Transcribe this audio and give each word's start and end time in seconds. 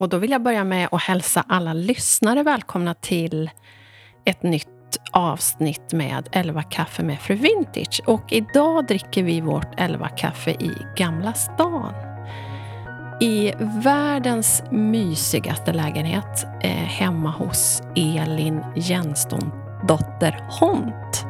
Och 0.00 0.08
då 0.08 0.18
vill 0.18 0.30
jag 0.30 0.42
börja 0.42 0.64
med 0.64 0.88
att 0.92 1.02
hälsa 1.02 1.44
alla 1.48 1.72
lyssnare 1.72 2.42
välkomna 2.42 2.94
till 2.94 3.50
ett 4.24 4.42
nytt 4.42 4.98
avsnitt 5.12 5.92
med 5.92 6.28
11 6.32 6.62
kaffe 6.62 7.02
med 7.02 7.20
Fru 7.20 7.34
Vintage. 7.34 8.02
Och 8.06 8.32
idag 8.32 8.86
dricker 8.86 9.22
vi 9.22 9.40
vårt 9.40 9.80
11 9.80 10.08
kaffe 10.08 10.50
i 10.50 10.72
Gamla 10.96 11.32
stan. 11.32 11.94
I 13.20 13.52
världens 13.58 14.62
mysigaste 14.70 15.72
lägenhet 15.72 16.46
eh, 16.62 16.70
hemma 16.70 17.30
hos 17.30 17.82
Elin 17.96 18.64
Jenston 18.76 19.52
dotter 19.88 20.46
Hont. 20.48 21.26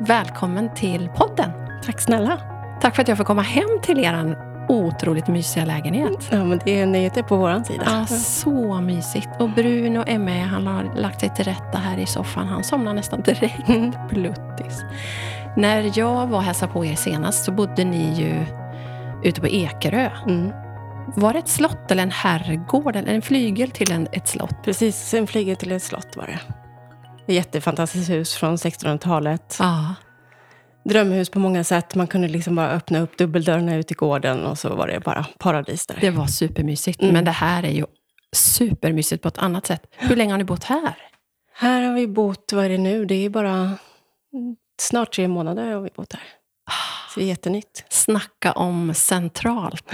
Välkommen 0.00 0.74
till 0.74 1.08
podden. 1.08 1.50
Tack 1.84 2.00
snälla. 2.00 2.40
Tack 2.80 2.94
för 2.94 3.02
att 3.02 3.08
jag 3.08 3.16
får 3.16 3.24
komma 3.24 3.42
hem 3.42 3.80
till 3.82 3.98
er 3.98 4.51
otroligt 4.68 5.28
mysiga 5.28 5.64
lägenhet. 5.64 6.28
Ja, 6.30 6.44
men 6.44 6.60
det 6.64 6.80
är 6.80 6.86
nöjet 6.86 7.28
på 7.28 7.36
vår 7.36 7.64
sida. 7.64 7.84
Ja, 7.86 8.06
så 8.16 8.80
mysigt. 8.80 9.28
Och 9.38 9.50
Bruno 9.50 10.04
är 10.06 10.18
med. 10.18 10.46
Han 10.48 10.66
har 10.66 10.94
lagt 10.96 11.20
sig 11.20 11.34
till 11.34 11.44
rätta 11.44 11.78
här 11.78 11.98
i 11.98 12.06
soffan. 12.06 12.46
Han 12.46 12.64
somnar 12.64 12.94
nästan 12.94 13.22
direkt. 13.22 13.68
Mm. 13.68 13.92
Pluttis. 14.10 14.84
När 15.56 15.98
jag 15.98 16.26
var 16.26 16.38
och 16.38 16.44
hälsade 16.44 16.72
på 16.72 16.84
er 16.84 16.94
senast 16.94 17.44
så 17.44 17.52
bodde 17.52 17.84
ni 17.84 18.14
ju 18.14 18.46
ute 19.28 19.40
på 19.40 19.48
Ekerö. 19.48 20.10
Mm. 20.26 20.52
Var 21.16 21.32
det 21.32 21.38
ett 21.38 21.48
slott 21.48 21.90
eller 21.90 22.02
en 22.02 22.10
herrgård 22.10 22.96
eller 22.96 23.14
en 23.14 23.22
flygel 23.22 23.70
till 23.70 23.92
en, 23.92 24.08
ett 24.12 24.28
slott? 24.28 24.64
Precis, 24.64 25.14
en 25.14 25.26
flygel 25.26 25.56
till 25.56 25.72
ett 25.72 25.82
slott 25.82 26.16
var 26.16 26.26
det. 26.26 26.38
Ett 27.26 27.34
jättefantastiskt 27.34 28.10
hus 28.10 28.34
från 28.34 28.56
1600-talet. 28.56 29.56
Ja. 29.60 29.94
Drömhus 30.84 31.30
på 31.30 31.38
många 31.38 31.64
sätt. 31.64 31.94
Man 31.94 32.06
kunde 32.06 32.28
liksom 32.28 32.54
bara 32.54 32.70
öppna 32.70 33.00
upp 33.00 33.18
dubbeldörrarna 33.18 33.76
ut 33.76 33.90
i 33.90 33.94
gården 33.94 34.46
och 34.46 34.58
så 34.58 34.74
var 34.74 34.86
det 34.88 35.00
bara 35.00 35.26
paradis 35.38 35.86
där. 35.86 35.98
Det 36.00 36.10
var 36.10 36.26
supermysigt. 36.26 37.02
Mm. 37.02 37.14
Men 37.14 37.24
det 37.24 37.30
här 37.30 37.62
är 37.62 37.70
ju 37.70 37.84
supermysigt 38.36 39.22
på 39.22 39.28
ett 39.28 39.38
annat 39.38 39.66
sätt. 39.66 39.82
Hur 39.96 40.16
länge 40.16 40.32
har 40.32 40.38
ni 40.38 40.44
bott 40.44 40.64
här? 40.64 40.94
Här 41.54 41.82
har 41.82 41.94
vi 41.94 42.06
bott, 42.06 42.52
vad 42.52 42.64
är 42.64 42.68
det 42.68 42.78
nu? 42.78 43.04
Det 43.04 43.14
är 43.14 43.30
bara 43.30 43.76
snart 44.80 45.14
tre 45.14 45.28
månader 45.28 45.72
har 45.72 45.80
vi 45.80 45.90
bott 45.96 46.12
här. 46.12 46.22
Så 47.14 47.20
det 47.20 47.26
är 47.26 47.28
jättenytt. 47.28 47.84
Snacka 47.88 48.52
om 48.52 48.94
centralt. 48.94 49.92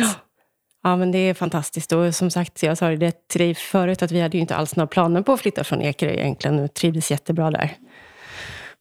Ja, 0.82 0.96
men 0.96 1.12
det 1.12 1.18
är 1.18 1.34
fantastiskt. 1.34 1.92
Och 1.92 2.14
som 2.14 2.30
sagt, 2.30 2.62
jag 2.62 2.78
sa 2.78 2.88
det 2.88 3.28
till 3.28 3.40
dig 3.40 3.54
förut, 3.54 4.02
att 4.02 4.12
vi 4.12 4.20
hade 4.20 4.36
ju 4.36 4.40
inte 4.40 4.56
alls 4.56 4.76
några 4.76 4.86
planer 4.86 5.22
på 5.22 5.32
att 5.32 5.40
flytta 5.40 5.64
från 5.64 5.82
Ekerö 5.82 6.10
egentligen. 6.10 6.58
Och 6.58 6.74
trivdes 6.74 7.10
jättebra 7.10 7.50
där. 7.50 7.76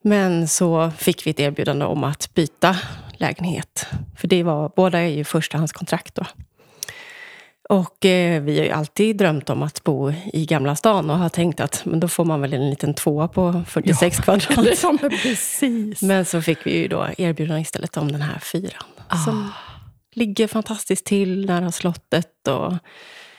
Men 0.08 0.48
så 0.48 0.92
fick 0.98 1.26
vi 1.26 1.32
ett 1.32 1.40
erbjudande 1.40 1.86
om 1.86 2.04
att 2.04 2.34
byta 2.34 2.78
lägenhet. 3.18 3.88
För 4.18 4.28
det 4.28 4.44
var, 4.44 4.72
båda 4.76 5.00
är 5.00 5.08
ju 5.08 5.24
förstahandskontrakt 5.24 6.16
då. 6.16 6.26
Och 7.70 8.06
eh, 8.06 8.42
vi 8.42 8.58
har 8.58 8.66
ju 8.66 8.72
alltid 8.72 9.18
drömt 9.18 9.50
om 9.50 9.64
att 9.64 9.84
bo 9.84 10.12
i 10.34 10.46
Gamla 10.46 10.76
stan 10.76 11.10
och 11.10 11.18
har 11.18 11.30
tänkt 11.30 11.60
att 11.60 11.86
men 11.86 12.00
då 12.00 12.08
får 12.08 12.26
man 12.26 12.42
väl 12.42 12.54
en 12.54 12.70
liten 12.70 12.94
tvåa 12.94 13.28
på 13.28 13.64
46 13.68 14.20
kvadrat. 14.24 14.84
Ja, 14.84 14.98
men 15.02 15.10
precis. 15.10 16.02
Men 16.02 16.26
så 16.26 16.42
fick 16.42 16.66
vi 16.66 16.78
ju 16.78 16.88
då 16.88 17.08
erbjudande 17.18 17.62
istället 17.62 17.98
om 17.98 18.12
den 18.12 18.22
här 18.22 18.40
fyran. 18.40 18.84
Som 19.26 19.52
ligger 20.16 20.48
fantastiskt 20.48 21.06
till 21.06 21.46
nära 21.46 21.72
slottet. 21.72 22.48
Och, 22.48 22.74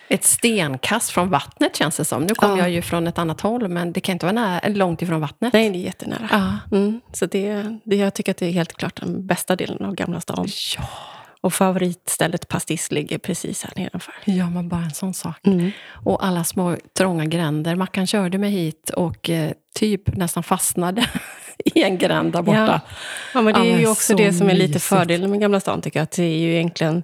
Ett 0.08 0.24
stenkast 0.24 1.10
från 1.10 1.28
vattnet 1.30 1.76
känns 1.76 1.96
det 1.96 2.04
som. 2.04 2.22
Nu 2.22 2.34
kommer 2.34 2.56
Ja. 2.56 2.62
jag 2.62 2.70
ju 2.70 2.82
från 2.82 3.06
ett 3.06 3.18
annat 3.18 3.40
håll, 3.40 3.68
men 3.68 3.92
det 3.92 4.00
kan 4.00 4.12
inte 4.12 4.26
vara 4.26 4.32
nära, 4.34 4.68
långt 4.68 5.02
ifrån 5.02 5.20
vattnet. 5.20 5.52
nej, 5.52 5.70
det 5.70 5.78
är 5.78 5.80
jättenära. 5.80 6.28
Ja. 6.30 6.76
Mm, 6.76 7.00
så 7.12 7.26
det, 7.26 7.78
det, 7.84 7.96
jag 7.96 8.14
tycker 8.14 8.30
att 8.30 8.36
det 8.38 8.46
är 8.46 8.52
helt 8.52 8.72
klart 8.72 9.00
den 9.00 9.26
bästa 9.26 9.56
delen 9.56 9.84
av 9.84 9.94
Gamla 9.94 10.20
stan. 10.20 10.48
Ja. 10.78 10.84
Och 11.40 11.54
favoritstället 11.54 12.48
Pastis 12.48 12.90
ligger 12.90 13.18
precis 13.18 13.62
här 13.64 13.72
nedanför. 13.76 14.14
ja, 14.24 14.50
men 14.50 14.68
bara 14.68 14.80
en 14.80 14.90
sån 14.94 15.14
sak. 15.14 15.46
Mm. 15.46 15.70
Och 16.04 16.24
alla 16.26 16.44
små 16.44 16.76
trånga 16.98 17.24
gränder. 17.24 17.74
Mackan 17.76 18.06
körde 18.06 18.38
mig 18.38 18.50
hit 18.50 18.90
och 18.90 19.30
eh, 19.30 19.52
typ 19.74 20.16
nästan 20.16 20.42
fastnade 20.42 21.06
i 21.64 21.82
en 21.82 21.98
gränd 21.98 22.32
där 22.32 22.42
borta. 22.42 22.58
Ja. 22.66 22.80
ja, 23.34 23.40
men 23.42 23.54
det 23.54 23.60
Ja, 23.60 23.66
är 23.66 23.70
men 23.72 23.80
ju 23.80 23.86
också 23.88 24.12
så 24.12 24.18
det 24.18 24.32
som 24.32 24.48
är 24.50 24.54
lite 24.54 24.66
mysigt. 24.68 24.84
fördelen 24.84 25.30
med 25.30 25.40
Gamla 25.40 25.60
stan, 25.60 25.82
tycker 25.82 25.98
jag. 25.98 26.04
Att 26.04 26.10
det 26.10 26.22
är 26.24 26.38
ju 26.38 26.54
egentligen 26.54 27.02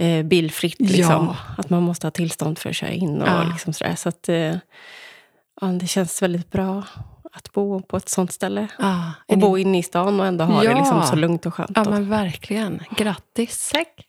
eh, 0.00 0.22
bilfritt. 0.22 0.80
Liksom. 0.80 1.04
Ja. 1.26 1.36
Att 1.58 1.70
man 1.70 1.82
måste 1.82 2.06
ha 2.06 2.10
tillstånd 2.10 2.58
för 2.58 2.70
att 2.70 2.76
köra 2.76 2.90
in 2.90 3.22
och 3.22 3.28
Ja. 3.28 3.42
liksom 3.52 3.72
sådär. 3.72 3.94
Så 3.94 4.08
att, 4.08 4.28
eh, 4.28 4.54
ja, 5.60 5.66
det 5.66 5.86
känns 5.86 6.22
väldigt 6.22 6.50
bra 6.50 6.82
att 7.32 7.52
bo 7.52 7.82
på 7.82 7.96
ett 7.96 8.08
sånt 8.08 8.32
ställe. 8.32 8.68
Ja, 8.78 9.12
Och 9.26 9.38
bo 9.38 9.58
inne 9.58 9.78
i 9.78 9.82
stan 9.82 10.20
och 10.20 10.26
ändå 10.26 10.44
ha 10.44 10.62
det 10.62 10.74
liksom 10.74 11.02
så 11.02 11.16
lugnt 11.16 11.46
och 11.46 11.54
skönt. 11.54 11.70
Ja, 11.74 11.84
men 11.90 12.10
verkligen. 12.10 12.82
Grattis. 12.96 13.70
Tack. 13.72 14.06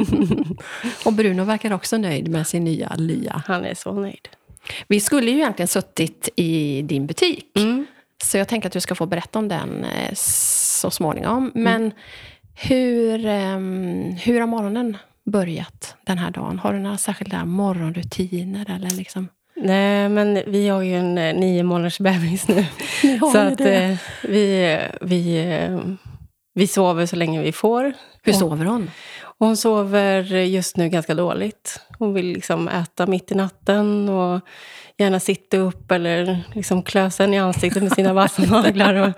och 1.04 1.12
Bruno 1.12 1.44
verkar 1.44 1.72
också 1.72 1.96
nöjd 1.96 2.28
med 2.28 2.46
sin 2.46 2.64
nya 2.64 2.94
lya. 2.96 3.42
Han 3.46 3.64
är 3.64 3.74
så 3.74 3.92
nöjd. 3.92 4.28
Vi 4.88 5.00
skulle 5.00 5.30
ju 5.30 5.36
egentligen 5.36 5.68
suttit 5.68 6.28
i 6.36 6.82
din 6.82 7.06
butik. 7.06 7.50
Mm. 7.56 7.86
Så 8.24 8.38
jag 8.38 8.48
tänker 8.48 8.66
att 8.68 8.72
du 8.72 8.80
ska 8.80 8.94
få 8.94 9.06
berätta 9.06 9.38
om 9.38 9.48
den 9.48 9.84
eh, 9.84 10.14
så 10.14 10.90
småningom. 10.90 11.50
Men 11.54 11.92
hur, 12.54 13.26
ehm, 13.26 14.16
hur 14.22 14.40
har 14.40 14.46
morgonen 14.46 14.96
börjat 15.30 15.96
den 16.06 16.18
här 16.18 16.30
dagen? 16.30 16.58
Har 16.58 16.72
du 16.72 16.78
några 16.78 16.96
särskilda 16.96 17.44
morgonrutiner? 17.44 18.70
Eller 18.76 18.90
liksom? 18.90 19.28
Nej, 19.56 20.08
men 20.08 20.42
vi 20.46 20.68
har 20.68 20.82
ju 20.82 20.94
en 20.96 21.18
eh, 21.18 21.34
nio 21.34 21.62
månaders 21.62 21.98
bebis 21.98 22.48
nu. 22.48 22.66
Så 23.32 23.38
att 23.38 23.60
eh, 23.60 23.96
vi, 24.22 24.78
vi, 25.00 25.36
eh, 25.52 25.78
vi 26.54 26.66
sover 26.66 27.06
så 27.06 27.16
länge 27.16 27.42
vi 27.42 27.52
får. 27.52 27.92
Hur 28.22 28.32
Och- 28.32 28.38
sover 28.38 28.64
hon? 28.64 28.90
Hon 29.38 29.56
sover 29.56 30.22
just 30.34 30.76
nu 30.76 30.88
ganska 30.88 31.14
dåligt. 31.14 31.80
Hon 31.98 32.14
vill 32.14 32.26
liksom 32.26 32.68
äta 32.68 33.06
mitt 33.06 33.32
i 33.32 33.34
natten 33.34 34.08
och 34.08 34.40
gärna 34.98 35.20
sitta 35.20 35.56
upp 35.56 35.90
eller 35.90 36.40
liksom 36.54 36.82
klösa 36.82 37.24
en 37.24 37.34
i 37.34 37.38
ansiktet 37.38 37.82
med 37.82 37.92
sina 37.92 38.12
vassa 38.22 38.42
naglar. 38.42 38.94
Och, 38.94 39.10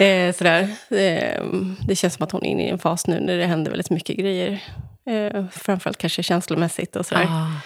eh, 0.00 0.34
sådär. 0.34 0.68
Eh, 0.90 1.44
det 1.86 1.96
känns 1.96 2.14
som 2.14 2.24
att 2.24 2.32
hon 2.32 2.44
är 2.44 2.50
inne 2.50 2.66
i 2.66 2.68
en 2.68 2.78
fas 2.78 3.06
nu 3.06 3.20
när 3.20 3.36
det 3.36 3.46
händer 3.46 3.70
väldigt 3.70 3.90
mycket 3.90 4.16
grejer. 4.16 4.62
Eh, 5.06 5.44
framförallt 5.52 5.98
kanske 5.98 6.22
känslomässigt 6.22 6.96
och 6.96 7.06
sådär. 7.06 7.26
Ah, 7.28 7.60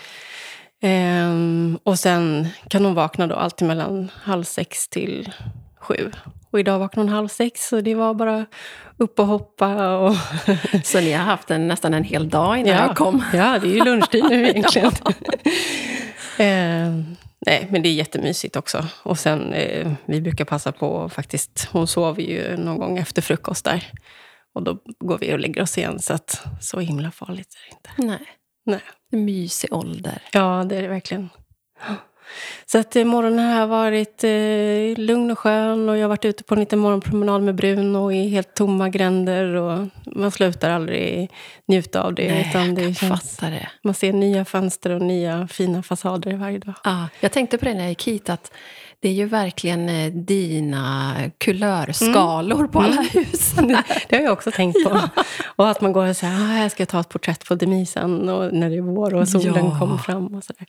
Ehm, 0.85 1.79
och 1.83 1.99
sen 1.99 2.49
kan 2.69 2.85
hon 2.85 2.95
vakna 2.95 3.27
då 3.27 3.35
alltid 3.35 3.69
mellan 3.69 4.11
halv 4.23 4.45
sex 4.45 4.89
till 4.89 5.33
sju. 5.81 6.11
Och 6.51 6.61
idag 6.61 6.79
vaknade 6.79 7.09
hon 7.09 7.15
halv 7.15 7.29
sex, 7.29 7.69
så 7.69 7.81
det 7.81 7.95
var 7.95 8.15
bara 8.15 8.47
upp 8.97 9.19
och 9.19 9.27
hoppa. 9.27 9.97
Och 9.97 10.17
så 10.85 11.01
ni 11.01 11.13
har 11.13 11.25
haft 11.25 11.51
en, 11.51 11.69
nästan 11.69 11.95
en 11.95 12.05
hel 12.05 12.29
dag 12.29 12.59
innan 12.59 12.77
jag 12.77 12.97
kom? 12.97 13.25
Ja, 13.35 13.59
det 13.59 13.69
är 13.69 13.75
ju 13.75 13.85
lunchtid 13.85 14.25
nu 14.25 14.49
egentligen. 14.49 14.93
Ehm, 16.39 17.17
nej, 17.47 17.69
men 17.71 17.83
det 17.83 17.89
är 17.89 17.93
jättemysigt 17.93 18.57
också. 18.57 18.87
Och 19.03 19.19
sen, 19.19 19.53
eh, 19.53 19.93
vi 20.07 20.21
brukar 20.21 20.45
passa 20.45 20.73
på 20.73 21.09
faktiskt, 21.09 21.69
hon 21.73 21.87
sover 21.87 22.23
ju 22.23 22.57
någon 22.57 22.79
gång 22.79 22.99
efter 22.99 23.23
frukost 23.23 23.65
där. 23.65 23.91
Och 24.55 24.63
då 24.63 24.79
går 24.99 25.19
vi 25.19 25.35
och 25.35 25.39
lägger 25.39 25.63
oss 25.63 25.79
igen, 25.79 25.99
så 25.99 26.15
att 26.15 26.43
så 26.61 26.81
himla 26.81 27.11
farligt 27.11 27.55
är 27.55 27.71
det 27.71 27.77
inte. 27.77 28.13
Nej, 28.13 28.29
Nej. 28.65 28.81
en 29.13 29.25
mysig 29.25 29.73
ålder. 29.73 30.23
Ja, 30.33 30.65
det 30.69 30.77
är 30.77 30.83
det 30.83 30.89
verkligen. 30.89 31.29
Så 32.67 32.79
att 32.79 32.97
eh, 32.97 33.05
morgonen 33.05 33.51
har 33.53 33.67
varit 33.67 34.25
eh, 34.25 35.05
lugn 35.05 35.31
och 35.31 35.39
skön 35.39 35.89
och 35.89 35.97
jag 35.97 36.03
har 36.03 36.09
varit 36.09 36.25
ute 36.25 36.45
på 36.45 36.55
en 36.55 36.61
liten 36.61 36.79
morgonpromenad 36.79 37.43
med 37.43 37.55
Bruno 37.55 38.13
i 38.13 38.29
helt 38.29 38.55
tomma 38.55 38.89
gränder 38.89 39.55
och 39.55 39.89
man 40.17 40.31
slutar 40.31 40.71
aldrig 40.71 41.31
njuta 41.69 42.03
av 42.03 42.15
det. 42.15 42.29
Nej, 42.33 42.47
utan 42.51 42.67
jag 42.67 42.75
det 42.77 42.83
kan 42.83 42.95
känns, 42.95 43.37
fatta 43.37 43.51
det. 43.51 43.69
man 43.83 43.95
ser 43.95 44.13
nya 44.13 44.45
fönster 44.45 44.91
och 44.91 45.03
nya 45.03 45.49
fina 45.49 45.83
fasader 45.83 46.37
varje 46.37 46.59
dag. 46.59 46.75
Ja, 46.85 47.09
jag 47.21 47.33
tänkte 47.33 47.59
på 47.59 47.65
det 47.65 47.75
när 47.75 47.81
jag 47.81 47.89
gick 47.89 48.07
hit, 48.09 48.31
att 48.31 48.53
det 49.01 49.09
är 49.09 49.13
ju 49.13 49.25
verkligen 49.27 49.89
eh, 49.89 50.13
dina 50.13 51.15
kulörskalor 51.39 52.67
på 52.67 52.81
alla 52.81 53.03
hus. 53.03 53.55
Det 54.09 54.17
har 54.17 54.23
jag 54.23 54.33
också 54.33 54.51
tänkt 54.51 54.85
på. 54.85 55.01
Och 55.57 55.69
att 55.69 55.81
man 55.81 55.93
går 55.93 56.07
och 56.09 56.17
säger, 56.17 56.33
ah, 56.35 56.37
här 56.37 56.69
ska 56.69 56.81
jag 56.81 56.89
ta 56.89 57.01
ett 57.01 57.09
porträtt 57.09 57.49
på 57.49 57.55
Demisen 57.55 58.29
och 58.29 58.55
när 58.55 58.71
det 58.71 58.77
är 58.77 58.81
vår 58.81 59.15
och 59.15 59.29
solen 59.29 59.65
Ja. 59.65 59.79
kommer 59.79 59.97
fram. 59.99 60.35
Och 60.35 60.45
så 60.45 60.53
där. 60.59 60.67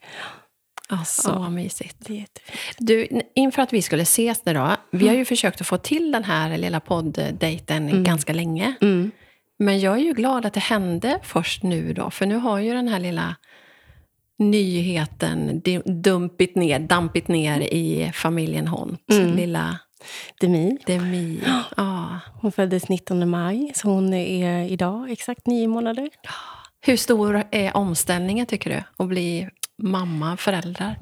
Ja, 1.00 1.06
så 1.06 1.30
Ja. 1.30 1.50
mysigt. 1.50 2.10
Du, 2.78 3.08
inför 3.36 3.62
att 3.62 3.74
vi 3.74 3.82
skulle 3.82 4.04
ses 4.04 4.46
nu 4.46 4.54
då, 4.54 4.76
vi 4.92 5.08
har 5.08 5.16
ju 5.16 5.26
försökt 5.26 5.62
att 5.62 5.68
få 5.68 5.78
till 5.78 6.12
den 6.12 6.24
här 6.24 6.58
lilla 6.58 6.80
podddejten 6.80 8.04
ganska 8.04 8.34
länge. 8.34 8.74
Mm. 8.82 9.12
Men 9.60 9.80
jag 9.80 9.94
är 9.96 10.04
ju 10.04 10.14
glad 10.14 10.46
att 10.46 10.54
det 10.54 10.60
hände 10.60 11.20
först 11.24 11.64
nu 11.64 11.94
då, 11.94 12.10
för 12.10 12.26
nu 12.26 12.36
har 12.36 12.60
ju 12.60 12.74
den 12.74 12.88
här 12.88 13.00
lilla 13.00 13.36
nyheten 14.40 15.62
dumpit 16.04 16.56
ner, 16.56 16.80
dampit 16.80 17.28
ner 17.28 17.62
i 17.62 18.12
familjen 18.14 18.68
Hont. 18.68 19.02
Mm. 19.12 19.36
Lilla 19.36 19.80
Demi, 20.40 20.78
Demi. 20.86 21.40
Ja. 21.78 22.20
hon 22.42 22.52
föddes 22.52 22.90
19 22.90 23.30
maj, 23.30 23.72
så 23.76 23.88
hon 23.88 24.14
är 24.14 24.64
idag 24.70 25.12
exakt 25.12 25.48
nio 25.48 25.68
månader. 25.68 26.10
Hur 26.82 26.98
stor 26.98 27.44
är 27.52 27.78
omställningen, 27.78 28.46
tycker 28.46 28.70
du, 28.70 28.84
att 29.04 29.10
bli 29.10 29.50
mamma, 29.84 30.38
föräldrar? 30.38 30.96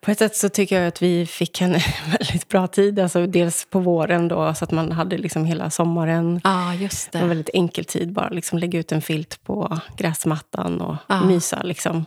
På 0.00 0.10
ett 0.10 0.18
sätt 0.18 0.36
så 0.36 0.48
tycker 0.48 0.78
jag 0.78 0.88
att 0.88 1.02
vi 1.02 1.26
fick 1.26 1.60
en 1.60 1.72
väldigt 2.18 2.48
bra 2.48 2.66
tid. 2.66 2.98
Alltså 2.98 3.26
dels 3.26 3.66
på 3.70 3.78
våren 3.78 4.28
då, 4.28 4.54
så 4.54 4.64
att 4.64 4.70
man 4.70 4.92
hade 4.92 5.18
liksom 5.18 5.44
hela 5.44 5.70
sommaren. 5.70 6.40
Ja, 6.44 6.74
just 6.74 7.12
Det 7.12 7.18
en 7.18 7.28
väldigt 7.28 7.50
enkel 7.54 7.84
tid, 7.84 8.12
bara 8.12 8.28
liksom 8.28 8.58
lägga 8.58 8.78
ut 8.78 8.92
en 8.92 9.02
filt 9.02 9.44
på 9.44 9.78
gräsmattan 9.96 10.80
och 10.80 10.96
Ja. 11.06 11.24
mysa. 11.24 11.62
Liksom. 11.62 12.04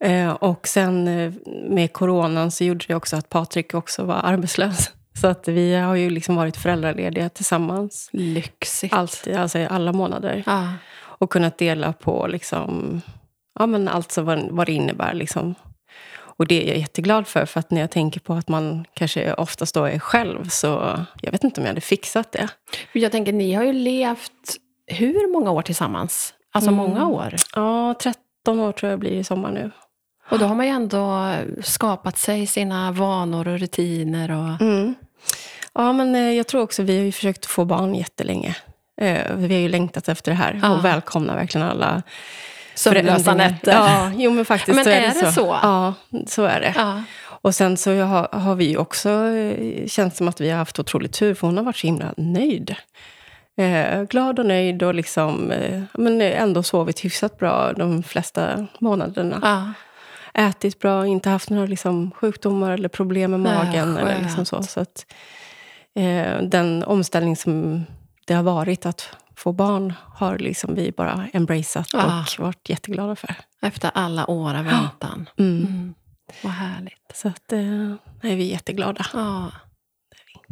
Eh, 0.00 0.30
och 0.30 0.68
sen 0.68 1.08
eh, 1.08 1.32
med 1.70 1.92
coronan 1.92 2.50
så 2.50 2.64
gjorde 2.64 2.84
det 2.88 2.94
också 2.94 3.16
att 3.16 3.28
Patrik 3.28 3.74
också 3.74 4.04
var 4.04 4.14
arbetslös. 4.14 4.90
Så 5.20 5.26
att 5.26 5.48
vi 5.48 5.74
har 5.74 5.94
ju 5.94 6.10
liksom 6.10 6.36
varit 6.36 6.56
föräldralediga 6.56 7.28
tillsammans. 7.28 8.08
Lyxigt. 8.12 8.94
Alltid, 8.94 9.36
alltså 9.36 9.66
alla 9.66 9.92
månader. 9.92 10.42
Ja. 10.46 10.68
Och 11.00 11.30
kunnat 11.30 11.58
dela 11.58 11.92
på 11.92 12.26
liksom, 12.26 13.00
ja, 13.58 13.66
men 13.66 13.88
allt 13.88 14.12
som 14.12 14.24
vad, 14.24 14.48
vad 14.50 14.66
det 14.66 14.72
innebär. 14.72 15.14
Liksom. 15.14 15.54
Och 16.20 16.46
det 16.46 16.62
är 16.64 16.68
jag 16.68 16.78
jätteglad 16.78 17.26
för. 17.26 17.46
För 17.46 17.60
att 17.60 17.70
när 17.70 17.80
jag 17.80 17.90
tänker 17.90 18.20
på 18.20 18.34
att 18.34 18.48
man 18.48 18.84
kanske 18.94 19.34
oftast 19.34 19.74
då 19.74 19.84
är 19.84 19.98
själv 19.98 20.48
så 20.48 20.98
jag 21.22 21.32
vet 21.32 21.44
inte 21.44 21.60
om 21.60 21.64
jag 21.64 21.70
hade 21.70 21.80
fixat 21.80 22.32
det. 22.32 22.48
Jag 22.92 23.12
tänker, 23.12 23.32
ni 23.32 23.52
har 23.54 23.64
ju 23.64 23.72
levt 23.72 24.56
hur 24.86 25.32
många 25.32 25.50
år 25.50 25.62
tillsammans? 25.62 26.34
Alltså 26.52 26.70
Mm. 26.70 26.84
många 26.84 27.06
år. 27.06 27.34
Ja, 27.54 27.94
13 28.02 28.60
år 28.60 28.72
tror 28.72 28.90
jag 28.90 28.98
blir 28.98 29.10
i 29.12 29.24
sommar 29.24 29.50
nu. 29.50 29.70
Och 30.30 30.38
då 30.38 30.46
har 30.46 30.54
man 30.54 30.66
ju 30.66 30.72
ändå 30.72 31.32
skapat 31.62 32.18
sig 32.18 32.46
sina 32.46 32.92
vanor 32.92 33.48
och 33.48 33.58
rutiner. 33.58 34.30
Och... 34.30 34.60
Mm. 34.62 34.94
Ja, 35.72 35.92
men 35.92 36.14
eh, 36.14 36.20
jag 36.32 36.46
tror 36.46 36.62
också 36.62 36.82
vi 36.82 36.96
har 36.98 37.04
ju 37.04 37.12
försökt 37.12 37.46
få 37.46 37.64
barn 37.64 37.94
jättelänge. 37.94 38.56
Eh, 39.00 39.34
Vi 39.36 39.54
har 39.54 39.60
ju 39.60 39.68
längtat 39.68 40.08
efter 40.08 40.30
det 40.32 40.36
här 40.36 40.60
Ja. 40.62 40.70
och 40.78 40.84
välkomnar 40.84 41.36
verkligen 41.36 41.66
alla 41.68 42.02
Sömnlösa 42.78 43.34
nätter. 43.34 43.72
Ja, 43.72 44.10
jo 44.16 44.30
men 44.30 44.44
faktiskt 44.44 44.74
Men 44.76 44.84
så 44.84 44.90
är, 44.90 45.00
är 45.00 45.06
det 45.08 45.14
så. 45.14 45.32
så? 45.32 45.58
Ja, 45.62 45.94
så 46.26 46.44
är 46.44 46.60
det. 46.60 46.74
Ja. 46.76 47.02
Och 47.40 47.54
sen 47.54 47.76
så 47.76 48.00
har, 48.02 48.28
har 48.32 48.54
vi 48.54 48.76
också 48.76 49.10
eh, 49.10 49.86
känt 49.86 50.16
som 50.16 50.28
att 50.28 50.40
vi 50.40 50.50
har 50.50 50.58
haft 50.58 50.78
otroligt 50.78 51.12
tur, 51.12 51.34
för 51.34 51.46
hon 51.46 51.56
har 51.56 51.64
varit 51.64 51.76
så 51.76 51.86
himla 51.86 52.14
nöjd. 52.16 52.74
Eh, 53.56 54.02
glad 54.02 54.38
och 54.38 54.46
nöjd 54.46 54.82
och 54.82 54.94
liksom, 54.94 55.50
eh, 55.50 55.82
men 55.94 56.20
ändå 56.20 56.62
sovit 56.62 57.04
hyfsat 57.04 57.38
bra 57.38 57.72
de 57.72 58.02
flesta 58.02 58.66
månaderna. 58.78 59.38
Ja. 59.42 59.72
Ätit 60.48 60.78
bra, 60.78 61.06
inte 61.06 61.28
haft 61.30 61.50
några 61.50 61.66
liksom, 61.66 62.10
sjukdomar 62.10 62.70
eller 62.72 62.88
problem 62.88 63.30
med 63.30 63.40
Nej, 63.40 63.54
magen. 63.54 63.96
eller 63.96 64.12
skönt. 64.12 64.22
liksom 64.22 64.44
så. 64.46 64.62
Så 64.62 64.80
att, 64.80 65.06
eh, 65.94 66.42
den 66.42 66.84
omställning 66.84 67.36
som 67.36 67.84
det 68.26 68.34
har 68.34 68.42
varit 68.42 68.86
att 68.86 69.08
få 69.38 69.52
barn 69.52 69.92
har 70.14 70.38
liksom 70.38 70.74
vi 70.74 70.92
bara 70.92 71.28
embraceat 71.32 71.94
Ah. 71.94 72.20
och 72.38 72.44
varit 72.44 72.68
jätteglada 72.68 73.16
för. 73.16 73.34
Efter 73.62 73.90
alla 73.94 74.30
år 74.30 74.54
av 74.54 74.64
väntan. 74.64 75.28
Mm. 75.38 75.58
Mm. 75.66 75.94
Vad 76.42 76.52
härligt. 76.52 77.10
Så 77.14 77.28
att, 77.28 77.52
eh, 77.52 77.94
nej, 78.22 78.36
vi 78.36 78.48
är 78.48 78.52
jätteglada. 78.52 79.06
Ja. 79.12 79.50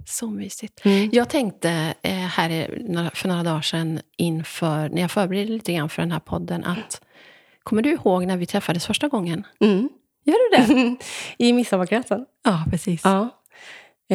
Så 0.07 0.31
mysigt. 0.31 0.85
Mm. 0.85 1.11
Jag 1.13 1.29
tänkte 1.29 1.95
eh, 2.03 2.13
här 2.13 3.11
för 3.15 3.29
några 3.29 3.43
dagar 3.43 3.61
sedan 3.63 4.01
inför, 4.17 4.89
när 4.89 5.01
jag 5.03 5.11
förberedde 5.11 5.53
lite 5.53 5.73
grann 5.73 5.89
för 5.89 6.03
den 6.03 6.13
här 6.13 6.21
podden, 6.21 6.65
att 6.65 7.01
Kommer 7.63 7.83
du 7.83 7.91
ihåg 7.93 8.27
när 8.27 8.37
vi 8.37 8.47
träffades 8.47 8.87
första 8.87 9.09
gången? 9.09 9.47
Mm. 9.61 9.89
Gör 10.25 10.51
du 10.51 10.75
det? 10.75 10.97
I 11.45 11.53
midsommarkransen. 11.53 12.27
ja, 12.45 12.65
precis. 12.71 13.01
Ja. 13.05 13.29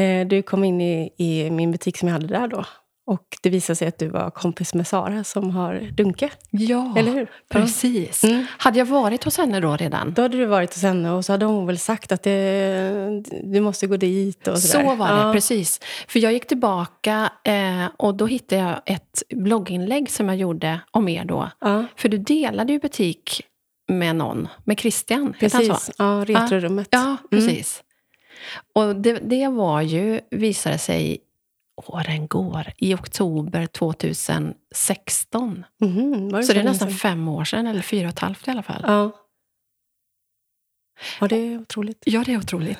Eh, 0.01 0.27
Du 0.27 0.41
kom 0.41 0.63
in 0.63 0.81
i, 0.81 1.09
i 1.17 1.49
min 1.51 1.71
butik 1.71 1.97
som 1.97 2.07
jag 2.07 2.13
hade 2.13 2.27
där 2.27 2.47
då. 2.47 2.65
Och 3.11 3.37
det 3.41 3.49
visade 3.49 3.75
sig 3.75 3.87
att 3.87 3.97
du 3.99 4.07
var 4.07 4.29
kompis 4.29 4.73
med 4.73 4.87
Sara 4.87 5.23
som 5.23 5.49
har 5.51 5.91
Dunke. 5.97 6.29
Ja, 6.49 6.93
Eller 6.97 7.11
hur? 7.11 7.31
precis. 7.49 8.23
Mm. 8.23 8.45
Hade 8.57 8.79
jag 8.79 8.85
varit 8.85 9.23
hos 9.23 9.37
henne 9.37 9.59
då 9.59 9.75
redan? 9.75 10.13
Då 10.13 10.21
hade 10.21 10.37
du 10.37 10.45
varit 10.45 10.73
hos 10.73 10.83
henne 10.83 11.11
och 11.11 11.25
så 11.25 11.31
hade 11.33 11.45
hon 11.45 11.65
väl 11.67 11.79
sagt 11.79 12.11
att 12.11 12.23
det, 12.23 13.23
du 13.43 13.61
måste 13.61 13.87
gå 13.87 13.97
dit. 13.97 14.47
Och 14.47 14.57
så 14.59 14.67
Så 14.67 14.95
var 14.95 15.07
det, 15.07 15.21
ja. 15.21 15.33
precis. 15.33 15.79
För 16.07 16.19
jag 16.19 16.33
gick 16.33 16.47
tillbaka 16.47 17.31
eh, 17.43 17.85
och 17.97 18.15
då 18.15 18.25
hittade 18.25 18.61
jag 18.61 18.81
ett 18.85 19.23
blogginlägg 19.35 20.09
som 20.11 20.27
jag 20.29 20.37
gjorde 20.37 20.79
om 20.91 21.07
er 21.09 21.25
då. 21.25 21.49
Ja, 21.61 21.85
För 21.95 22.09
du 22.09 22.17
delade 22.17 22.73
ju 22.73 22.79
butik 22.79 23.41
med 23.87 24.15
någon, 24.15 24.47
med 24.63 24.79
Christian. 24.79 25.33
precis. 25.39 25.91
Ja, 25.97 26.23
retrorummet. 26.27 26.87
Ja, 26.91 27.01
Mm. 27.01 27.17
precis. 27.29 27.83
Och 28.75 28.95
det, 28.95 29.13
det 29.13 29.47
var 29.47 29.81
ju, 29.81 30.19
visade 30.31 30.77
sig, 30.77 31.17
åren 31.89 32.27
går, 32.27 32.73
i 32.77 32.95
oktober 32.95 33.65
2016. 33.65 35.65
Mhm, 35.81 36.29
var 36.29 36.41
Så 36.41 36.53
det 36.53 36.59
är 36.59 36.63
nästan 36.63 36.91
fem 36.91 37.27
år 37.27 37.43
sedan, 37.43 37.67
eller 37.67 37.81
fyra 37.81 38.07
och 38.07 38.13
ett 38.13 38.19
halvt 38.19 38.47
i 38.47 38.51
alla 38.51 38.63
fall. 38.63 38.83
Ja. 38.87 39.11
ja, 41.19 41.27
det 41.27 41.35
är 41.35 41.61
otroligt. 41.61 42.03
Ja, 42.05 42.23
det 42.25 42.33
är 42.33 42.37
otroligt. 42.37 42.79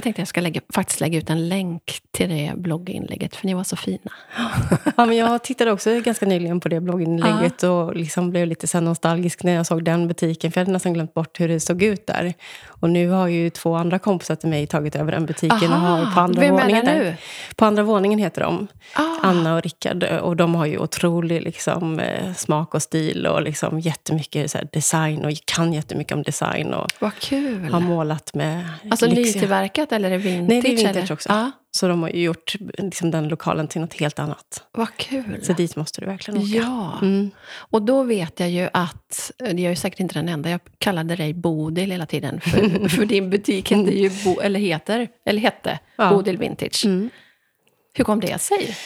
Jag 0.00 0.02
tänkte 0.04 0.20
jag 0.20 0.28
ska 0.28 0.40
lägga, 0.40 0.60
faktiskt 0.74 1.00
lägga 1.00 1.18
ut 1.18 1.30
en 1.30 1.48
länk 1.48 1.82
till 2.10 2.28
det 2.28 2.52
blogginlägget, 2.56 3.36
för 3.36 3.46
ni 3.46 3.54
var 3.54 3.64
så 3.64 3.76
fina. 3.76 3.98
Ja, 4.96 5.06
men 5.06 5.16
jag 5.16 5.44
tittade 5.44 5.72
också 5.72 6.00
ganska 6.00 6.26
nyligen 6.26 6.60
på 6.60 6.68
det 6.68 6.80
blogginlägget 6.80 7.62
och 7.62 7.96
liksom 7.96 8.30
blev 8.30 8.46
lite 8.46 8.66
så 8.66 8.80
nostalgisk 8.80 9.42
när 9.42 9.52
jag 9.52 9.66
såg 9.66 9.84
den 9.84 10.08
butiken. 10.08 10.52
För 10.52 10.60
jag 10.60 10.64
hade 10.64 10.72
nästan 10.72 10.92
glömt 10.94 11.14
bort 11.14 11.40
hur 11.40 11.48
det 11.48 11.60
såg 11.60 11.82
ut 11.82 12.06
där. 12.06 12.34
Och 12.66 12.90
nu 12.90 13.08
har 13.08 13.28
ju 13.28 13.50
två 13.50 13.74
andra 13.74 13.98
kompisar 13.98 14.34
till 14.34 14.48
mig 14.48 14.66
tagit 14.66 14.96
över 14.96 15.12
den 15.12 15.26
butiken 15.26 15.72
och 15.72 15.78
har 15.80 16.14
på 16.14 16.20
andra 16.20 16.40
vem 16.40 16.54
är 16.54 16.60
våningen 16.60 16.84
det 16.84 16.92
där. 16.92 16.98
nu? 16.98 17.16
På 17.56 17.64
andra 17.64 17.82
våningen 17.82 18.18
heter 18.18 18.42
de. 18.42 18.66
Ah, 18.94 19.02
Anna 19.22 19.54
och 19.56 19.62
Rickard. 19.62 20.04
Och 20.04 20.36
de 20.36 20.54
har 20.54 20.66
ju 20.66 20.78
otrolig 20.78 21.42
liksom, 21.42 22.00
eh, 22.00 22.32
smak 22.34 22.74
och 22.74 22.82
stil 22.82 23.26
och 23.26 23.42
liksom 23.42 23.80
jättemycket 23.80 24.50
så 24.50 24.58
design 24.72 25.24
och 25.24 25.32
kan 25.44 25.72
jättemycket 25.72 26.12
om 26.16 26.22
design 26.22 26.74
och 26.74 26.86
vad 26.98 27.14
kul. 27.14 27.72
har 27.72 27.80
målat 27.80 28.34
med 28.34 28.68
Alltså 28.90 29.06
lyxiga- 29.06 29.24
nytillverkat 29.34 29.89
eller 29.92 30.10
är 30.10 30.12
det 30.12 30.18
vintage? 30.18 30.48
Nej, 30.48 30.60
det 30.62 30.68
är 30.72 30.76
vintage 30.76 30.96
eller? 30.96 31.12
också. 31.12 31.28
Ja, 31.28 31.50
Så 31.70 31.88
de 31.88 32.02
har 32.02 32.10
gjort 32.10 32.54
liksom, 32.78 33.10
den 33.10 33.28
lokalen 33.28 33.68
till 33.68 33.80
något 33.80 33.94
helt 33.94 34.18
annat. 34.18 34.64
vad 34.72 34.96
kul. 34.96 35.38
Så 35.42 35.52
dit 35.52 35.76
måste 35.76 36.00
du 36.00 36.06
verkligen 36.06 36.40
åka. 36.40 36.48
Ja, 36.48 36.98
Mm. 37.02 37.30
och 37.52 37.82
då 37.82 38.02
vet 38.02 38.40
jag 38.40 38.50
ju 38.50 38.68
att, 38.72 39.32
jag 39.38 39.60
är 39.60 39.74
säkert 39.74 40.00
inte 40.00 40.14
den 40.14 40.28
enda, 40.28 40.50
jag 40.50 40.60
kallade 40.78 41.16
dig 41.16 41.34
Bodil 41.34 41.90
hela 41.90 42.06
tiden. 42.06 42.40
För, 42.40 42.88
för 42.96 43.04
din 43.06 43.30
butik 43.30 43.72
heter 43.72 43.92
ju, 43.92 44.10
Bo, 44.24 44.40
eller 44.40 44.60
heter, 44.60 45.08
eller 45.26 45.40
hette, 45.40 45.78
Ja. 45.96 46.10
Bodil 46.10 46.38
Vintage. 46.38 46.82
Mm. 46.86 47.10
Hur 47.94 48.04
kom 48.04 48.20
det 48.20 48.40
sig? 48.40 48.76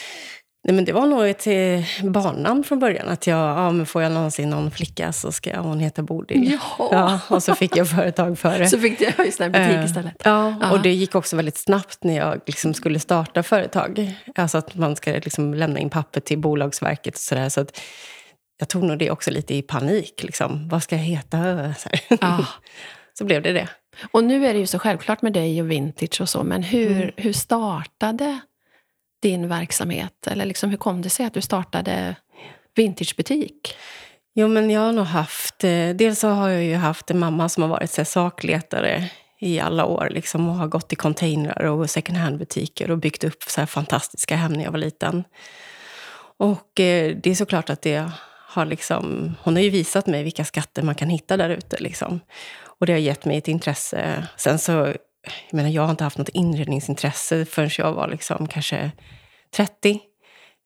Nej, 0.67 0.75
men 0.75 0.85
det 0.85 0.93
var 0.93 1.05
nog 1.05 1.27
ett 1.27 1.47
eh, 1.47 2.09
barnnamn 2.11 2.63
från 2.63 2.79
början. 2.79 3.09
Att 3.09 3.27
jag, 3.27 3.37
ja, 3.57 3.71
men 3.71 3.85
får 3.85 4.01
jag 4.03 4.11
någonsin 4.11 4.49
någon 4.49 4.71
flicka 4.71 5.13
så 5.13 5.31
ska 5.31 5.59
hon 5.59 5.79
heta 5.79 6.03
Bodil. 6.03 6.51
Ja. 6.51 6.89
Ja, 6.91 7.19
och 7.35 7.43
så 7.43 7.55
fick 7.55 7.77
jag 7.77 7.89
företag 7.89 8.39
för 8.39 8.59
det. 8.59 8.67
Så 8.69 8.79
fick 8.79 8.99
du 8.99 9.23
just 9.25 9.41
en 9.41 9.51
butik 9.51 9.67
Eh, 9.69 9.85
istället. 9.85 10.13
Ja, 10.23 10.71
och 10.71 10.81
det 10.81 10.93
gick 10.93 11.15
också 11.15 11.35
väldigt 11.35 11.57
snabbt 11.57 12.03
när 12.03 12.15
jag 12.17 12.41
liksom 12.45 12.73
skulle 12.73 12.99
starta 12.99 13.43
företag. 13.43 14.13
Alltså 14.35 14.57
att 14.57 14.75
man 14.75 14.95
ska 14.95 15.11
liksom 15.11 15.53
lämna 15.53 15.79
in 15.79 15.89
papper 15.89 16.19
till 16.21 16.39
Bolagsverket 16.39 17.13
och 17.13 17.19
sådär. 17.19 17.49
Så 17.49 17.61
att 17.61 17.81
jag 18.59 18.69
tog 18.69 18.83
nog 18.83 18.99
det 18.99 19.11
också 19.11 19.31
lite 19.31 19.55
i 19.55 19.61
panik. 19.61 20.23
Liksom. 20.23 20.67
Vad 20.69 20.83
ska 20.83 20.95
jag 20.95 21.03
heta? 21.03 21.73
Så. 21.77 21.89
Ja. 22.21 22.45
så 23.17 23.25
blev 23.25 23.41
det 23.41 23.53
det. 23.53 23.67
Och 24.11 24.23
nu 24.23 24.45
är 24.47 24.53
det 24.53 24.59
ju 24.59 24.67
så 24.67 24.79
självklart 24.79 25.21
med 25.21 25.33
dig 25.33 25.61
och 25.61 25.71
vintage 25.71 26.21
och 26.21 26.29
så, 26.29 26.43
men 26.43 26.63
hur, 26.63 26.91
Mm. 26.91 27.11
hur 27.17 27.33
startade 27.33 28.39
din 29.29 29.49
verksamhet? 29.49 30.27
Eller 30.27 30.45
liksom, 30.45 30.69
hur 30.69 30.77
kom 30.77 31.01
det 31.01 31.09
sig 31.09 31.25
att 31.25 31.33
du 31.33 31.41
startade 31.41 32.15
vintagebutik? 32.75 33.75
Jo, 34.35 34.47
men 34.47 34.69
jag 34.69 34.81
har 34.81 34.91
nog 34.91 35.05
haft... 35.05 35.63
Eh, 35.63 35.89
dels 35.89 36.19
så 36.19 36.27
har 36.27 36.49
jag 36.49 36.63
ju 36.63 36.75
haft 36.75 37.11
en 37.11 37.19
mamma 37.19 37.49
som 37.49 37.63
har 37.63 37.69
varit 37.69 37.91
så 37.91 38.01
här, 38.01 38.05
sakletare 38.05 39.09
i 39.39 39.59
alla 39.59 39.85
år 39.85 40.09
liksom, 40.11 40.49
och 40.49 40.55
har 40.55 40.67
gått 40.67 40.93
i 40.93 40.95
containrar 40.95 41.63
och 41.63 41.89
second 41.89 42.17
hand-butiker 42.17 42.91
och 42.91 42.97
byggt 42.97 43.23
upp 43.23 43.43
så 43.43 43.61
här 43.61 43.65
fantastiska 43.65 44.35
hem 44.35 44.53
när 44.53 44.63
jag 44.63 44.71
var 44.71 44.79
liten. 44.79 45.23
Och 46.37 46.79
eh, 46.79 47.15
det 47.23 47.29
är 47.29 47.35
såklart 47.35 47.69
att 47.69 47.81
det 47.81 48.11
har 48.47 48.65
liksom... 48.65 49.35
Hon 49.43 49.55
har 49.55 49.63
ju 49.63 49.69
visat 49.69 50.07
mig 50.07 50.23
vilka 50.23 50.45
skatter 50.45 50.83
man 50.83 50.95
kan 50.95 51.09
hitta 51.09 51.37
där 51.37 51.49
ute. 51.49 51.77
Liksom. 51.79 52.19
Och 52.79 52.85
det 52.85 52.93
har 52.93 52.99
gett 52.99 53.25
mig 53.25 53.37
ett 53.37 53.47
intresse. 53.47 54.27
Sen 54.37 54.59
så... 54.59 54.93
Jag 55.49 55.57
menar, 55.57 55.69
jag 55.69 55.81
har 55.81 55.91
inte 55.91 56.03
haft 56.03 56.17
något 56.17 56.29
inredningsintresse 56.29 57.45
förrän 57.45 57.69
jag 57.77 57.93
var 57.93 58.07
liksom 58.07 58.47
kanske 58.47 58.91
30. 59.55 59.99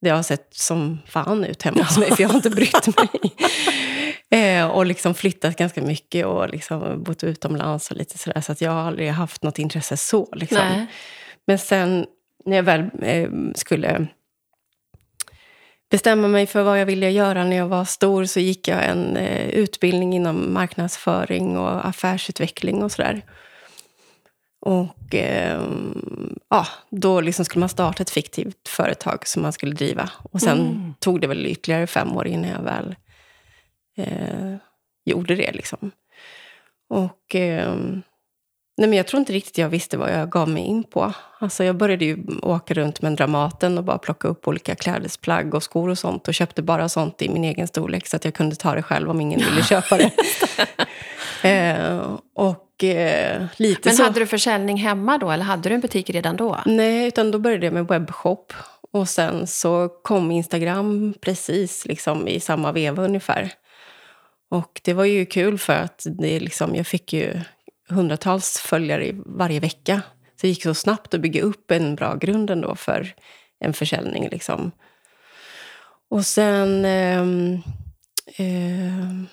Det 0.01 0.09
har 0.09 0.23
sett 0.23 0.47
som 0.51 0.99
fan 1.05 1.43
ut 1.45 1.63
hemma 1.63 1.83
hos 1.83 1.97
mig, 1.97 2.11
för 2.11 2.21
jag 2.21 2.29
har 2.29 2.35
inte 2.35 2.49
brytt 2.49 2.97
mig. 2.97 3.35
Eh, 4.31 4.67
och 4.67 4.85
liksom 4.85 5.13
flyttat 5.13 5.55
ganska 5.55 5.81
mycket 5.81 6.25
och 6.25 6.49
liksom 6.49 7.03
bott 7.03 7.23
utomlands 7.23 7.91
och 7.91 7.97
lite 7.97 8.17
sådär. 8.17 8.41
Så 8.41 8.51
att 8.51 8.61
jag 8.61 8.71
har 8.71 8.81
aldrig 8.81 9.09
haft 9.09 9.43
något 9.43 9.59
intresse 9.59 9.97
så. 9.97 10.27
Liksom. 10.35 10.85
Men 11.47 11.59
sen 11.59 12.05
när 12.45 12.55
jag 12.55 12.63
väl 12.63 12.89
eh, 13.01 13.29
skulle 13.55 14.07
bestämma 15.89 16.27
mig 16.27 16.47
för 16.47 16.63
vad 16.63 16.81
jag 16.81 16.85
ville 16.85 17.09
göra 17.09 17.43
när 17.43 17.55
jag 17.55 17.67
var 17.67 17.85
stor 17.85 18.25
så 18.25 18.39
gick 18.39 18.67
jag 18.67 18.85
en 18.85 19.17
eh, 19.17 19.49
utbildning 19.49 20.13
inom 20.13 20.53
marknadsföring 20.53 21.57
och 21.57 21.87
affärsutveckling 21.87 22.83
och 22.83 22.91
sådär. 22.91 23.21
Och 24.61 25.15
eh, 25.15 25.61
ja, 26.49 26.67
då 26.89 27.21
liksom 27.21 27.45
skulle 27.45 27.59
man 27.59 27.69
starta 27.69 28.03
ett 28.03 28.09
fiktivt 28.09 28.67
företag 28.67 29.27
som 29.27 29.41
man 29.41 29.53
skulle 29.53 29.75
driva. 29.75 30.09
Och 30.31 30.41
sen 30.41 30.59
Mm. 30.59 30.93
tog 30.99 31.21
det 31.21 31.27
väl 31.27 31.45
ytterligare 31.45 31.87
fem 31.87 32.17
år 32.17 32.27
innan 32.27 32.49
jag 32.51 32.61
väl 32.61 32.95
eh, 33.97 34.55
gjorde 35.05 35.35
det. 35.35 35.51
Liksom. 35.51 35.91
Och 36.89 37.35
eh, 37.35 37.73
nej 38.77 38.89
men 38.89 38.93
jag 38.93 39.07
tror 39.07 39.19
inte 39.19 39.33
riktigt 39.33 39.57
jag 39.57 39.69
visste 39.69 39.97
vad 39.97 40.13
jag 40.13 40.29
gav 40.29 40.49
mig 40.49 40.63
in 40.63 40.83
på. 40.83 41.13
Alltså 41.39 41.63
jag 41.63 41.75
började 41.75 42.05
ju 42.05 42.17
åka 42.41 42.73
runt 42.73 43.01
med 43.01 43.09
en 43.09 43.15
Dramaten 43.15 43.77
och 43.77 43.83
bara 43.83 43.97
plocka 43.97 44.27
upp 44.27 44.47
olika 44.47 44.75
klädesplagg 44.75 45.53
och 45.53 45.63
skor 45.63 45.89
och 45.89 45.97
sånt. 45.97 46.27
Och 46.27 46.33
köpte 46.33 46.61
bara 46.61 46.89
sånt 46.89 47.21
i 47.21 47.29
min 47.29 47.43
egen 47.43 47.67
storlek 47.67 48.07
så 48.07 48.15
att 48.15 48.25
jag 48.25 48.33
kunde 48.33 48.55
ta 48.55 48.75
det 48.75 48.83
själv 48.83 49.09
om 49.09 49.21
ingen 49.21 49.39
ville 49.39 49.63
köpa 49.63 49.97
det. 49.97 50.11
Eh, 51.43 52.01
eh, 52.83 53.45
lite 53.57 53.89
Men 53.89 53.95
så... 53.95 54.03
hade 54.03 54.19
du 54.19 54.25
försäljning 54.25 54.77
hemma 54.77 55.17
då, 55.17 55.31
eller 55.31 55.43
hade 55.43 55.69
du 55.69 55.75
en 55.75 55.81
butik 55.81 56.09
redan 56.09 56.38
då? 56.38 56.59
Nej, 56.65 57.07
utan 57.07 57.31
då 57.31 57.39
började 57.39 57.65
jag 57.65 57.74
med 57.74 57.88
webbshop. 57.88 58.53
Och 58.91 59.09
sen 59.09 59.48
så 59.48 59.89
kom 60.03 60.31
Instagram 60.31 61.13
precis 61.21 61.86
liksom 61.86 62.27
i 62.27 62.39
samma 62.39 62.71
veva 62.71 63.03
ungefär. 63.03 63.53
Och 64.51 64.81
det 64.83 64.93
var 64.93 65.05
ju 65.05 65.25
kul 65.25 65.57
för 65.57 65.74
att 65.74 66.05
det 66.05 66.39
liksom, 66.39 66.75
jag 66.75 66.88
fick 66.88 67.13
ju 67.13 67.41
hundratals 67.89 68.57
följare 68.57 69.12
varje 69.25 69.59
vecka. 69.59 70.01
Så 70.36 70.41
det 70.41 70.48
gick 70.48 70.63
så 70.63 70.74
snabbt 70.74 71.13
att 71.13 71.21
bygga 71.21 71.41
upp 71.41 71.71
en 71.71 71.95
bra 71.95 72.15
grund 72.15 72.50
ändå 72.50 72.75
för 72.75 73.13
en 73.59 73.74
försäljning. 73.74 74.29
Liksom. 74.29 74.71
Och 76.09 76.25
sen 76.25 76.86
eh, 76.86 77.21
eh, 78.38 79.24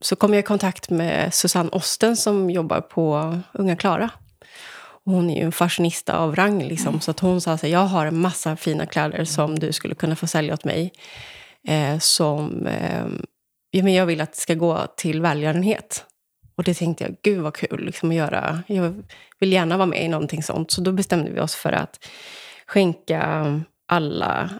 så 0.00 0.16
kom 0.16 0.34
jag 0.34 0.40
i 0.40 0.42
kontakt 0.42 0.90
med 0.90 1.34
Susanne 1.34 1.70
Osten 1.72 2.16
som 2.16 2.50
jobbar 2.50 2.80
på 2.80 3.38
Unga 3.52 3.76
Klara. 3.76 4.10
Och 5.06 5.12
hon 5.12 5.30
är 5.30 5.36
ju 5.36 5.42
en 5.42 5.52
fashionista 5.52 6.18
av 6.18 6.36
rang. 6.36 6.62
Liksom. 6.62 6.88
Mm. 6.88 7.00
Så 7.00 7.10
att 7.10 7.20
hon 7.20 7.40
sa 7.40 7.52
att 7.52 7.62
jag 7.62 7.86
har 7.86 8.06
en 8.06 8.20
massa 8.20 8.56
fina 8.56 8.86
kläder 8.86 9.24
som 9.24 9.58
du 9.58 9.72
skulle 9.72 9.94
kunna 9.94 10.16
få 10.16 10.26
sälja 10.26 10.54
åt 10.54 10.64
mig. 10.64 10.92
Eh, 11.68 11.98
som 11.98 12.66
eh, 12.66 13.06
ja, 13.70 13.82
men 13.82 13.94
jag 13.94 14.06
vill 14.06 14.20
att 14.20 14.32
det 14.32 14.38
ska 14.38 14.54
gå 14.54 14.86
till 14.96 15.20
välgörenhet. 15.20 16.04
Och 16.56 16.64
det 16.64 16.74
tänkte 16.74 17.04
jag, 17.04 17.16
gud 17.22 17.40
vad 17.40 17.54
kul 17.54 17.84
liksom, 17.84 18.10
att 18.10 18.16
göra. 18.16 18.62
Jag 18.66 19.02
vill 19.38 19.52
gärna 19.52 19.76
vara 19.76 19.86
med 19.86 20.04
i 20.04 20.08
någonting 20.08 20.42
sånt. 20.42 20.70
Så 20.70 20.80
då 20.80 20.92
bestämde 20.92 21.30
vi 21.30 21.40
oss 21.40 21.54
för 21.54 21.72
att 21.72 22.08
skänka 22.66 23.62
alla 23.88 24.50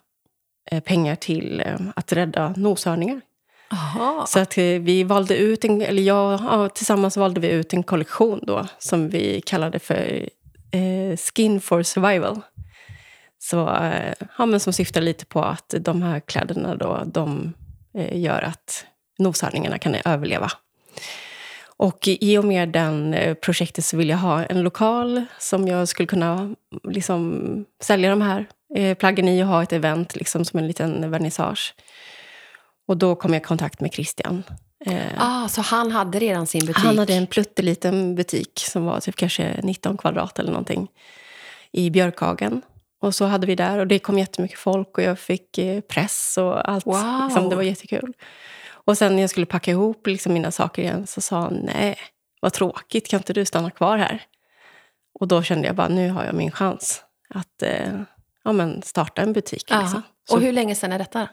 eh, 0.71 0.81
pengar 0.81 1.17
till 1.17 1.61
eh, 1.61 1.77
att 1.97 2.13
rädda 2.13 2.55
noshörningar. 2.57 3.21
Aha. 3.69 4.27
Så 4.29 4.39
att 4.39 4.59
eh, 4.59 4.65
vi 4.65 5.05
valde 5.05 5.37
ut, 5.37 5.65
en, 5.65 5.83
eller 5.83 6.03
jag, 6.03 6.41
ja, 6.41 6.69
tillsammans 6.69 7.17
valde 7.17 7.41
vi 7.41 7.49
ut 7.49 7.73
en 7.73 7.83
kollektion 7.83 8.41
då 8.43 8.67
som 8.79 9.09
vi 9.09 9.41
kallade 9.41 9.79
för 9.79 10.29
eh, 10.73 11.17
Skin 11.17 11.61
for 11.61 11.83
survival. 11.83 12.41
Så, 13.39 13.69
eh, 13.75 14.15
ja, 14.39 14.47
men 14.47 14.61
som 14.61 14.73
syftar 14.73 15.01
lite 15.01 15.27
på 15.27 15.43
att 15.43 15.75
de 15.81 16.03
här 16.03 16.21
kläderna 16.21 16.77
då, 16.77 17.03
de 17.07 17.53
eh, 17.99 18.21
gör 18.21 18.43
att 18.43 18.87
noshörningarna 19.19 19.79
kan 19.79 19.95
överleva. 20.05 20.51
Och 21.79 22.09
i 22.09 22.39
och 22.39 22.45
med 22.45 22.69
den 22.69 23.15
eh, 23.15 23.35
projektet 23.35 23.85
så 23.85 23.97
vill 23.97 24.09
jag 24.09 24.17
ha 24.17 24.45
en 24.45 24.63
lokal 24.63 25.25
som 25.39 25.69
jag 25.69 25.89
skulle 25.89 26.07
kunna 26.07 26.55
liksom, 26.85 27.65
sälja 27.83 28.11
de 28.11 28.23
här 28.23 28.47
eh, 28.75 28.97
plaggen 28.97 29.29
i 29.29 29.43
och 29.43 29.47
ha 29.47 29.63
ett 29.63 29.73
event 29.73 30.17
liksom, 30.17 30.45
som 30.45 30.59
en 30.59 30.67
liten 30.67 31.11
vernissage. 31.11 31.75
Och 32.87 32.97
då 32.97 33.15
kom 33.15 33.33
jag 33.33 33.43
i 33.43 33.45
kontakt 33.45 33.81
med 33.81 33.93
Christian. 33.93 34.43
Eh, 34.85 35.13
ah, 35.17 35.49
så 35.49 35.61
han 35.61 35.93
hade 35.93 36.19
redan 36.19 36.47
sin 36.47 36.67
butik? 36.67 36.85
Han 36.85 36.99
hade 36.99 37.15
en 37.15 37.27
plutteliten 37.27 38.15
butik 38.15 38.53
som 38.57 38.85
var 38.85 39.01
typ 39.01 39.17
kanske 39.17 39.61
19 39.63 39.97
kvadrat 39.97 40.39
eller 40.39 40.51
någonting 40.51 40.89
i 41.73 41.91
Björkhagen. 41.91 42.63
Och 43.01 43.15
så 43.15 43.25
hade 43.25 43.47
vi 43.47 43.55
där 43.55 43.79
och 43.79 43.87
det 43.87 43.99
kom 43.99 44.19
jättemycket 44.19 44.59
folk 44.59 44.99
och 44.99 45.05
jag 45.05 45.19
fick 45.19 45.59
eh, 45.59 45.81
press 45.81 46.39
och 46.39 46.71
allt. 46.71 46.87
Wow. 46.87 47.25
Liksom, 47.25 47.49
det 47.49 47.57
var 47.57 47.63
jättekul. 47.63 48.13
Och 48.69 48.99
sen 48.99 49.15
när 49.15 49.21
jag 49.21 49.31
skulle 49.31 49.47
packa 49.47 49.71
ihop 49.71 50.07
liksom 50.07 50.33
mina 50.33 50.51
saker 50.51 50.83
igen 50.83 51.07
så 51.07 51.21
sa 51.21 51.41
han 51.41 51.55
nej, 51.55 51.97
vad 52.41 52.53
tråkigt, 52.53 53.09
kan 53.09 53.21
inte 53.21 53.33
du 53.33 53.45
stanna 53.45 53.71
kvar 53.71 53.99
här? 53.99 54.23
Och 55.21 55.29
då 55.29 55.43
kände 55.43 55.67
jag 55.67 55.77
bara, 55.77 55.89
nu 55.89 56.11
har 56.11 56.25
jag 56.25 56.35
min 56.35 56.51
chans 56.51 57.03
att 57.29 57.63
eh, 57.63 58.01
ja, 58.45 58.53
men 58.53 58.83
starta 58.83 59.23
en 59.23 59.33
butik. 59.33 59.71
Liksom. 59.71 60.03
Och 60.31 60.41
hur 60.41 60.53
länge 60.53 60.75
sedan 60.75 60.93
är 60.93 60.99
detta? 60.99 61.29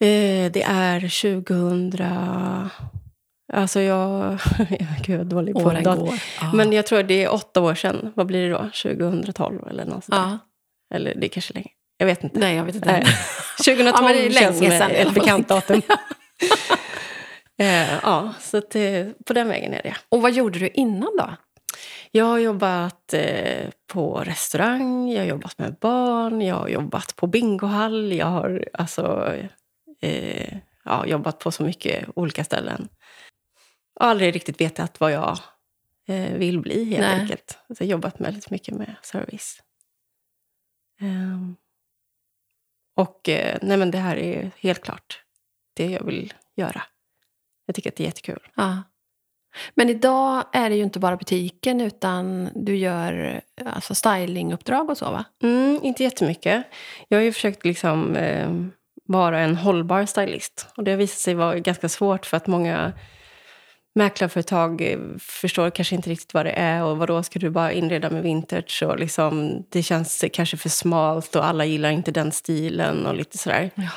Eh, 0.00 0.52
det 0.52 0.62
är 0.62 1.00
2000... 1.00 2.70
Alltså 3.52 3.80
jag... 3.80 4.38
Gud, 5.02 5.20
jag 5.20 5.26
dålig 5.26 5.54
på 5.54 5.60
går. 5.60 6.20
Ja. 6.40 6.52
Men 6.54 6.72
jag 6.72 6.86
tror 6.86 7.02
det 7.02 7.24
är 7.24 7.32
åtta 7.32 7.60
år 7.60 7.74
sedan. 7.74 8.12
Vad 8.16 8.26
blir 8.26 8.48
det 8.48 8.52
då? 8.52 8.70
2012 8.82 9.68
eller 9.70 9.84
något 9.84 10.04
sånt. 10.04 10.16
Ja. 10.16 10.38
Eller 10.94 11.14
det 11.14 11.26
är 11.26 11.28
kanske 11.28 11.54
länge. 11.54 11.70
Jag 11.98 12.06
vet 12.06 12.24
inte. 12.24 12.38
Nej, 12.38 12.56
jag 12.56 12.64
vet 12.64 12.74
inte. 12.74 12.92
Nej. 12.92 13.04
2012 13.64 13.94
Ja, 13.94 14.02
men 14.02 14.12
det 14.12 14.26
är 14.26 14.30
känns 14.30 14.60
länge 14.60 14.78
som 14.78 14.88
sedan. 14.88 14.90
ett 14.90 15.14
bekant 15.14 15.48
datum. 15.48 15.82
Eh, 17.58 17.94
ja, 18.02 18.34
så 18.40 18.56
att, 18.56 18.76
eh, 18.76 19.06
på 19.26 19.32
den 19.32 19.48
vägen 19.48 19.74
är 19.74 19.82
det. 19.82 19.96
Och 20.08 20.22
vad 20.22 20.32
gjorde 20.32 20.58
du 20.58 20.68
innan 20.68 21.16
då? 21.18 21.30
Jag 22.10 22.24
har 22.24 22.38
jobbat 22.38 23.14
eh, 23.14 23.68
på 23.92 24.22
restaurang, 24.26 25.10
jag 25.10 25.20
har 25.20 25.26
jobbat 25.26 25.58
med 25.58 25.76
barn, 25.80 26.40
jag 26.40 26.54
har 26.54 26.68
jobbat 26.68 27.16
på 27.16 27.26
bingohall. 27.26 28.12
Jag 28.12 28.26
har 28.26 28.64
alltså, 28.72 29.34
eh, 30.00 30.58
ja, 30.84 31.06
jobbat 31.06 31.38
på 31.38 31.50
så 31.50 31.62
mycket 31.62 32.08
olika 32.14 32.44
ställen. 32.44 32.88
Jag 33.94 34.04
har 34.04 34.10
aldrig 34.10 34.34
riktigt 34.34 34.60
vetat 34.60 35.00
vad 35.00 35.12
jag 35.12 35.38
eh, 36.06 36.32
vill 36.32 36.60
bli 36.60 36.84
helt 36.84 37.00
Nej. 37.00 37.20
enkelt. 37.20 37.58
Så 37.68 37.74
jag 37.82 37.86
har 37.86 37.90
jobbat 37.90 38.20
väldigt 38.20 38.50
mycket 38.50 38.74
med 38.74 38.94
service. 39.02 39.62
Ehm, 41.00 41.56
och 42.96 43.28
eh, 43.28 43.58
nej 43.62 43.76
men 43.76 43.90
det 43.90 43.98
här 43.98 44.16
är 44.16 44.50
helt 44.58 44.82
klart 44.82 45.22
det 45.74 45.86
jag 45.86 46.04
vill 46.04 46.34
göra. 46.56 46.82
Jag 47.66 47.74
tycker 47.74 47.90
att 47.90 47.96
det 47.96 48.02
är 48.02 48.06
jättekul. 48.06 48.48
Ja. 48.54 48.82
Men 49.74 49.88
idag 49.88 50.44
är 50.52 50.70
det 50.70 50.76
ju 50.76 50.82
inte 50.82 50.98
bara 50.98 51.16
butiken 51.16 51.80
utan 51.80 52.48
du 52.54 52.76
gör 52.76 53.40
alltså 53.64 53.94
stylinguppdrag 53.94 54.90
och 54.90 54.98
så 54.98 55.10
va? 55.10 55.24
Mm, 55.42 55.80
inte 55.82 56.02
jättemycket. 56.02 56.66
Jag 57.08 57.18
har 57.18 57.22
ju 57.22 57.32
försökt 57.32 57.64
liksom, 57.64 58.16
eh, 58.16 58.50
vara 59.06 59.40
en 59.40 59.56
hållbar 59.56 60.06
stylist. 60.06 60.66
Och 60.76 60.84
det 60.84 60.90
har 60.90 60.98
visat 60.98 61.18
sig 61.18 61.34
vara 61.34 61.58
ganska 61.58 61.88
svårt 61.88 62.26
för 62.26 62.36
att 62.36 62.46
många 62.46 62.92
mäklarföretag 63.96 64.80
eh, 64.80 64.98
förstår 65.18 65.70
kanske 65.70 65.94
inte 65.94 66.10
riktigt 66.10 66.34
vad 66.34 66.46
det 66.46 66.52
är. 66.52 66.84
Och 66.84 66.98
vad 66.98 67.08
då 67.08 67.22
ska 67.22 67.38
du 67.38 67.50
bara 67.50 67.72
inreda 67.72 68.10
med 68.10 68.22
vintage? 68.22 68.82
Och 68.86 68.98
liksom, 68.98 69.64
det 69.68 69.82
känns 69.82 70.24
kanske 70.32 70.56
för 70.56 70.68
smalt 70.68 71.36
och 71.36 71.46
alla 71.46 71.64
gillar 71.64 71.90
inte 71.90 72.10
den 72.10 72.32
stilen 72.32 73.06
och 73.06 73.14
lite 73.14 73.38
sådär. 73.38 73.70
Ja, 73.74 73.90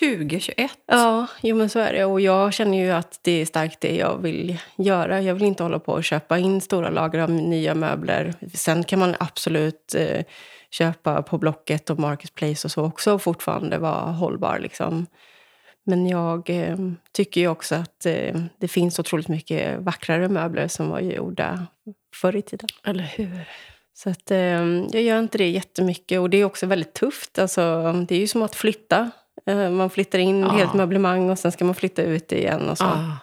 2021? 0.00 0.72
Ja, 0.86 1.26
jo 1.42 1.56
men 1.56 1.70
så 1.70 1.78
är 1.78 1.92
det. 1.92 2.04
Och 2.04 2.20
jag 2.20 2.54
känner 2.54 2.78
ju 2.78 2.90
att 2.90 3.18
det 3.22 3.40
är 3.40 3.46
starkt 3.46 3.80
det 3.80 3.96
jag 3.96 4.22
vill 4.22 4.58
göra. 4.76 5.22
Jag 5.22 5.34
vill 5.34 5.44
inte 5.44 5.62
hålla 5.62 5.78
på 5.78 5.92
och 5.92 6.04
köpa 6.04 6.38
in 6.38 6.60
stora 6.60 6.90
lager 6.90 7.18
av 7.18 7.30
nya 7.30 7.74
möbler. 7.74 8.34
Sen 8.54 8.84
kan 8.84 8.98
man 8.98 9.16
absolut 9.20 9.94
eh, 9.94 10.20
köpa 10.78 11.22
på 11.22 11.38
Blocket 11.38 11.90
och 11.90 11.98
Marketplace 11.98 12.66
och 12.66 12.70
så 12.72 12.84
också 12.84 13.12
och 13.14 13.22
fortfarande 13.22 13.78
vara 13.78 14.10
hållbar. 14.12 14.58
Liksom. 14.58 15.06
Men 15.86 16.06
jag 16.06 16.50
eh, 16.50 16.76
tycker 17.12 17.40
ju 17.40 17.48
också 17.48 17.74
att 17.74 18.06
eh, 18.06 18.40
det 18.58 18.68
finns 18.68 18.98
otroligt 18.98 19.28
mycket 19.28 19.78
vackrare 19.80 20.28
möbler 20.28 20.68
som 20.68 20.88
var 20.88 21.00
gjorda 21.00 21.66
förr 22.14 22.36
i 22.36 22.42
tiden. 22.42 22.68
Eller 22.86 23.02
hur? 23.04 23.48
Så 23.96 24.10
att, 24.10 24.30
eh, 24.30 24.38
jag 24.92 25.02
gör 25.02 25.18
inte 25.18 25.38
det 25.38 25.48
jättemycket. 25.48 26.20
Och 26.20 26.30
det 26.30 26.36
är 26.40 26.44
också 26.44 26.66
väldigt 26.66 26.94
tufft. 26.94 27.38
Alltså, 27.38 27.92
det 28.08 28.14
är 28.14 28.18
ju 28.18 28.26
som 28.26 28.42
att 28.42 28.54
flytta. 28.54 29.10
Eh, 29.46 29.70
man 29.70 29.90
flyttar 29.90 30.18
in 30.18 30.40
Ja. 30.40 30.48
helt 30.48 30.74
möblemang 30.74 31.30
och 31.30 31.38
sen 31.38 31.52
ska 31.52 31.64
man 31.64 31.74
flytta 31.74 32.02
ut 32.02 32.28
det 32.28 32.38
igen. 32.38 32.68
Och 32.68 32.78
så. 32.78 32.84
Ah, 32.84 33.18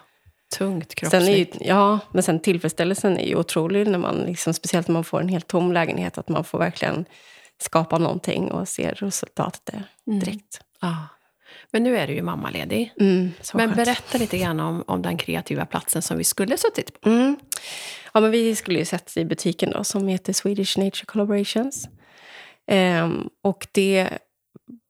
tungt 0.58 0.94
Sen 1.10 1.22
är 1.22 1.26
ju, 1.36 1.44
kroppsligt. 1.44 1.56
ja, 1.68 1.98
men 2.12 2.22
sen 2.22 2.40
tillfredsställelsen 2.40 3.18
är 3.18 3.26
ju 3.26 3.36
otrolig, 3.36 3.88
när 3.88 3.98
man, 3.98 4.16
liksom, 4.16 4.54
speciellt 4.54 4.88
när 4.88 4.92
man 4.92 5.04
får 5.04 5.20
en 5.20 5.28
helt 5.28 5.46
tom 5.46 5.72
lägenhet. 5.72 6.18
Att 6.18 6.28
man 6.28 6.44
får 6.44 6.58
verkligen 6.58 7.04
skapa 7.62 7.98
någonting 7.98 8.50
och 8.52 8.68
se 8.68 8.90
resultatet 8.92 9.74
Mm. 10.06 10.20
direkt. 10.20 10.60
Ja. 10.80 10.96
Men 11.70 11.82
nu 11.82 11.96
är 11.98 12.06
du 12.06 12.12
ju 12.14 12.22
mammaledig. 12.22 12.92
Mm, 13.00 13.30
Men 13.54 13.66
skönt. 13.68 13.76
berätta 13.76 14.18
lite 14.18 14.38
grann 14.38 14.60
om, 14.60 14.84
om 14.86 15.02
den 15.02 15.16
kreativa 15.16 15.66
platsen 15.66 16.02
som 16.02 16.18
vi 16.18 16.24
skulle 16.24 16.56
suttit 16.56 17.00
på. 17.00 17.08
Mm. 17.08 17.36
Ja, 18.14 18.20
men 18.20 18.30
vi 18.30 18.54
skulle 18.56 18.78
ju 18.78 18.84
sätta 18.84 19.20
i 19.20 19.24
butiken 19.24 19.70
då, 19.70 19.84
som 19.84 20.08
heter 20.08 20.32
Swedish 20.32 20.78
Nature 20.78 21.04
Collaborations. 21.06 21.88
Ehm, 22.66 23.28
och 23.42 23.66
det, 23.72 24.08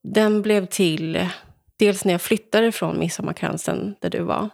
den 0.04 0.42
blev 0.42 0.66
till 0.66 1.28
dels 1.78 2.04
när 2.04 2.12
jag 2.12 2.22
flyttade 2.22 2.72
från 2.72 2.98
Midsommarkransen, 2.98 3.94
där 4.00 4.10
du 4.10 4.20
var. 4.22 4.48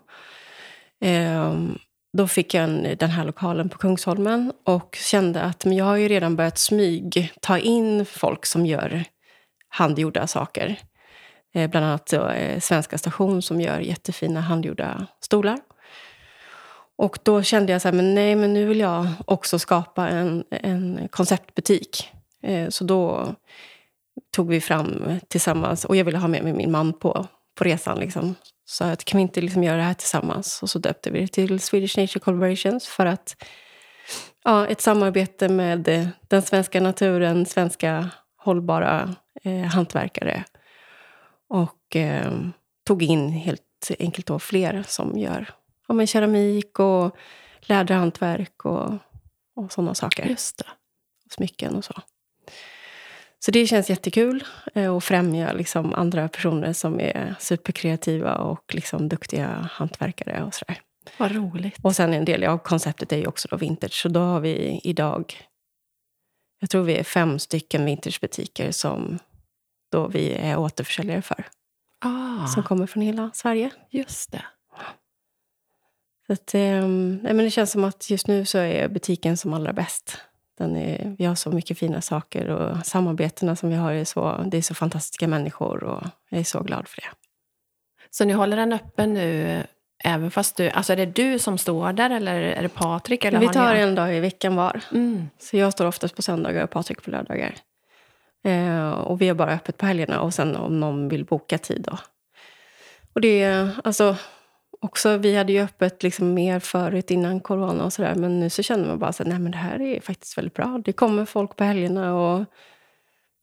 Ehm, 1.01 1.79
då 2.13 2.29
fick 2.29 2.55
jag 2.55 2.65
en, 2.65 2.97
den 2.99 3.11
här 3.11 3.25
lokalen 3.25 3.69
på 3.69 3.79
Kungsholmen 3.79 4.53
och 4.65 4.99
kände 5.01 5.43
att 5.43 5.65
men 5.65 5.77
jag 5.77 5.85
har 5.85 5.97
ju 5.97 6.09
redan 6.09 6.37
börjat 6.37 6.59
smyg 6.59 7.33
ta 7.41 7.59
in 7.59 8.05
folk 8.05 8.47
som 8.47 8.67
gör 8.67 9.05
handgjorda 9.69 10.27
saker. 10.27 10.77
Eh, 11.55 11.71
bland 11.71 11.87
annat 11.87 12.07
då, 12.07 12.29
eh, 12.29 12.61
Svenska 12.61 12.99
Station 12.99 13.43
som 13.43 13.61
gör 13.61 13.81
jättefina 13.81 14.41
handgjorda 14.41 15.07
stolar. 15.21 15.59
Och 16.97 17.19
då 17.23 17.43
kände 17.43 17.73
jag 17.73 17.83
så 17.83 17.89
här, 17.89 17.93
men 17.93 18.15
nej, 18.15 18.37
men 18.37 18.55
nu 18.55 18.67
vill 18.67 18.81
jag 18.81 19.07
också 19.25 19.59
skapa 19.59 20.09
en, 20.09 20.45
en 20.51 21.09
konceptbutik. 21.11 22.11
Eh, 22.43 22.69
så 22.69 22.85
då 22.85 23.35
tog 24.31 24.49
vi 24.49 24.61
fram 24.61 25.21
tillsammans, 25.29 25.85
och 25.85 25.97
jag 25.97 26.05
ville 26.05 26.19
ha 26.19 26.29
med 26.29 26.45
mig 26.45 26.53
min 26.53 26.71
man 26.71 26.93
på, 26.93 27.27
på 27.59 27.65
resan. 27.65 27.99
Liksom. 27.99 28.35
Så 28.71 28.85
att 28.85 29.05
kan 29.05 29.19
vi 29.19 29.23
inte 29.23 29.41
liksom 29.41 29.65
göra 29.65 29.77
det 29.77 29.83
här 29.83 29.95
tillsammans? 29.95 30.63
Och 30.63 30.71
så 30.71 30.79
döpte 30.79 31.11
vi 31.11 31.21
det 31.21 31.29
till 31.29 31.61
Swedish 31.61 31.99
Nature 31.99 32.21
Collaborations 32.21 32.87
för 32.87 33.07
att 33.07 33.45
ja, 34.45 34.67
ett 34.67 34.81
samarbete 34.81 35.49
med 35.49 35.89
eh, 35.89 36.09
den 36.29 36.43
svenska 36.43 36.81
naturen, 36.81 37.47
svenska 37.47 38.11
hållbara 38.37 39.15
eh, 39.43 39.63
hantverkare. 39.63 40.45
Och 41.49 41.97
eh, 41.97 42.33
tog 42.87 43.03
in 43.03 43.29
helt 43.29 43.91
enkelt 43.99 44.27
då 44.27 44.39
fler 44.39 44.85
som 44.89 45.19
gör 45.19 45.51
ja, 45.89 45.95
men 45.95 46.07
keramik 46.07 46.79
och 46.79 47.17
läderhantverk 47.61 48.65
och, 48.65 48.93
och 49.57 49.73
sådana 49.73 49.95
saker. 49.95 50.27
Just 50.27 50.59
det. 50.59 50.67
Smycken 51.31 51.77
och 51.77 51.85
så. 51.85 51.95
Så 53.45 53.51
det 53.51 53.67
känns 53.67 53.91
jättekul 53.91 54.45
eh, 54.75 54.97
att 54.97 55.05
främja 55.05 55.53
liksom 55.53 55.95
andra 55.95 56.29
personer 56.29 56.73
som 56.73 57.01
är 57.01 57.35
superkreativa 57.39 58.35
och 58.35 58.75
liksom 58.75 59.09
duktiga 59.09 59.69
hantverkare 59.73 60.43
och 60.45 60.55
sådär. 60.55 60.81
Vad 61.19 61.33
roligt. 61.33 61.77
Och 61.83 61.97
sen 61.97 62.13
en 62.15 62.25
del 62.25 62.45
av 62.45 62.59
konceptet 62.59 63.13
är 63.13 63.17
ju 63.17 63.27
också 63.27 63.49
då 63.49 63.57
vintage. 63.57 63.93
Så 64.03 64.09
då 64.09 64.21
har 64.21 64.41
vi 64.41 64.81
idag, 64.85 65.35
jag 66.61 66.71
tror 66.71 66.83
vi 66.83 66.97
är 66.97 67.05
fem 67.05 67.39
stycken 67.39 67.85
vintagebutiker 67.85 68.73
som 68.73 69.19
då 69.93 70.09
vi 70.09 70.33
är 70.33 70.59
återförsäljare 70.59 71.23
för. 71.23 71.45
Ah, 72.05 72.47
Som 72.47 72.63
kommer 72.63 72.87
från 72.87 73.03
hela 73.03 73.31
Sverige. 73.35 73.71
just 73.91 74.33
det. 74.33 74.45
Så 76.27 76.33
att, 76.33 76.55
eh, 76.55 76.87
men 76.89 77.37
det 77.39 77.51
känns 77.51 77.71
som 77.71 77.85
att 77.85 78.11
just 78.11 78.27
nu 78.27 78.45
så 78.45 78.59
är 78.59 78.89
butiken 78.89 79.37
som 79.37 79.53
allra 79.55 79.73
bäst. 79.73 80.19
Den 80.59 80.77
är, 80.77 81.17
vi 81.19 81.25
har 81.25 81.35
så 81.35 81.51
mycket 81.51 81.79
fina 81.79 82.01
saker 82.01 82.49
och 82.49 82.87
samarbetena 82.87 83.57
som 83.57 83.69
vi 83.69 83.77
har 83.77 83.93
är 83.93 84.05
så, 84.05 84.45
det 84.47 84.57
är 84.57 84.63
så 84.63 84.75
fantastiska 84.75 85.29
människor 85.29 85.85
och 85.85 86.03
jag 86.29 86.41
är 86.41 86.45
så 86.45 86.63
glad 86.63 86.89
för 86.89 87.01
det. 87.01 87.09
Så 88.11 88.25
ni 88.25 88.33
håller 88.33 88.57
den 88.57 88.73
öppen 88.73 89.15
nu, 89.15 89.63
även 90.05 90.31
fast 90.31 90.57
du... 90.57 90.71
Alltså 90.71 90.93
är 90.93 90.97
det 90.97 91.07
du 91.07 91.39
som 91.39 91.59
står 91.59 91.93
där 91.93 92.11
eller 92.11 92.41
är 92.41 92.63
det 92.63 92.69
Patrik? 92.69 93.25
Eller 93.25 93.39
vi 93.39 93.49
tar 93.49 93.75
en 93.75 93.95
dag 93.95 94.17
i 94.17 94.21
veckan 94.21 94.57
var. 94.57 94.81
Mm. 94.93 95.29
Så 95.39 95.57
jag 95.57 95.73
står 95.73 95.87
oftast 95.87 96.17
på 96.17 96.23
söndagar 96.23 96.65
och 96.65 96.71
Patrik 96.71 97.03
på 97.03 97.11
lördagar. 97.11 97.55
Eh, 98.45 98.91
och 98.91 99.21
vi 99.21 99.29
har 99.29 99.35
bara 99.35 99.53
öppet 99.53 99.77
på 99.77 99.87
helgerna 99.87 100.21
och 100.21 100.35
sen 100.35 100.57
om 100.57 100.81
någon 100.81 101.09
vill 101.09 101.25
boka 101.25 101.59
tid 101.59 101.83
då. 101.83 101.99
Och 103.13 103.21
det 103.21 103.43
är 103.43 103.71
alltså 103.85 104.17
också, 104.81 105.17
vi 105.17 105.37
hade 105.37 105.53
ju 105.53 105.61
öppet 105.61 106.03
liksom 106.03 106.35
mer 106.35 106.61
förut 106.61 107.11
innan 107.11 107.41
corona 107.41 107.85
och 107.85 107.93
sådär. 107.93 108.15
Men 108.15 108.41
nu 108.41 108.51
så 108.51 108.63
känner 108.63 108.89
man 108.89 108.99
bara 108.99 109.13
så 109.13 109.25
nej 109.25 109.39
men 109.39 109.53
det 109.53 109.59
här 109.59 109.81
är 109.81 110.01
faktiskt 110.01 110.39
väldigt 110.39 110.55
bra. 110.55 110.81
Det 110.85 110.93
kommer 110.93 111.25
folk 111.25 111.57
på 111.57 111.65
helgerna 111.65 112.15
och 112.15 112.45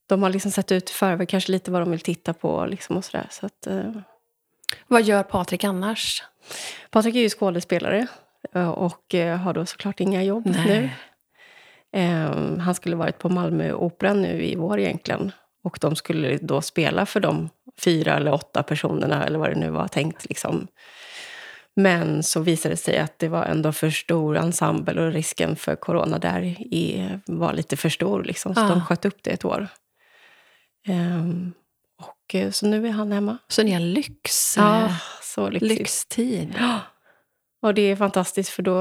de 0.07 0.23
har 0.23 0.29
liksom 0.29 0.51
sett 0.51 0.71
ut 0.71 0.89
i 0.89 0.93
förväg 0.93 1.29
kanske 1.29 1.51
lite 1.51 1.71
vad 1.71 1.81
de 1.81 1.91
vill 1.91 1.99
titta 1.99 2.33
på 2.33 2.65
liksom 2.65 2.97
och 2.97 3.05
sådär. 3.05 3.27
Så 3.31 3.45
att, 3.45 3.67
eh, 3.67 3.91
Vad 4.87 5.03
gör 5.03 5.23
Patrik 5.23 5.63
annars? 5.63 6.23
Patrik 6.89 7.15
är 7.15 7.19
ju 7.19 7.29
skådespelare 7.29 8.07
eh, 8.53 8.69
och 8.69 9.15
eh, 9.15 9.37
har 9.37 9.53
då 9.53 9.65
såklart 9.65 9.99
inga 9.99 10.23
jobb 10.23 10.45
nu. 10.45 10.89
Eh, 11.95 12.57
han 12.57 12.75
skulle 12.75 12.95
varit 12.95 13.17
på 13.19 13.29
Malmö 13.29 13.73
Operan 13.73 14.21
nu 14.21 14.43
i 14.43 14.55
vår 14.55 14.79
egentligen. 14.79 15.31
Och 15.63 15.77
de 15.81 15.95
skulle 15.95 16.37
då 16.37 16.61
spela 16.61 17.05
för 17.05 17.19
de 17.19 17.49
fyra 17.79 18.13
eller 18.13 18.33
åtta 18.33 18.63
personerna, 18.63 19.25
eller 19.25 19.39
vad 19.39 19.49
det 19.49 19.55
nu 19.55 19.69
var 19.69 19.87
tänkt. 19.87 20.29
Liksom. 20.29 20.67
Men 21.75 22.23
så 22.23 22.39
visade 22.39 22.73
det 22.73 22.77
sig 22.77 22.97
att 22.97 23.19
det 23.19 23.27
var 23.27 23.43
ändå 23.43 23.71
för 23.71 23.89
stor 23.89 24.37
ensemble 24.37 25.01
och 25.05 25.11
risken 25.13 25.55
för 25.55 25.75
corona 25.75 26.19
där 26.19 26.41
i, 26.59 27.09
var 27.25 27.53
lite 27.53 27.77
för 27.77 27.89
stor. 27.89 28.23
Liksom, 28.23 28.55
så 28.55 28.61
Ah. 28.61 28.69
de 28.69 28.81
sköt 28.85 29.05
upp 29.05 29.17
det 29.23 29.31
ett 29.31 29.45
år. 29.45 29.67
Ehm, 30.87 31.53
och, 32.01 32.35
eh, 32.35 32.51
så 32.51 32.65
nu 32.67 32.87
är 32.87 32.91
han 32.91 33.11
hemma. 33.11 33.37
Så 33.47 33.63
ni 33.63 33.71
har 33.71 33.79
lyx, 33.79 34.57
Ja, 34.57 34.85
eh, 34.85 34.91
så 35.21 35.49
lyxigt. 35.49 35.79
lyxtid. 35.79 36.53
Ja. 36.59 36.79
Och 37.61 37.73
det 37.73 37.81
är 37.81 37.95
fantastiskt 37.95 38.49
för 38.49 38.63
då, 38.63 38.79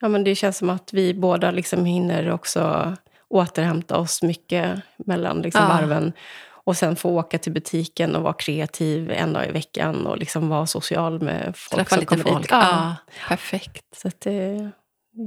ja 0.00 0.08
men 0.08 0.24
det 0.24 0.34
känns 0.34 0.58
som 0.58 0.70
att 0.70 0.92
vi 0.92 1.14
båda 1.14 1.50
liksom 1.50 1.84
hinner 1.84 2.30
också 2.30 2.94
återhämta 3.28 3.96
oss 3.98 4.22
mycket 4.22 4.80
mellan 4.96 5.42
liksom 5.42 5.62
Ja. 5.62 5.68
varven. 5.68 6.12
Och 6.68 6.76
sen 6.76 6.96
få 6.96 7.10
åka 7.10 7.38
till 7.38 7.52
butiken 7.52 8.16
och 8.16 8.22
vara 8.22 8.32
kreativ 8.32 9.10
en 9.10 9.32
dag 9.32 9.48
i 9.48 9.50
veckan 9.52 10.06
och 10.06 10.18
liksom 10.18 10.48
vara 10.48 10.66
social 10.66 11.20
med 11.22 11.52
folk 11.56 11.76
Träffa 11.76 11.88
som 11.94 12.00
lite 12.00 12.06
kommer 12.10 12.24
folk. 12.24 12.42
dit. 12.42 12.50
Ja. 12.50 12.96
perfekt. 13.28 13.84
Så 13.96 14.08
att 14.08 14.20
det, 14.20 14.70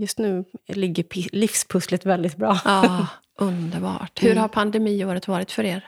just 0.01 0.17
nu 0.19 0.45
ligger 0.67 1.36
livspusslet 1.36 2.05
väldigt 2.05 2.36
bra. 2.36 2.59
Ja, 2.66 3.07
underbart. 3.39 4.24
Hur 4.24 4.31
Mm. 4.31 4.42
har 4.42 4.48
pandemiåret 4.48 5.27
varit 5.27 5.51
för 5.51 5.63
er? 5.63 5.87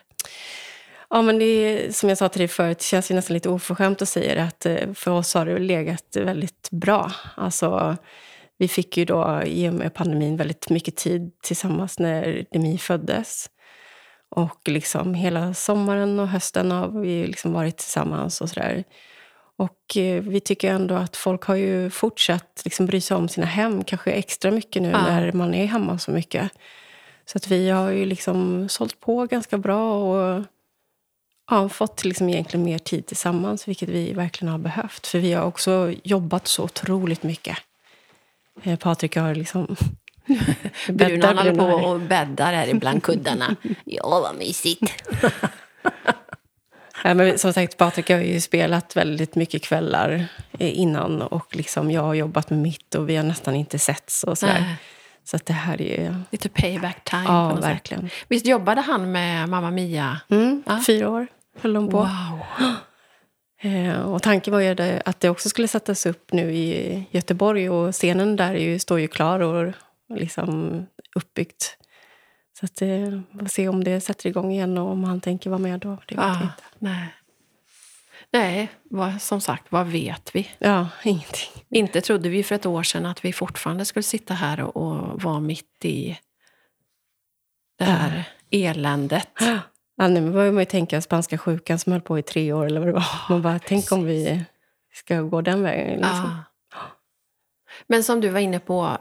Ja, 1.09 1.21
men 1.21 1.39
det 1.39 1.45
är, 1.45 1.91
som 1.91 2.09
jag 2.09 2.17
sa 2.17 2.29
till 2.29 2.39
dig 2.39 2.47
förut, 2.47 2.77
det 2.77 2.83
känns 2.85 3.11
ju 3.11 3.15
nästan 3.15 3.33
lite 3.33 3.49
oförskämt 3.49 4.01
att 4.01 4.09
säga 4.09 4.35
det, 4.35 4.43
att 4.43 4.65
eh, 4.65 4.93
för 4.93 5.11
oss 5.11 5.33
har 5.33 5.45
det 5.45 5.59
legat 5.59 6.15
väldigt 6.15 6.67
bra. 6.71 7.11
Alltså, 7.35 7.97
vi 8.57 8.67
fick 8.67 8.97
ju 8.97 9.05
då 9.05 9.41
i 9.45 9.69
och 9.69 9.73
med 9.73 9.93
pandemin 9.93 10.37
väldigt 10.37 10.69
mycket 10.69 10.95
tid 10.95 11.31
tillsammans 11.43 11.99
när 11.99 12.45
Demi 12.51 12.77
föddes. 12.77 13.49
Och 14.35 14.59
liksom 14.65 15.13
hela 15.13 15.53
sommaren 15.53 16.19
och 16.19 16.27
hösten 16.27 16.71
har 16.71 16.87
vi 16.87 17.27
liksom 17.27 17.53
varit 17.53 17.77
tillsammans 17.77 18.41
och 18.41 18.49
sådär. 18.49 18.83
Och 19.55 19.97
eh, 19.97 20.23
vi 20.23 20.39
tycker 20.39 20.71
ändå 20.73 20.95
att 20.95 21.17
folk 21.17 21.43
har 21.43 21.55
ju 21.55 21.89
fortsatt 21.89 22.61
liksom 22.65 22.85
bry 22.85 23.01
sig 23.01 23.17
om 23.17 23.29
sina 23.29 23.45
hem, 23.45 23.83
kanske 23.83 24.11
extra 24.11 24.51
mycket 24.51 24.81
nu 24.81 24.89
Ja. 24.89 25.01
när 25.01 25.31
man 25.31 25.53
är 25.53 25.65
hemma 25.65 25.97
så 25.99 26.11
mycket. 26.11 26.51
Så 27.25 27.37
att 27.37 27.47
vi 27.47 27.69
har 27.69 27.89
ju 27.89 28.05
liksom 28.05 28.69
sålt 28.69 28.99
på 28.99 29.25
ganska 29.25 29.57
bra 29.57 29.93
och 30.03 30.43
ja, 31.49 31.69
fått 31.69 32.05
liksom 32.05 32.29
egentligen 32.29 32.65
mer 32.65 32.77
tid 32.77 33.05
tillsammans, 33.05 33.67
vilket 33.67 33.89
vi 33.89 34.13
verkligen 34.13 34.51
har 34.51 34.59
behövt. 34.59 35.07
För 35.07 35.19
vi 35.19 35.33
har 35.33 35.45
också 35.45 35.93
jobbat 36.03 36.47
så 36.47 36.63
otroligt 36.63 37.23
mycket. 37.23 37.57
Eh, 38.63 38.79
Patrik 38.79 39.15
har 39.15 39.35
liksom... 39.35 39.75
Brunan 40.89 41.37
håller 41.37 41.55
på 41.55 41.65
och 41.87 41.99
bäddar 41.99 42.53
här 42.53 42.67
ibland 42.67 43.03
kuddarna. 43.09 43.55
Ja, 43.85 44.19
vad 44.23 44.35
mysigt. 44.35 44.93
Ja, 47.05 47.13
men 47.13 47.39
som 47.39 47.53
sagt, 47.53 47.77
Patrik 47.77 48.09
har 48.09 48.17
ju 48.17 48.41
spelat 48.41 48.95
väldigt 48.95 49.35
mycket 49.35 49.61
kvällar 49.63 50.25
innan 50.59 51.21
och 51.21 51.55
liksom 51.55 51.91
jag 51.91 52.01
har 52.01 52.13
jobbat 52.13 52.49
med 52.49 52.59
mitt 52.59 52.95
och 52.95 53.09
vi 53.09 53.15
har 53.15 53.23
nästan 53.23 53.55
inte 53.55 53.79
setts 53.79 54.23
och 54.23 54.37
sådär. 54.37 54.75
Så 55.23 55.35
att 55.35 55.45
det 55.45 55.53
här 55.53 55.81
är... 55.81 56.15
Lite 56.31 56.49
payback 56.49 57.03
time 57.03 57.23
Ja, 57.27 57.49
något 57.49 57.63
sätt. 57.63 57.71
verkligen. 57.71 58.09
Visst 58.27 58.45
jobbade 58.45 58.81
han 58.81 59.11
med 59.11 59.49
Mamma 59.49 59.71
Mia? 59.71 60.19
Mm, 60.29 60.63
Ja. 60.65 60.79
Fyra 60.87 61.09
år 61.09 61.27
höll 61.61 61.73
de 61.73 61.89
på. 61.89 61.97
Wow. 61.97 62.39
Eh, 63.61 64.01
och 64.01 64.21
tanken 64.23 64.53
var 64.53 64.59
ju 64.59 64.99
att 65.05 65.19
det 65.19 65.29
också 65.29 65.49
skulle 65.49 65.67
sättas 65.67 66.05
upp 66.05 66.31
nu 66.33 66.53
i 66.53 67.03
Göteborg 67.11 67.69
och 67.69 67.93
scenen 67.93 68.35
där 68.35 68.53
är 68.53 68.59
ju, 68.59 68.79
står 68.79 68.99
ju 68.99 69.07
klar 69.07 69.39
och 69.39 69.73
liksom 70.09 70.85
uppbyggt. 71.15 71.77
Så 72.59 72.65
att, 72.65 72.81
eh, 72.81 73.21
får 73.39 73.45
se 73.45 73.67
om 73.67 73.83
det 73.83 74.01
sätter 74.01 74.29
igång 74.29 74.51
igen 74.51 74.77
och 74.77 74.91
om 74.91 75.03
han 75.03 75.21
tänker 75.21 75.49
vara 75.49 75.59
med 75.59 75.79
då. 75.79 75.97
Det 76.07 76.15
Ah, 76.17 76.49
nej, 76.79 77.07
nej 78.31 78.71
vad, 78.83 79.21
som 79.21 79.41
sagt, 79.41 79.71
vad 79.71 79.87
vet 79.87 80.35
vi? 80.35 80.49
Ja, 80.57 80.87
ingenting. 81.03 81.63
Inte 81.69 82.01
trodde 82.01 82.29
vi 82.29 82.43
för 82.43 82.55
ett 82.55 82.65
år 82.65 82.83
sedan 82.83 83.05
att 83.05 83.25
vi 83.25 83.33
fortfarande 83.33 83.85
skulle 83.85 84.03
sitta 84.03 84.33
här 84.33 84.59
och, 84.61 84.77
och 84.77 85.21
vara 85.21 85.39
mitt 85.39 85.85
i 85.85 86.19
det 87.77 87.85
här 87.85 88.23
eländet. 88.51 89.29
Ja, 89.95 90.07
nu 90.07 90.31
börjar 90.31 90.51
man 90.51 90.61
ju 90.61 90.65
tänka 90.65 91.01
spanska 91.01 91.37
sjukan 91.37 91.79
som 91.79 91.91
höll 91.91 92.01
på 92.01 92.19
i 92.19 92.23
tre 92.23 92.53
år 92.53 92.65
eller 92.65 92.79
vad 92.79 92.89
det 92.89 92.93
var. 92.93 93.05
Man 93.29 93.41
bara, 93.41 93.59
tänk 93.59 93.91
om 93.91 94.05
vi 94.05 94.45
ska 94.93 95.21
gå 95.21 95.41
den 95.41 95.63
vägen. 95.63 95.93
Liksom. 95.93 96.43
Ja. 96.71 96.79
Men 97.87 98.03
som 98.03 98.21
du 98.21 98.29
var 98.29 98.39
inne 98.39 98.59
på, 98.59 98.97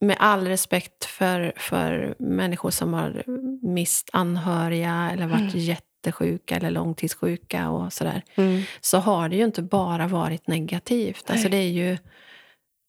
med 0.00 0.16
all 0.20 0.46
respekt 0.48 1.04
för, 1.04 1.52
för 1.56 2.14
människor 2.18 2.70
som 2.70 2.92
har 2.92 3.24
mist 3.66 4.10
anhöriga 4.12 5.10
eller 5.12 5.26
varit 5.26 5.54
jättesjuka 5.54 6.56
eller 6.56 6.70
långtidssjuka 6.70 7.70
och 7.70 7.92
sådär, 7.92 8.22
Mm. 8.34 8.62
så 8.80 8.98
har 8.98 9.28
det 9.28 9.36
ju 9.36 9.44
inte 9.44 9.62
bara 9.62 10.06
varit 10.06 10.46
negativt. 10.46 11.30
Alltså 11.30 11.48
det, 11.48 11.56
är 11.56 11.68
ju, 11.70 11.98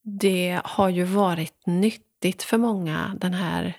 det 0.03 0.59
har 0.63 0.89
ju 0.89 1.03
varit 1.03 1.65
nyttigt 1.65 2.43
för 2.43 2.57
många, 2.57 3.15
den 3.19 3.33
här 3.33 3.73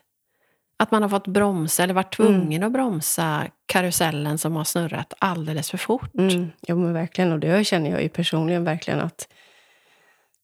att 0.78 0.90
man 0.90 1.02
har 1.02 1.08
fått 1.08 1.26
bromsa 1.26 1.82
eller 1.82 1.94
varit 1.94 2.14
tvungen 2.16 2.62
att 2.62 2.72
bromsa 2.72 3.46
karusellen 3.66 4.38
som 4.38 4.56
har 4.56 4.64
snurrat 4.64 5.14
alldeles 5.18 5.70
för 5.70 5.78
fort. 5.78 6.14
Mm, 6.18 6.50
jo, 6.68 6.76
men 6.78 6.92
verkligen. 6.92 7.32
Och 7.32 7.40
det 7.40 7.66
känner 7.66 7.90
jag 7.90 8.02
ju 8.02 8.08
personligen 8.08 8.64
verkligen 8.64 9.00
att, 9.00 9.28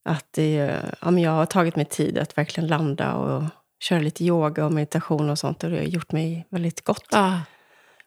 att 0.05 0.27
det, 0.31 0.83
ja, 1.01 1.11
men 1.11 1.23
jag 1.23 1.31
har 1.31 1.47
tagit 1.47 1.77
mig 1.77 1.85
tid 1.85 2.19
att 2.19 2.39
verkligen 2.39 2.69
landa 2.69 3.15
och 3.15 3.45
köra 3.81 3.99
lite 3.99 4.25
yoga 4.25 4.67
och 4.67 4.73
meditation 4.73 5.31
och 5.31 5.39
sånt. 5.39 5.65
Och 5.65 5.71
det 5.71 5.77
har 5.77 5.85
gjort 5.85 6.13
mig 6.13 6.47
väldigt 6.51 6.85
gott. 6.85 7.09
Ja. 7.11 7.41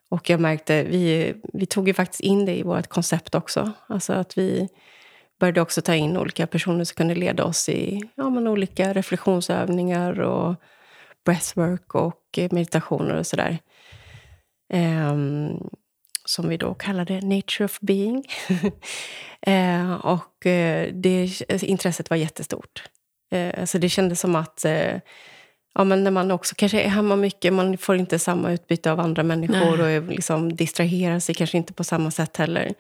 Och 0.10 0.30
jag 0.30 0.40
märkte, 0.40 0.84
vi, 0.84 1.34
vi 1.54 1.66
tog 1.66 1.88
ju 1.88 1.94
faktiskt 1.94 2.22
in 2.22 2.46
det 2.46 2.58
i 2.58 2.64
vårt 2.64 2.88
koncept 2.88 3.36
också. 3.36 3.72
Alltså 3.88 4.14
att 4.14 4.38
vi 4.38 4.70
började 5.40 5.62
också 5.62 5.82
ta 5.82 5.96
in 5.96 6.18
olika 6.18 6.48
personer 6.48 6.84
som 6.84 6.96
kunde 6.96 7.16
leda 7.16 7.44
oss 7.44 7.70
i 7.70 8.02
ja, 8.16 8.30
men 8.30 8.48
olika 8.48 8.94
reflektionsövningar 8.94 10.20
och 10.20 10.56
breathwork 11.26 11.96
och 11.96 12.40
meditationer 12.52 13.16
och 13.16 13.28
sådär. 13.28 13.58
Ehm, 14.74 15.60
som 16.26 16.50
vi 16.50 16.58
då 16.58 16.74
kallade 16.74 17.22
Nature 17.22 17.66
of 17.66 17.80
Being. 17.80 18.26
eh, 19.42 19.94
och 19.94 20.46
eh, 20.46 20.94
det, 20.94 21.42
intresset 21.64 22.10
var 22.10 22.18
jättestort. 22.18 22.84
Eh, 23.32 23.66
så 23.66 23.78
det 23.78 23.90
kändes 23.90 24.20
som 24.20 24.36
att 24.36 24.66
eh, 24.66 25.00
ja, 25.74 25.84
men 25.84 26.04
när 26.04 26.12
man 26.12 26.32
också 26.32 26.56
kanske 26.58 26.82
är 26.82 26.90
hemma 26.90 27.16
mycket, 27.16 27.54
man 27.54 27.78
får 27.78 27.96
inte 27.96 28.20
samma 28.20 28.52
utbyte 28.52 28.92
av 28.92 29.00
andra 29.00 29.24
människor 29.24 29.78
Nej. 29.78 29.98
och 30.00 30.08
liksom 30.08 30.56
distraherar 30.56 31.20
sig 31.20 31.36
kanske 31.36 31.58
inte 31.58 31.74
på 31.74 31.84
samma 31.84 32.12
sätt 32.12 32.38
heller. 32.38 32.74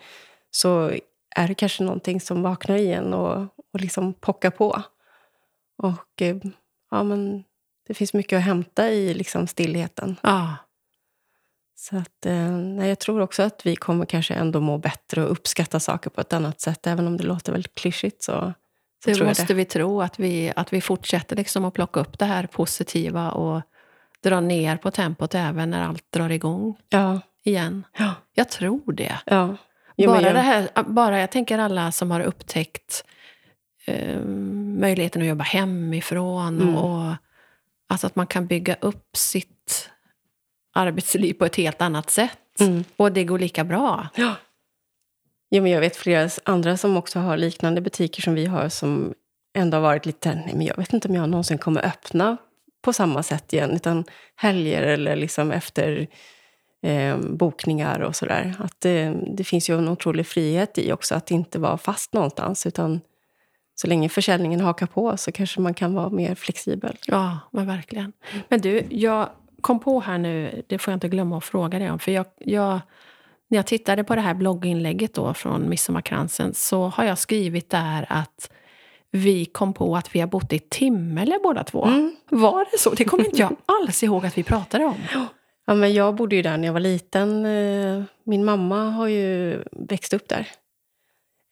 Så 0.51 0.91
är 1.35 1.47
det 1.47 1.55
kanske 1.55 1.83
någonting 1.83 2.21
som 2.21 2.41
vaknar 2.41 2.75
igen 2.75 3.13
och, 3.13 3.41
och 3.73 3.81
liksom 3.81 4.13
pockar 4.13 4.49
på. 4.49 4.81
Och 5.77 6.21
eh, 6.21 6.37
ja, 6.91 7.03
men 7.03 7.43
det 7.87 7.93
finns 7.93 8.13
mycket 8.13 8.37
att 8.37 8.43
hämta 8.43 8.89
i 8.89 9.13
liksom 9.13 9.47
stillheten. 9.47 10.15
Ja. 10.23 10.55
Så 11.77 11.97
att, 11.97 12.25
eh, 12.25 12.51
nej, 12.51 12.89
jag 12.89 12.99
tror 12.99 13.21
också 13.21 13.43
att 13.43 13.65
vi 13.65 13.75
kommer 13.75 14.05
kanske 14.05 14.33
ändå 14.33 14.59
må 14.59 14.77
bättre 14.77 15.23
och 15.23 15.31
uppskatta 15.31 15.79
saker 15.79 16.09
på 16.09 16.21
ett 16.21 16.33
annat 16.33 16.61
sätt. 16.61 16.87
Även 16.87 17.07
om 17.07 17.17
det 17.17 17.23
låter 17.23 17.51
väldigt 17.51 17.75
klyschigt 17.75 18.23
så, 18.23 18.31
så 18.31 18.53
Det 19.09 19.13
tror 19.15 19.25
jag 19.27 19.31
måste 19.31 19.45
det. 19.45 19.53
vi 19.53 19.65
tro, 19.65 20.01
att 20.01 20.19
vi, 20.19 20.53
att 20.55 20.73
vi 20.73 20.81
fortsätter 20.81 21.35
liksom 21.35 21.65
att 21.65 21.73
plocka 21.73 21.99
upp 21.99 22.19
det 22.19 22.25
här 22.25 22.47
positiva 22.47 23.31
och 23.31 23.61
dra 24.23 24.39
ner 24.39 24.77
på 24.77 24.91
tempot 24.91 25.35
även 25.35 25.69
när 25.69 25.83
allt 25.87 26.11
drar 26.11 26.29
igång 26.29 26.77
Ja, 26.89 27.19
igen. 27.43 27.83
ja, 27.97 28.13
Jag 28.33 28.49
tror 28.49 28.91
det. 28.93 29.19
ja. 29.25 29.57
Jo, 29.97 30.09
bara, 30.11 30.21
jag- 30.21 30.33
det 30.35 30.39
här, 30.41 30.69
bara 30.83 31.19
jag 31.19 31.31
tänker 31.31 31.57
alla 31.59 31.91
som 31.91 32.11
har 32.11 32.21
upptäckt 32.21 33.03
eh, 33.85 34.19
möjligheten 34.79 35.21
att 35.21 35.27
jobba 35.27 35.43
hemifrån 35.43 36.61
Mm. 36.61 36.75
och, 36.75 36.95
och 37.09 37.13
alltså 37.89 38.07
att 38.07 38.15
man 38.15 38.27
kan 38.27 38.47
bygga 38.47 38.75
upp 38.81 39.17
sitt 39.17 39.89
arbetsliv 40.75 41.33
på 41.33 41.45
ett 41.45 41.55
helt 41.55 41.81
annat 41.81 42.09
sätt. 42.09 42.59
Mm. 42.59 42.83
Och 42.97 43.11
det 43.11 43.23
går 43.23 43.39
lika 43.39 43.63
bra. 43.63 44.07
Ja. 44.15 44.35
ja, 45.49 45.61
men 45.61 45.71
jag 45.71 45.79
vet 45.79 45.95
flera 45.95 46.29
andra 46.43 46.77
som 46.77 46.97
också 46.97 47.19
har 47.19 47.37
liknande 47.37 47.81
butiker 47.81 48.21
som 48.21 48.33
vi 48.33 48.45
har 48.45 48.69
som 48.69 49.13
ändå 49.57 49.77
har 49.77 49.81
varit 49.81 50.05
lite, 50.05 50.35
nej 50.35 50.53
men 50.53 50.65
jag 50.65 50.77
vet 50.77 50.93
inte 50.93 51.07
om 51.07 51.15
jag 51.15 51.29
någonsin 51.29 51.57
kommer 51.57 51.85
öppna 51.85 52.37
på 52.81 52.93
samma 52.93 53.23
sätt 53.23 53.53
igen. 53.53 53.71
Utan 53.71 54.03
helger 54.35 54.81
eller 54.81 55.15
liksom 55.15 55.51
efter 55.51 56.07
eh, 56.83 57.17
bokningar 57.17 57.99
och 57.99 58.15
sådär. 58.15 58.55
Att 58.59 58.81
det, 58.81 59.13
det 59.37 59.43
finns 59.43 59.69
ju 59.69 59.77
en 59.77 59.87
otrolig 59.87 60.27
frihet 60.27 60.77
i 60.77 60.91
också 60.91 61.15
att 61.15 61.31
inte 61.31 61.59
vara 61.59 61.77
fast 61.77 62.13
någonstans. 62.13 62.65
Utan 62.65 63.01
så 63.75 63.87
länge 63.87 64.09
försäljningen 64.09 64.61
hakar 64.61 64.87
på 64.87 65.17
så 65.17 65.31
kanske 65.31 65.61
man 65.61 65.73
kan 65.73 65.93
vara 65.93 66.09
mer 66.09 66.35
flexibel. 66.35 66.97
Ja, 67.07 67.39
men 67.51 67.67
verkligen. 67.67 68.13
Men 68.49 68.61
du, 68.61 68.83
jag 68.89 69.29
kom 69.65 69.79
på 69.79 69.99
här 69.99 70.17
nu, 70.17 70.63
det 70.67 70.77
får 70.77 70.91
jag 70.91 70.95
inte 70.95 71.07
glömma 71.09 71.37
att 71.37 71.43
fråga 71.43 71.79
dig 71.79 71.91
om. 71.91 71.99
För 71.99 72.11
jag, 72.11 72.25
jag, 72.39 72.79
när 73.47 73.57
jag 73.57 73.65
tittade 73.67 74.03
på 74.03 74.15
det 74.15 74.21
här 74.21 74.33
blogginlägget 74.33 75.13
då 75.13 75.33
från 75.33 75.69
Midsommarkransen 75.69 76.53
så 76.53 76.87
har 76.87 77.03
jag 77.03 77.17
skrivit 77.17 77.69
där 77.69 78.05
att 78.09 78.51
vi 79.11 79.45
kom 79.45 79.73
på 79.73 79.95
att 79.95 80.15
vi 80.15 80.19
har 80.19 80.27
bott 80.27 80.53
i 80.53 80.59
Timmele 80.59 81.39
båda 81.43 81.63
två. 81.63 81.85
Mm. 81.85 82.15
Var 82.29 82.65
det 82.71 82.77
så? 82.79 82.89
Det 82.89 83.03
kommer 83.05 83.25
inte 83.25 83.41
jag 83.41 83.55
alls 83.81 84.03
ihåg 84.03 84.25
att 84.25 84.37
vi 84.37 84.43
pratade 84.43 84.85
om. 84.85 84.95
Ja, 85.65 85.73
men 85.75 85.93
jag 85.93 86.15
bodde 86.15 86.35
ju 86.35 86.41
där 86.41 86.57
när 86.57 86.65
jag 86.67 86.73
var 86.73 86.79
liten. 86.79 87.45
Eh, 87.45 88.03
Min 88.23 88.45
mamma 88.45 88.89
har 88.89 89.07
ju 89.07 89.63
växt 89.71 90.13
upp 90.13 90.27
där. 90.29 90.47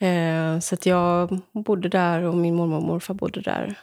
Eh, 0.08 0.60
Så 0.60 0.76
jag 0.84 1.40
bodde 1.54 1.90
där 1.90 2.22
och 2.24 2.36
min 2.36 2.56
mormor 2.56 2.78
och 2.78 2.84
morfar 2.84 3.14
bodde 3.14 3.42
där 3.42 3.80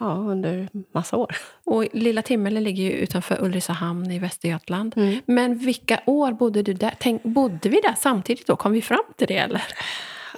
ja, 0.00 0.14
under 0.28 0.68
massa 0.94 1.16
år. 1.16 1.36
Och 1.64 1.86
lilla 1.92 2.22
Timmele 2.22 2.60
ligger 2.60 2.82
ju 2.84 2.90
utanför 2.92 3.42
Ulricehamn 3.44 4.10
i 4.10 4.18
Västergötland. 4.18 4.92
Mm. 4.96 5.20
Men 5.26 5.58
vilka 5.58 6.00
år 6.06 6.32
bodde 6.32 6.62
du 6.62 6.72
där? 6.74 6.94
Tänk, 6.98 7.22
bodde 7.22 7.68
vi 7.68 7.80
där 7.80 7.94
samtidigt 7.98 8.46
då? 8.46 8.56
Kom 8.56 8.72
vi 8.72 8.82
fram 8.82 9.04
till 9.16 9.26
det 9.26 9.36
eller? 9.38 9.62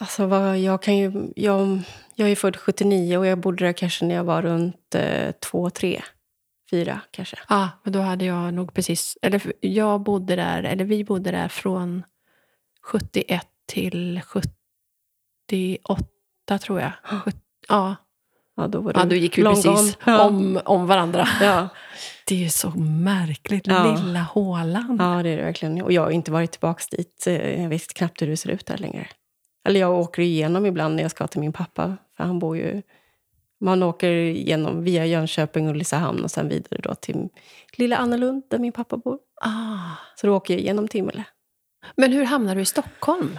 Alltså, 0.01 0.27
vad, 0.27 0.59
jag, 0.59 0.83
kan 0.83 0.97
ju, 0.97 1.13
jag, 1.37 1.79
jag 2.15 2.31
är 2.31 2.37
född 2.37 2.57
79 2.57 3.19
och 3.19 3.27
jag 3.27 3.39
bodde 3.39 3.65
där 3.65 3.73
kanske 3.73 4.05
när 4.05 4.15
jag 4.15 4.25
var 4.25 4.43
runt 4.43 4.95
eh, 4.95 5.31
två, 5.33 5.71
tre, 5.71 6.03
fyra 6.71 7.01
kanske. 7.11 7.37
Ja, 7.49 7.69
men 7.83 7.93
då 7.93 8.01
hade 8.01 8.25
jag 8.25 8.55
nog 8.55 8.75
precis... 8.75 9.19
Eller 9.23 9.53
jag 9.61 10.01
bodde 10.01 10.37
där, 10.37 10.63
eller 10.63 10.85
vi 10.85 11.05
bodde 11.05 11.31
där 11.31 11.49
från 11.49 12.03
71 12.83 13.47
till 13.67 14.21
78 15.49 16.59
tror 16.61 16.81
jag. 16.81 16.93
Sjut- 17.05 17.43
Ja, 17.69 17.97
Ja, 18.57 18.67
då 18.67 18.81
var 18.81 18.93
du 18.93 19.01
ja 19.01 19.05
då 19.07 19.15
gick 19.17 19.39
vi 19.39 19.43
precis. 19.45 19.99
Ja. 20.07 20.23
om, 20.27 20.61
om 20.65 20.87
varandra. 20.87 21.29
Ja. 21.41 21.69
Det 22.29 22.35
är 22.35 22.39
ju 22.39 22.49
så 22.51 22.71
märkligt, 22.81 23.67
Ja. 23.67 23.97
lilla 23.97 24.21
hålan. 24.21 24.97
ja, 25.01 25.23
det 25.23 25.29
är 25.31 25.37
det 25.37 25.43
verkligen. 25.43 25.83
Och 25.83 25.93
jag 25.93 26.03
har 26.03 26.11
inte 26.11 26.31
varit 26.33 26.51
tillbaka 26.51 26.83
dit. 26.91 27.25
Eh, 27.27 27.63
Jag 27.63 27.69
vet 27.69 27.95
knappt 27.95 28.23
hur 28.23 28.27
det 28.27 28.37
ser 28.37 28.51
ut 28.51 28.67
där 28.67 28.79
längre. 28.79 29.07
Eller 29.69 29.81
jag 29.81 29.95
åker 30.01 30.23
igenom 30.23 30.67
ibland 30.67 30.95
när 30.97 31.03
jag 31.03 31.11
ska 31.11 31.27
till 31.27 31.41
min 31.41 31.53
pappa. 31.53 31.97
För 32.17 32.25
han 32.25 32.39
bor 32.39 32.57
ju... 32.57 32.83
Man 33.61 33.83
åker 33.83 34.11
igenom 34.13 34.85
via 34.85 35.07
Jönköping 35.07 35.65
och 35.69 35.71
Ulricehamn 35.75 36.25
och 36.25 36.31
sen 36.31 36.49
vidare 36.49 36.81
då 36.83 36.95
till 36.95 37.29
lilla 37.77 37.97
Annelund 37.97 38.43
där 38.51 38.59
min 38.59 38.73
pappa 38.73 38.97
bor. 38.97 39.19
Ah. 39.41 39.97
Så 40.17 40.27
då 40.27 40.37
åker 40.37 40.55
jag 40.55 40.61
igenom 40.61 40.89
Timmele. 40.89 41.25
Men 41.97 42.13
hur 42.13 42.25
hamnade 42.25 42.55
du 42.55 42.61
i 42.63 42.65
Stockholm? 42.65 43.39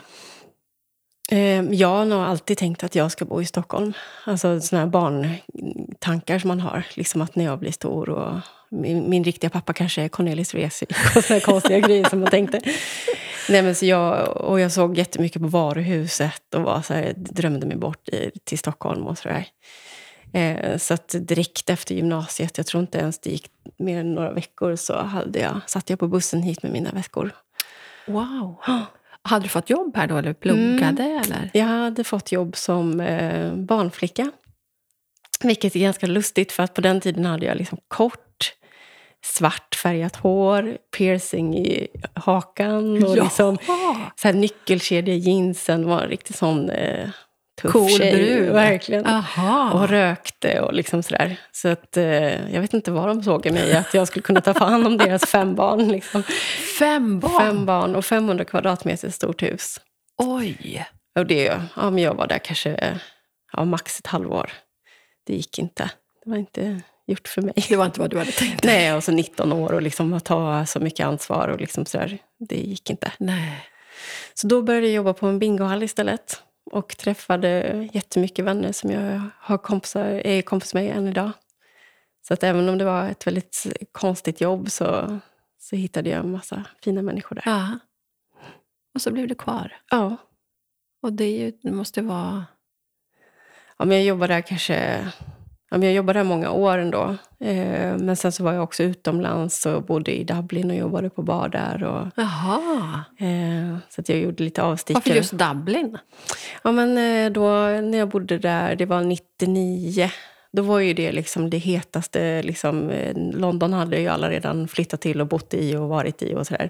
Eh, 1.31 1.61
jag 1.61 1.87
har 1.87 2.05
nog 2.05 2.19
alltid 2.19 2.57
tänkt 2.57 2.83
att 2.83 2.95
jag 2.95 3.11
ska 3.11 3.25
bo 3.25 3.41
i 3.41 3.45
Stockholm. 3.45 3.93
Alltså 4.23 4.59
såna 4.59 4.79
här 4.81 4.87
barntankar 4.87 6.39
som 6.39 6.47
man 6.47 6.59
har. 6.59 6.83
Liksom 6.93 7.21
att 7.21 7.35
när 7.35 7.45
jag 7.45 7.59
blir 7.59 7.71
stor 7.71 8.09
och 8.09 8.39
min, 8.69 9.09
min 9.09 9.23
riktiga 9.23 9.49
pappa 9.49 9.73
kanske 9.73 10.01
är 10.01 10.07
Cornelis 10.07 10.53
Vreeswijk 10.53 11.15
och 11.15 11.23
såna 11.23 11.39
konstiga 11.39 11.79
grejer 11.79 12.09
som 12.09 12.19
man 12.19 12.29
tänkte. 12.29 12.61
Nej, 13.49 13.61
men 13.61 13.75
så 13.75 13.85
jag, 13.85 14.37
och 14.37 14.59
jag 14.59 14.71
såg 14.71 14.97
jättemycket 14.97 15.41
på 15.41 15.47
varuhuset 15.47 16.53
och 16.55 16.61
var 16.61 16.81
så 16.81 16.93
här, 16.93 17.13
drömde 17.15 17.67
mig 17.67 17.77
bort 17.77 18.09
i, 18.09 18.31
till 18.43 18.59
Stockholm 18.59 19.07
och 19.07 19.17
sådär. 19.17 19.45
Eh, 20.33 20.77
så 20.77 20.93
att 20.93 21.15
direkt 21.19 21.69
efter 21.69 21.95
gymnasiet, 21.95 22.57
jag 22.57 22.67
tror 22.67 22.81
inte 22.81 22.97
ens 22.97 23.19
det 23.19 23.29
gick 23.29 23.51
mer 23.77 23.99
än 23.99 24.15
några 24.15 24.31
veckor, 24.31 24.75
så 24.75 24.97
hade 24.97 25.39
jag, 25.39 25.61
satt 25.67 25.89
jag 25.89 25.99
på 25.99 26.07
bussen 26.07 26.41
hit 26.41 26.63
med 26.63 26.71
mina 26.71 26.91
väskor. 26.91 27.31
Wow. 28.07 28.55
Hade 29.27 29.45
du 29.45 29.49
fått 29.49 29.69
jobb 29.69 29.95
här 29.95 30.07
då, 30.07 30.17
eller 30.17 30.33
pluggade? 30.33 31.03
Mm. 31.03 31.21
Eller? 31.21 31.49
Jag 31.53 31.65
hade 31.65 32.03
fått 32.03 32.31
jobb 32.31 32.55
som 32.55 32.99
eh, 32.99 33.53
barnflicka. 33.53 34.31
Vilket 35.43 35.75
är 35.75 35.79
ganska 35.79 36.07
lustigt, 36.07 36.51
för 36.51 36.63
att 36.63 36.73
på 36.73 36.81
den 36.81 37.01
tiden 37.01 37.25
hade 37.25 37.45
jag 37.45 37.57
liksom 37.57 37.77
kort, 37.87 38.53
svart 39.25 39.75
färgat 39.75 40.15
hår, 40.15 40.77
piercing 40.97 41.57
i 41.57 41.87
hakan 42.13 43.03
och 43.03 43.15
liksom 43.15 43.57
så 44.15 44.27
här 44.27 44.33
nyckelkedja 44.33 45.13
i 45.13 45.17
jeansen. 45.17 45.87
var 45.87 46.01
en 46.01 46.09
riktigt 46.09 46.35
sån 46.35 46.69
eh, 46.69 47.09
tuff 47.61 47.71
Cool 47.71 47.89
tjej. 47.89 48.11
brud. 48.15 48.53
Verkligen. 48.53 49.05
Aha. 49.05 49.71
Och 49.71 49.89
rökte 49.89 50.61
och 50.61 50.73
liksom 50.73 51.03
sådär. 51.03 51.39
Så 51.51 51.67
att, 51.67 51.97
eh, 51.97 52.53
jag 52.53 52.61
vet 52.61 52.73
inte 52.73 52.91
vad 52.91 53.07
de 53.07 53.23
såg 53.23 53.45
i 53.45 53.51
mig, 53.51 53.73
att 53.75 53.93
jag 53.93 54.07
skulle 54.07 54.23
kunna 54.23 54.41
ta 54.41 54.65
hand 54.65 54.87
om 54.87 54.97
deras 54.97 55.25
fem 55.25 55.55
barn. 55.55 55.87
Liksom. 55.87 56.23
Fem 56.79 57.19
barn? 57.19 57.39
Fem 57.39 57.65
barn 57.65 57.95
och 57.95 58.05
500 58.05 58.45
kvadratmeter 58.45 59.09
stort 59.09 59.43
hus. 59.43 59.79
Oj! 60.17 60.85
Och 61.19 61.25
det, 61.25 61.43
ja, 61.75 61.89
men 61.89 61.97
jag 62.03 62.13
var 62.13 62.27
där 62.27 62.37
kanske 62.39 62.99
ja, 63.53 63.65
max 63.65 63.99
ett 63.99 64.07
halvår. 64.07 64.51
Det 65.27 65.33
gick 65.33 65.59
inte. 65.59 65.91
Det 66.23 66.29
var 66.29 66.37
inte 66.37 66.81
gjort 67.07 67.27
för 67.27 67.41
mig. 67.41 67.53
Det 67.69 67.75
var 67.75 67.85
inte 67.85 67.99
vad 67.99 68.09
du 68.09 68.17
hade 68.17 68.31
tänkt. 68.31 68.63
Nej, 68.63 68.93
och 68.93 69.03
så 69.03 69.11
19 69.11 69.53
år 69.53 69.71
och 69.73 69.81
liksom 69.81 70.13
att 70.13 70.25
ta 70.25 70.65
så 70.65 70.79
mycket 70.79 71.05
ansvar. 71.05 71.47
och 71.47 71.59
liksom 71.59 71.85
sådär. 71.85 72.17
Det 72.39 72.55
gick 72.55 72.89
inte. 72.89 73.11
Nej. 73.17 73.67
Så 74.33 74.47
då 74.47 74.61
började 74.61 74.87
jag 74.87 74.95
jobba 74.95 75.13
på 75.13 75.27
en 75.27 75.39
bingohall 75.39 75.83
istället. 75.83 76.41
Och 76.71 76.97
träffade 76.97 77.89
jättemycket 77.93 78.45
vänner 78.45 78.71
som 78.71 78.91
jag 78.91 79.21
har 79.39 79.57
kompisar, 79.57 80.05
är 80.05 80.41
kompis 80.41 80.73
med 80.73 80.97
än 80.97 81.07
idag. 81.07 81.31
Så 82.27 82.33
att 82.33 82.43
även 82.43 82.69
om 82.69 82.77
det 82.77 82.85
var 82.85 83.09
ett 83.09 83.27
väldigt 83.27 83.65
konstigt 83.91 84.41
jobb 84.41 84.71
så, 84.71 85.19
så 85.59 85.75
hittade 85.75 86.09
jag 86.09 86.19
en 86.19 86.31
massa 86.31 86.63
fina 86.83 87.01
människor 87.01 87.35
där. 87.35 87.43
Ja. 87.45 87.79
Och 88.93 89.01
så 89.01 89.11
blev 89.11 89.27
du 89.27 89.35
kvar. 89.35 89.75
Ja. 89.89 90.17
Och 91.01 91.13
det, 91.13 91.23
är 91.23 91.39
ju, 91.39 91.51
det 91.61 91.71
måste 91.71 92.01
vara... 92.01 92.45
Ja, 93.77 93.85
men 93.85 93.97
jag 93.97 94.05
jobbade 94.05 94.33
där 94.33 94.41
kanske... 94.41 95.07
Ja, 95.69 95.77
jag 95.77 95.93
jobbade 95.93 96.19
där 96.19 96.23
många 96.23 96.51
år 96.51 96.77
ändå. 96.77 97.15
Eh, 97.39 97.97
men 97.97 98.15
sen 98.15 98.31
så 98.31 98.43
var 98.43 98.53
jag 98.53 98.63
också 98.63 98.83
utomlands 98.83 99.65
och 99.65 99.83
bodde 99.83 100.11
i 100.11 100.23
Dublin 100.23 100.69
och 100.71 100.77
jobbade 100.77 101.09
på 101.09 101.21
bar 101.21 101.49
där. 101.49 101.83
Och, 101.83 102.07
Jaha. 102.15 103.03
eh, 103.19 103.77
så 103.89 104.01
att 104.01 104.09
jag 104.09 104.19
gjorde 104.19 104.43
lite 104.43 104.63
avstickare. 104.63 105.01
Varför 105.05 105.17
just 105.17 105.31
Dublin? 105.31 105.97
Ja, 106.63 106.71
men 106.71 106.97
eh, 106.97 107.31
då 107.31 107.49
när 107.81 107.97
jag 107.97 108.09
bodde 108.09 108.37
där, 108.37 108.75
det 108.75 108.85
var 108.85 109.01
99. 109.01 110.11
Då 110.51 110.61
var 110.61 110.79
ju 110.79 110.93
det 110.93 111.11
liksom 111.11 111.49
det 111.49 111.57
hetaste. 111.57 112.41
Liksom, 112.43 112.91
London 113.33 113.73
hade 113.73 113.99
ju 113.99 114.07
alla 114.07 114.29
redan 114.29 114.67
flyttat 114.67 115.01
till 115.01 115.21
och 115.21 115.27
bott 115.27 115.53
i 115.53 115.75
och 115.75 115.89
varit 115.89 116.21
i 116.21 116.35
och 116.35 116.47
sådär. 116.47 116.69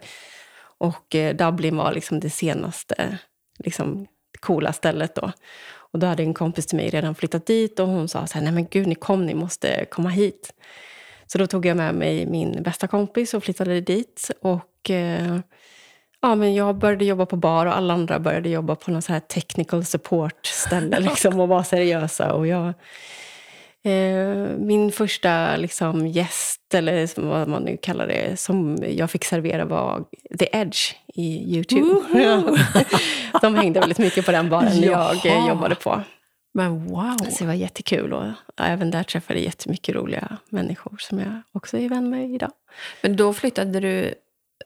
Och 0.80 1.16
Dublin 1.36 1.78
var 1.78 1.94
liksom 1.94 2.20
det 2.20 2.30
senaste 2.30 3.18
liksom, 3.60 4.08
coola 4.40 4.74
stället 4.74 5.16
då. 5.16 5.32
Och 5.98 6.02
då 6.02 6.08
hade 6.08 6.24
en 6.24 6.34
kompis 6.34 6.66
till 6.66 6.78
mig 6.78 6.90
redan 6.90 7.16
flyttat 7.16 7.46
dit 7.46 7.80
och 7.80 7.88
hon 7.88 8.08
sa 8.08 8.28
så 8.28 8.34
här, 8.34 8.42
nej 8.42 8.54
men 8.54 8.68
gud, 8.72 8.88
ni 8.88 8.96
kom, 8.96 9.26
ni 9.26 9.34
måste 9.34 9.86
komma 9.86 10.10
hit. 10.10 10.54
Så 11.28 11.38
då 11.38 11.48
tog 11.48 11.66
jag 11.66 11.78
med 11.78 11.96
mig 11.96 12.26
min 12.26 12.64
bästa 12.64 12.88
kompis 12.88 13.34
och 13.34 13.44
flyttade 13.44 13.82
dit. 13.82 14.32
Och 14.42 14.90
eh, 14.90 15.40
ja, 16.22 16.36
men 16.36 16.56
jag 16.56 16.78
började 16.78 17.06
jobba 17.06 17.26
på 17.26 17.36
bar 17.36 17.66
och 17.66 17.78
alla 17.78 17.94
andra 17.94 18.20
började 18.20 18.50
jobba 18.50 18.76
på 18.76 18.92
någon 18.92 19.02
så 19.02 19.14
här 19.14 19.20
technical 19.20 19.86
support-ställe 19.86 21.00
liksom, 21.10 21.40
och 21.40 21.48
var 21.48 21.64
seriösa. 21.64 22.34
Och 22.34 22.48
jag 22.48 22.74
min 24.58 24.91
första 24.91 25.56
liksom, 25.56 26.08
gäst, 26.08 26.73
eller 26.73 27.21
vad 27.21 27.47
man 27.47 27.63
nu 27.63 27.78
kallar 27.78 28.08
det, 28.08 28.39
som 28.39 28.78
jag 28.89 29.12
fick 29.12 29.26
servera 29.26 29.65
var 29.65 30.04
The 30.39 30.47
Edge 30.52 30.95
i 31.13 31.56
Youtube. 31.56 32.02
De 33.41 33.56
hängde 33.56 33.80
väldigt 33.80 33.97
mycket 33.97 34.26
på 34.26 34.32
den 34.32 34.50
baren 34.50 34.82
jag 34.82 35.15
eh, 35.15 35.21
Jaha. 35.26 35.50
jobbade 35.50 35.76
på. 35.76 36.02
Men 36.54 36.88
wow! 36.88 37.17
Så 37.30 37.43
det 37.43 37.45
var 37.47 37.54
jättekul. 37.54 38.13
Och 38.13 38.26
även 38.62 38.91
där 38.91 39.04
träffade 39.04 39.39
jag 39.39 39.45
jättemycket 39.45 39.95
roliga 39.95 40.38
människor 40.50 40.95
som 41.00 41.19
jag 41.19 41.41
också 41.52 41.78
är 41.78 41.89
vän 41.89 42.10
med 42.10 42.30
idag. 42.32 42.52
Men 43.02 43.15
då 43.15 43.34
flyttade 43.34 43.80
du 43.80 44.13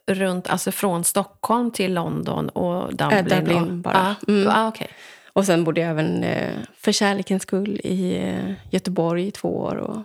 runt, 0.07 0.49
alltså 0.49 0.71
från 0.71 1.03
Stockholm 1.03 1.71
till 1.71 1.93
London 1.93 2.49
och 2.49 2.95
Dublin? 2.95 3.17
Äh, 3.31 3.37
Dublin 3.39 3.81
bara. 3.81 3.97
Ah, 3.97 4.15
Mm. 4.27 4.47
ah, 4.55 4.67
okej. 4.67 4.87
Och 5.33 5.45
sen 5.45 5.63
bodde 5.63 5.81
jag 5.81 5.89
även 5.89 6.23
eh, 6.23 6.53
för 6.73 6.91
kärlekens 6.91 7.43
skull 7.43 7.81
i 7.83 8.17
eh, 8.17 8.53
Göteborg 8.69 9.27
i 9.27 9.31
två 9.31 9.57
år. 9.57 9.75
Och, 9.75 10.03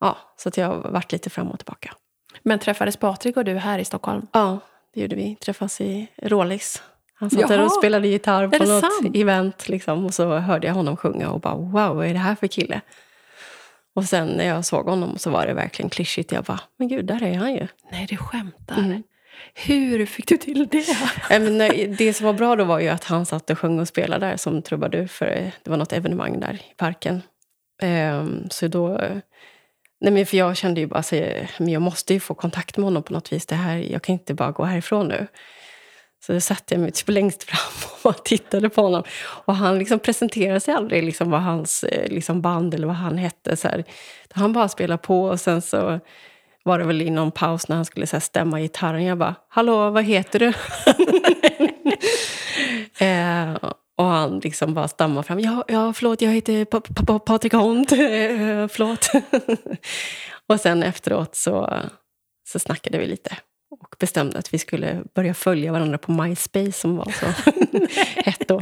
ja, 0.00 0.18
så 0.36 0.48
att 0.48 0.56
jag 0.56 0.66
har 0.66 0.90
varit 0.90 1.12
lite 1.12 1.30
fram 1.30 1.50
och 1.50 1.58
tillbaka. 1.58 1.94
Men 2.42 2.58
träffades 2.58 2.96
Patrik 2.96 3.36
och 3.36 3.44
du 3.44 3.54
här 3.54 3.78
i 3.78 3.84
Stockholm? 3.84 4.26
Ja, 4.32 4.58
det 4.94 5.00
gjorde 5.00 5.16
vi. 5.16 5.36
Träffas 5.36 5.80
i 5.80 6.06
Rålis. 6.16 6.82
Han 7.14 7.30
satt 7.30 7.48
där 7.48 7.56
Jaha. 7.56 7.64
och 7.64 7.72
spelade 7.72 8.08
gitarr 8.08 8.48
på 8.48 8.64
något 8.64 8.80
sant? 8.80 9.16
event. 9.16 9.68
Liksom, 9.68 10.04
och 10.06 10.14
så 10.14 10.36
hörde 10.36 10.66
jag 10.66 10.74
honom 10.74 10.96
sjunga 10.96 11.30
och 11.30 11.40
bara 11.40 11.54
wow, 11.54 11.96
vad 11.96 12.06
är 12.06 12.12
det 12.12 12.18
här 12.18 12.34
för 12.34 12.46
kille? 12.46 12.80
Och 13.94 14.04
sen 14.04 14.28
när 14.28 14.46
jag 14.46 14.64
såg 14.64 14.86
honom 14.86 15.18
så 15.18 15.30
var 15.30 15.46
det 15.46 15.54
verkligen 15.54 15.90
klyschigt. 15.90 16.32
Jag 16.32 16.44
bara, 16.44 16.60
men 16.76 16.88
gud, 16.88 17.04
där 17.04 17.22
är 17.22 17.34
han 17.34 17.54
ju. 17.54 17.66
Nej, 17.92 18.06
du 18.10 18.16
skämtar. 18.16 18.78
Mm. 18.78 19.02
Hur 19.54 20.06
fick 20.06 20.28
du 20.28 20.36
till 20.36 20.68
det? 20.68 20.84
Men 21.40 21.58
det 21.96 22.12
som 22.12 22.26
var 22.26 22.32
bra 22.32 22.56
då 22.56 22.64
var 22.64 22.80
ju 22.80 22.88
att 22.88 23.04
han 23.04 23.26
satt 23.26 23.50
och 23.50 23.58
sjöng 23.58 23.80
och 23.80 23.88
spelade 23.88 24.26
där 24.26 24.36
som 24.36 24.62
trubadur. 24.62 25.06
För 25.06 25.26
eh, 25.26 25.50
det 25.62 25.70
var 25.70 25.76
något 25.76 25.92
evenemang 25.92 26.40
där 26.40 26.54
i 26.54 26.74
parken. 26.76 27.22
Så 28.50 28.68
då... 28.68 29.00
Nej, 30.00 30.12
men 30.12 30.26
för 30.26 30.36
jag 30.36 30.56
kände 30.56 30.80
ju 30.80 30.86
bara 30.86 30.98
att 30.98 31.12
alltså, 31.12 31.64
jag 31.70 31.82
måste 31.82 32.14
ju 32.14 32.20
få 32.20 32.34
kontakt 32.34 32.76
med 32.76 32.84
honom 32.84 33.02
på 33.02 33.12
något 33.12 33.32
vis. 33.32 33.46
Det 33.46 33.54
här, 33.54 33.76
jag 33.76 34.02
kan 34.02 34.12
inte 34.12 34.34
bara 34.34 34.50
gå 34.50 34.64
härifrån 34.64 35.08
nu. 35.08 35.26
Så 36.26 36.32
då 36.32 36.40
satte 36.40 36.74
jag 36.74 36.80
mig 36.80 36.92
typ 36.92 37.08
längst 37.08 37.42
fram 37.42 37.90
och 38.12 38.24
tittade 38.24 38.68
på 38.68 38.82
honom. 38.82 39.02
Och 39.44 39.56
han 39.56 39.78
liksom 39.78 39.98
presenterade 39.98 40.60
sig 40.60 40.74
aldrig 40.74 41.04
liksom 41.04 41.30
vad 41.30 41.42
hans 41.42 41.84
eh, 41.84 42.12
liksom 42.12 42.40
band 42.42 42.74
eller 42.74 42.86
vad 42.86 42.96
han 42.96 43.18
hette. 43.18 43.56
Så 43.56 43.68
här. 43.68 43.84
Han 44.30 44.52
bara 44.52 44.68
spelade 44.68 44.98
på 44.98 45.22
och 45.22 45.40
sen 45.40 45.62
så 45.62 46.00
var 46.64 46.78
det 46.78 46.84
väl 46.84 47.02
i 47.02 47.10
någon 47.10 47.30
paus 47.30 47.68
när 47.68 47.76
han 47.76 47.84
skulle 47.84 48.06
så 48.06 48.16
här, 48.16 48.20
stämma 48.20 48.60
gitarren. 48.60 49.04
Jag 49.04 49.18
bara, 49.18 49.34
hallå, 49.48 49.90
vad 49.90 50.04
heter 50.04 50.38
du? 50.38 50.46
eh, 53.06 53.54
och 53.96 54.04
han 54.06 54.38
liksom 54.38 54.74
bara 54.74 54.88
stammar 54.88 55.22
fram. 55.22 55.40
Ja, 55.40 55.64
ja 55.68 55.92
förlåt, 55.92 56.22
jag 56.22 56.30
heter 56.30 56.64
pa 56.64 56.80
pa 56.80 57.04
pa 57.04 57.18
Patrik 57.18 57.52
Hont. 57.52 57.92
Eh, 57.92 57.98
förlåt. 58.68 59.10
och 60.48 60.60
sen 60.60 60.82
efteråt 60.82 61.36
så, 61.36 61.74
så 62.48 62.58
snackade 62.58 62.98
vi 62.98 63.06
lite 63.06 63.36
och 63.70 63.94
bestämde 63.98 64.38
att 64.38 64.54
vi 64.54 64.58
skulle 64.58 65.02
börja 65.14 65.34
följa 65.34 65.72
varandra 65.72 65.98
på 65.98 66.12
MySpace 66.12 66.72
som 66.72 66.96
var 66.96 67.12
så 67.20 67.26
hett 68.24 68.48
då. 68.48 68.60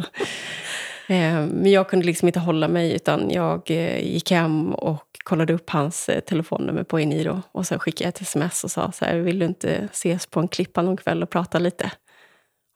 Eh, 1.08 1.46
Men 1.46 1.70
jag 1.70 1.88
kunde 1.88 2.06
liksom 2.06 2.28
inte 2.28 2.40
hålla 2.40 2.68
mig 2.68 2.92
utan 2.92 3.30
jag 3.30 3.70
eh, 3.70 4.00
gick 4.12 4.30
hem 4.30 4.74
och 4.74 5.07
kollade 5.28 5.52
upp 5.52 5.70
hans 5.70 6.08
eh, 6.08 6.20
telefonnummer 6.20 6.82
på 6.84 6.98
Eniro. 7.00 7.42
Och 7.52 7.66
sen 7.66 7.78
skickade 7.78 8.04
jag 8.04 8.08
ett 8.08 8.20
sms 8.20 8.64
och 8.64 8.70
sa 8.70 8.92
så 8.92 9.04
här, 9.04 9.16
vill 9.18 9.38
du 9.38 9.46
inte 9.46 9.88
ses 9.92 10.26
på 10.26 10.40
en 10.40 10.48
klippa 10.48 10.82
någon 10.82 10.96
kväll 10.96 11.22
och 11.22 11.30
prata 11.30 11.58
lite? 11.58 11.84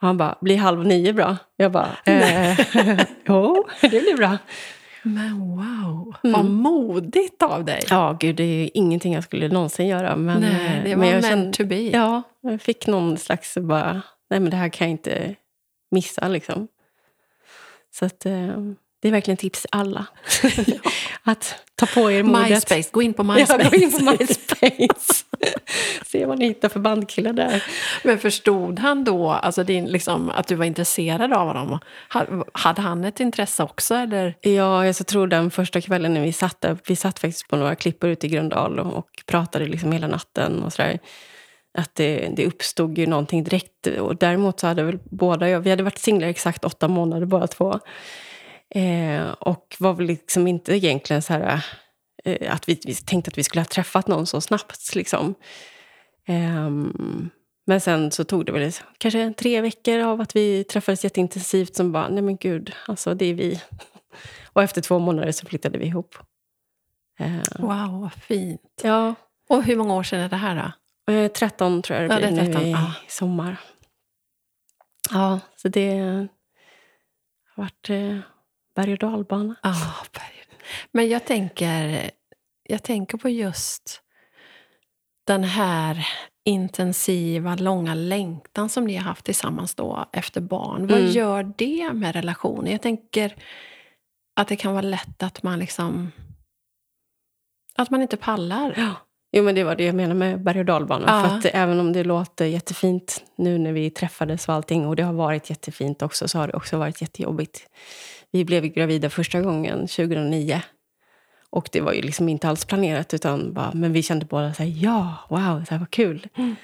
Och 0.00 0.06
han 0.06 0.16
bara, 0.16 0.38
blir 0.40 0.56
halv 0.56 0.86
nio 0.86 1.12
bra? 1.12 1.36
Jag 1.56 1.72
bara, 1.72 1.96
eh, 2.06 2.58
jo, 3.26 3.64
det 3.80 3.88
blir 3.88 4.16
bra. 4.16 4.38
Men 5.02 5.38
wow, 5.40 6.14
Mm. 6.24 6.32
vad 6.32 6.44
modigt 6.50 7.42
av 7.42 7.64
dig. 7.64 7.80
Ja, 7.90 8.16
gud, 8.20 8.36
det 8.36 8.42
är 8.42 8.62
ju 8.62 8.68
ingenting 8.74 9.14
jag 9.14 9.24
skulle 9.24 9.48
någonsin 9.48 9.86
göra. 9.86 10.16
Men, 10.16 10.40
Nej, 10.40 10.78
eh, 10.78 10.84
det 10.84 10.90
men 10.90 10.98
var 10.98 11.06
jag 11.06 11.12
meant 11.22 11.26
kände- 11.26 11.52
to 11.56 11.64
be. 11.64 11.76
Ja, 11.82 12.22
jag 12.40 12.60
fick 12.60 12.86
någon 12.86 13.18
slags 13.18 13.54
bara, 13.58 14.02
nej 14.30 14.40
men 14.40 14.50
det 14.50 14.56
här 14.56 14.68
kan 14.68 14.86
jag 14.86 14.90
inte 14.92 15.34
missa 15.90 16.28
liksom. 16.28 16.68
Så 17.94 18.04
att, 18.04 18.26
eh, 18.26 18.56
det 19.02 19.08
är 19.08 19.12
verkligen 19.12 19.36
tips 19.36 19.60
till 19.60 19.68
alla. 19.72 20.06
att 21.22 21.54
ta 21.74 21.86
på 21.86 22.10
er 22.10 22.22
modet. 22.22 22.50
MySpace, 22.50 22.88
gå 22.92 23.02
in 23.02 23.14
på 23.14 23.22
Ja, 23.22 23.34
MySpace. 23.34 23.68
gå 23.70 23.76
in 23.76 23.92
på 23.92 24.04
MySpace. 24.04 25.24
Se 26.06 26.26
vad 26.26 26.38
ni 26.38 26.44
hittar 26.46 26.68
för 26.68 26.80
bandkillar 26.80 27.32
där. 27.32 27.64
Men 28.04 28.18
förstod 28.18 28.78
han 28.78 29.04
då 29.04 29.30
alltså 29.30 29.64
din, 29.64 29.84
liksom, 29.86 30.30
att 30.30 30.46
du 30.48 30.54
var 30.54 30.64
intresserad 30.64 31.32
av 31.32 31.46
honom? 31.46 31.78
Ha- 32.12 32.44
Hade 32.52 32.82
han 32.82 33.04
ett 33.04 33.20
intresse 33.20 33.62
också? 33.62 33.94
Eller? 33.94 34.34
Ja, 34.40 34.86
jag 34.86 34.96
så 34.96 35.04
tror 35.04 35.26
den 35.26 35.50
första 35.50 35.80
kvällen 35.80 36.14
när 36.14 36.20
vi 36.20 36.32
satt 36.32 36.60
där, 36.60 36.76
vi 36.86 36.96
satt 36.96 37.18
faktiskt 37.18 37.48
på 37.48 37.56
några 37.56 37.74
klippor 37.74 38.10
ute 38.10 38.26
i 38.26 38.30
Gröndal 38.30 38.78
och, 38.80 38.92
och 38.96 39.08
pratade 39.26 39.66
liksom 39.66 39.92
hela 39.92 40.06
natten 40.06 40.62
och 40.62 40.72
sådär. 40.72 40.98
Att 41.78 41.94
det, 41.94 42.28
det 42.36 42.46
uppstod 42.46 42.98
ju 42.98 43.06
någonting 43.06 43.44
direkt. 43.44 43.86
Och 43.86 44.16
däremot 44.16 44.60
så 44.60 44.66
hade 44.66 44.82
väl 44.82 44.98
båda, 45.10 45.58
vi 45.58 45.70
hade 45.70 45.82
varit 45.82 45.98
singlar 45.98 46.28
exakt 46.28 46.64
åtta 46.64 46.88
månader 46.88 47.26
båda 47.26 47.46
två. 47.46 47.80
Eh, 48.74 49.30
och 49.32 49.76
var 49.78 49.92
väl 49.94 50.06
liksom 50.06 50.46
inte 50.46 50.76
egentligen 50.76 51.22
så 51.22 51.32
här 51.32 51.64
eh, 52.24 52.54
att 52.54 52.68
vi, 52.68 52.80
vi 52.86 52.94
tänkte 52.94 53.28
att 53.28 53.38
vi 53.38 53.44
skulle 53.44 53.60
ha 53.60 53.66
träffat 53.66 54.08
någon 54.08 54.26
så 54.26 54.40
snabbt 54.40 54.94
liksom. 54.94 55.34
Ehm, 56.26 57.30
men 57.66 57.80
sen 57.80 58.10
så 58.10 58.24
tog 58.24 58.46
det 58.46 58.52
väl 58.52 58.72
kanske 58.98 59.32
tre 59.32 59.60
veckor 59.60 59.98
av 59.98 60.20
att 60.20 60.36
vi 60.36 60.64
träffades 60.64 61.04
jätteintensivt 61.04 61.74
som 61.76 61.92
bara, 61.92 62.08
nej 62.08 62.22
men 62.22 62.36
gud, 62.36 62.72
alltså 62.86 63.14
det 63.14 63.24
är 63.26 63.34
vi. 63.34 63.60
Och 64.52 64.62
efter 64.62 64.80
två 64.80 64.98
månader 64.98 65.32
så 65.32 65.46
flyttade 65.46 65.78
vi 65.78 65.86
ihop. 65.86 66.14
Eh, 67.18 67.32
Wow, 67.58 68.00
vad 68.00 68.12
fint. 68.12 68.60
ja, 68.82 69.14
Och 69.48 69.62
hur 69.64 69.76
många 69.76 69.94
år 69.94 70.02
sedan 70.02 70.20
är 70.20 70.28
det 70.28 70.36
här 70.36 70.72
då? 71.06 71.12
eh, 71.12 71.28
13 71.32 71.82
tror 71.82 71.98
jag 72.00 72.10
det 72.10 72.14
Ja, 72.14 72.18
blir 72.20 72.30
det 72.36 72.42
är 72.42 72.46
nu 72.46 72.52
13, 72.52 72.62
i 72.68 72.70
ja. 72.70 72.92
sommar. 73.08 73.56
Ja, 75.10 75.40
så 75.56 75.68
det 75.68 75.98
har 75.98 76.28
varit 77.62 77.90
eh, 77.90 78.18
berg 78.74 78.92
och 78.92 78.98
dalbana. 78.98 79.54
Ah, 79.62 80.04
berg- 80.12 80.56
Men 80.92 81.08
jag 81.08 81.24
tänker, 81.26 82.10
jag 82.68 82.82
tänker 82.82 83.18
på 83.18 83.28
just 83.28 84.02
den 85.26 85.44
här 85.44 86.06
intensiva, 86.44 87.54
långa 87.54 87.94
längtan 87.94 88.68
som 88.68 88.84
ni 88.84 88.96
har 88.96 89.02
haft 89.04 89.24
tillsammans 89.24 89.74
då 89.74 90.06
efter 90.12 90.40
barn. 90.40 90.86
Vad 90.86 90.98
Mm. 90.98 91.10
gör 91.10 91.52
det 91.56 91.92
med 91.92 92.14
relationen? 92.14 92.72
Jag 92.72 92.82
tänker 92.82 93.34
att 94.36 94.48
det 94.48 94.56
kan 94.56 94.72
vara 94.72 94.82
lätt 94.82 95.22
att 95.22 95.42
man 95.42 95.58
liksom... 95.58 96.12
Att 97.76 97.90
man 97.90 98.02
inte 98.02 98.16
pallar. 98.16 98.74
Ja. 98.76 98.94
Jo, 99.36 99.42
men 99.44 99.54
det 99.54 99.64
var 99.64 99.76
det 99.76 99.84
jag 99.84 99.94
menade 99.94 100.14
med 100.18 100.42
berg 100.42 100.58
och 100.58 100.64
dalbana. 100.64 101.04
Ja. 101.06 101.28
För 101.28 101.36
att 101.38 101.44
även 101.54 101.80
om 101.80 101.92
det 101.92 102.04
låter 102.04 102.44
jättefint 102.46 103.24
nu 103.36 103.58
när 103.58 103.72
vi 103.72 103.90
träffades 103.90 104.48
och 104.48 104.54
allting, 104.54 104.86
och 104.86 104.96
det 104.96 105.02
har 105.02 105.12
varit 105.12 105.50
jättefint 105.50 106.02
också, 106.02 106.28
så 106.28 106.38
har 106.38 106.46
det 106.48 106.54
också 106.54 106.78
varit 106.78 107.00
jättejobbigt. 107.00 107.66
Vi 108.32 108.44
blev 108.44 108.66
gravida 108.66 109.10
första 109.10 109.40
gången 109.40 109.78
2009. 109.78 110.62
Och 111.50 111.68
det 111.72 111.80
var 111.80 111.92
ju 111.92 112.02
liksom 112.02 112.28
inte 112.28 112.48
alls 112.48 112.64
planerat, 112.64 113.14
utan 113.14 113.52
bara, 113.52 113.72
men 113.74 113.92
vi 113.92 114.02
kände 114.02 114.26
båda 114.26 114.54
så 114.54 114.62
här, 114.62 114.72
ja, 114.76 115.16
wow, 115.28 115.60
det 115.60 115.70
här 115.70 115.78
var 115.78 115.86
kul. 115.86 116.28
Mm. 116.34 116.56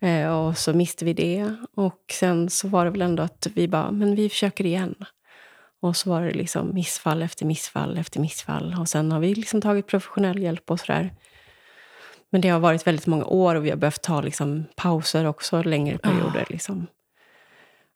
Eh, 0.00 0.38
och 0.38 0.58
så 0.58 0.72
miste 0.72 1.04
vi 1.04 1.12
det. 1.12 1.54
Och 1.74 2.02
sen 2.12 2.50
så 2.50 2.68
var 2.68 2.84
det 2.84 2.90
väl 2.90 3.02
ändå 3.02 3.22
att 3.22 3.46
vi 3.54 3.68
bara, 3.68 3.90
men 3.90 4.14
vi 4.14 4.28
försöker 4.28 4.66
igen. 4.66 4.94
Och 5.80 5.96
så 5.96 6.10
var 6.10 6.22
det 6.22 6.30
liksom 6.30 6.74
missfall 6.74 7.22
efter 7.22 7.46
missfall 7.46 7.98
efter 7.98 8.20
missfall. 8.20 8.76
Och 8.80 8.88
sen 8.88 9.12
har 9.12 9.20
vi 9.20 9.34
liksom 9.34 9.60
tagit 9.60 9.86
professionell 9.86 10.42
hjälp 10.42 10.70
och 10.70 10.80
sådär. 10.80 11.14
Men 12.30 12.40
det 12.40 12.48
har 12.48 12.60
varit 12.60 12.86
väldigt 12.86 13.06
många 13.06 13.24
år 13.24 13.54
och 13.54 13.64
vi 13.64 13.70
har 13.70 13.76
behövt 13.76 14.02
ta 14.02 14.20
liksom 14.20 14.64
pauser 14.76 15.24
också, 15.24 15.62
längre 15.62 15.98
perioder. 15.98 16.46
Liksom. 16.48 16.86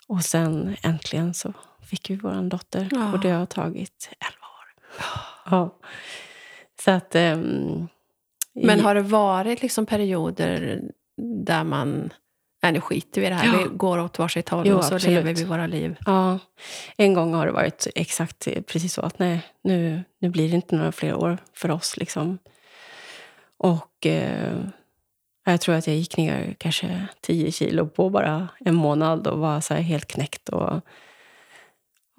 Och 0.06 0.24
sen 0.24 0.76
äntligen 0.82 1.34
så 1.34 1.52
fick 1.86 2.10
vi 2.10 2.16
vår 2.16 2.48
dotter. 2.48 2.88
Ja. 2.90 3.12
Och 3.12 3.20
det 3.20 3.30
har 3.30 3.46
tagit 3.46 4.10
11 4.20 4.28
år. 4.46 4.74
Ja. 5.50 5.78
Så 6.80 6.90
att... 6.90 7.14
ehm, 7.14 7.88
Men 8.54 8.80
har 8.80 8.94
det 8.94 9.02
varit 9.02 9.62
liksom 9.62 9.86
perioder 9.86 10.80
där 11.46 11.64
man... 11.64 12.12
Nej, 12.62 12.72
nu 12.72 12.80
skiter 12.80 13.20
vi 13.20 13.26
i 13.26 13.30
det 13.30 13.36
här. 13.36 13.46
Ja. 13.46 13.58
Vi 13.58 13.76
går 13.76 13.98
åt 13.98 14.18
varsitt 14.18 14.48
håll 14.48 14.66
Jo, 14.68 14.76
och 14.76 14.84
så 14.84 14.94
absolut. 14.94 15.16
lever 15.16 15.34
vi 15.34 15.44
våra 15.44 15.66
liv. 15.66 15.96
Ja, 16.06 16.38
en 16.96 17.14
gång 17.14 17.34
har 17.34 17.46
det 17.46 17.52
varit 17.52 17.86
exakt 17.94 18.48
precis 18.66 18.94
så 18.94 19.00
att 19.00 19.18
nej, 19.18 19.40
nu, 19.62 20.04
nu 20.20 20.28
blir 20.28 20.48
det 20.48 20.54
inte 20.54 20.76
några 20.76 20.92
fler 20.92 21.14
år 21.14 21.38
för 21.54 21.70
oss. 21.70 21.96
Liksom. 21.96 22.38
Och 23.58 24.06
eh, 24.06 24.58
jag 25.44 25.60
tror 25.60 25.74
att 25.74 25.86
jag 25.86 25.96
gick 25.96 26.16
ner 26.16 26.54
kanske 26.58 27.06
10 27.20 27.52
kilo 27.52 27.86
på 27.86 28.10
bara 28.10 28.48
en 28.60 28.74
månad 28.74 29.26
och 29.26 29.38
var 29.38 29.60
så 29.60 29.74
helt 29.74 30.06
knäckt. 30.06 30.48
Och, 30.48 30.80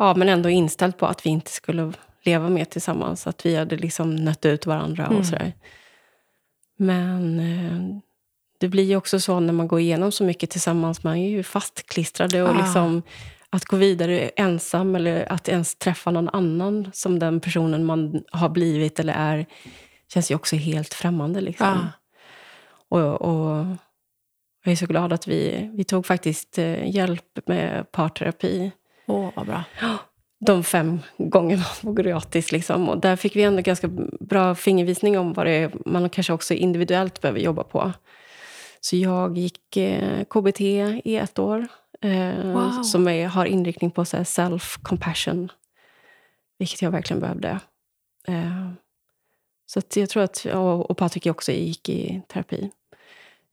ja, 0.07 0.15
men 0.15 0.29
ändå 0.29 0.49
inställd 0.49 0.97
på 0.97 1.05
att 1.05 1.25
vi 1.25 1.29
inte 1.29 1.51
skulle 1.51 1.93
leva 2.23 2.49
mer 2.49 2.65
tillsammans. 2.65 3.27
Att 3.27 3.45
vi 3.45 3.55
hade 3.55 3.77
liksom 3.77 4.15
nött 4.15 4.45
ut 4.45 4.65
varandra 4.65 5.05
Mm. 5.05 5.17
och 5.17 5.25
sådär. 5.25 5.53
Men 6.77 7.39
eh, 7.39 7.99
det 8.59 8.67
blir 8.67 8.83
ju 8.83 8.95
också 8.95 9.19
så 9.19 9.39
när 9.39 9.53
man 9.53 9.67
går 9.67 9.79
igenom 9.79 10.11
så 10.11 10.23
mycket 10.23 10.49
tillsammans. 10.49 11.03
Man 11.03 11.17
är 11.17 11.29
ju 11.29 11.43
fastklistrade 11.43 12.43
och 12.43 12.49
Ah. 12.49 12.61
liksom 12.63 13.01
att 13.49 13.65
gå 13.65 13.77
vidare 13.77 14.19
ensam 14.29 14.95
eller 14.95 15.31
att 15.31 15.49
ens 15.49 15.75
träffa 15.75 16.11
någon 16.11 16.29
annan 16.29 16.89
som 16.93 17.19
den 17.19 17.39
personen 17.39 17.85
man 17.85 18.23
har 18.31 18.49
blivit 18.49 18.99
eller 18.99 19.13
är 19.13 19.45
känns 20.13 20.31
ju 20.31 20.35
också 20.35 20.55
helt 20.55 20.93
främmande. 20.93 21.41
Liksom. 21.41 21.67
Ja. 21.67 21.87
Och, 22.89 23.21
och 23.21 23.65
jag 24.63 24.71
är 24.71 24.75
så 24.75 24.85
glad 24.85 25.13
att 25.13 25.27
vi, 25.27 25.69
vi 25.73 25.83
tog 25.83 26.05
faktiskt 26.05 26.57
eh, 26.57 26.95
hjälp 26.95 27.39
med 27.47 27.91
parterapi 27.91 28.71
Åh, 29.05 29.29
vad 29.35 29.45
bra. 29.45 29.63
de 30.39 30.63
fem 30.63 30.99
gångerna 31.17 31.63
på 31.81 31.93
gratis. 31.93 32.51
Liksom. 32.51 32.89
Och 32.89 32.97
där 32.97 33.15
fick 33.15 33.35
vi 33.35 33.43
ändå 33.43 33.61
ganska 33.61 33.87
bra 34.19 34.55
fingervisning 34.55 35.19
om 35.19 35.33
vad 35.33 35.45
det 35.45 35.51
är 35.51 35.71
man 35.85 36.09
kanske 36.09 36.33
också 36.33 36.53
individuellt 36.53 37.21
behöver 37.21 37.39
jobba 37.39 37.63
på. 37.63 37.93
Så 38.79 38.95
jag 38.95 39.37
gick 39.37 39.77
eh, 39.77 40.23
KBT 40.23 40.61
i 41.03 41.17
ett 41.17 41.39
år. 41.39 41.67
Eh, 42.01 42.53
Wow. 42.53 42.83
Som 42.83 43.07
är, 43.07 43.27
har 43.27 43.45
inriktning 43.45 43.91
på 43.91 44.03
self-compassion. 44.03 45.49
Vilket 46.59 46.81
jag 46.81 46.91
verkligen 46.91 47.19
behövde. 47.21 47.59
Eh, 48.27 48.71
så 49.65 49.81
jag 49.95 50.09
tror 50.09 50.23
att, 50.23 50.45
och, 50.45 50.89
och 50.91 50.97
Patrik 50.97 51.25
också 51.25 51.51
gick 51.51 51.89
i 51.89 52.21
terapi. 52.27 52.71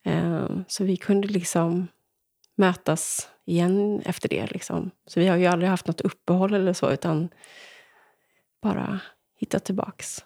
Eh, 0.05 0.49
så 0.67 0.83
vi 0.83 0.97
kunde 0.97 1.27
liksom 1.27 1.87
mötas 2.55 3.29
igen 3.45 4.01
efter 4.05 4.29
det. 4.29 4.51
Liksom. 4.51 4.91
Så 5.07 5.19
vi 5.19 5.27
har 5.27 5.37
ju 5.37 5.45
aldrig 5.45 5.69
haft 5.69 5.87
något 5.87 6.01
uppehåll 6.01 6.53
eller 6.53 6.73
så, 6.73 6.91
utan 6.91 7.29
bara 8.61 8.99
hittat 9.39 9.63
tillbaks. 9.65 10.25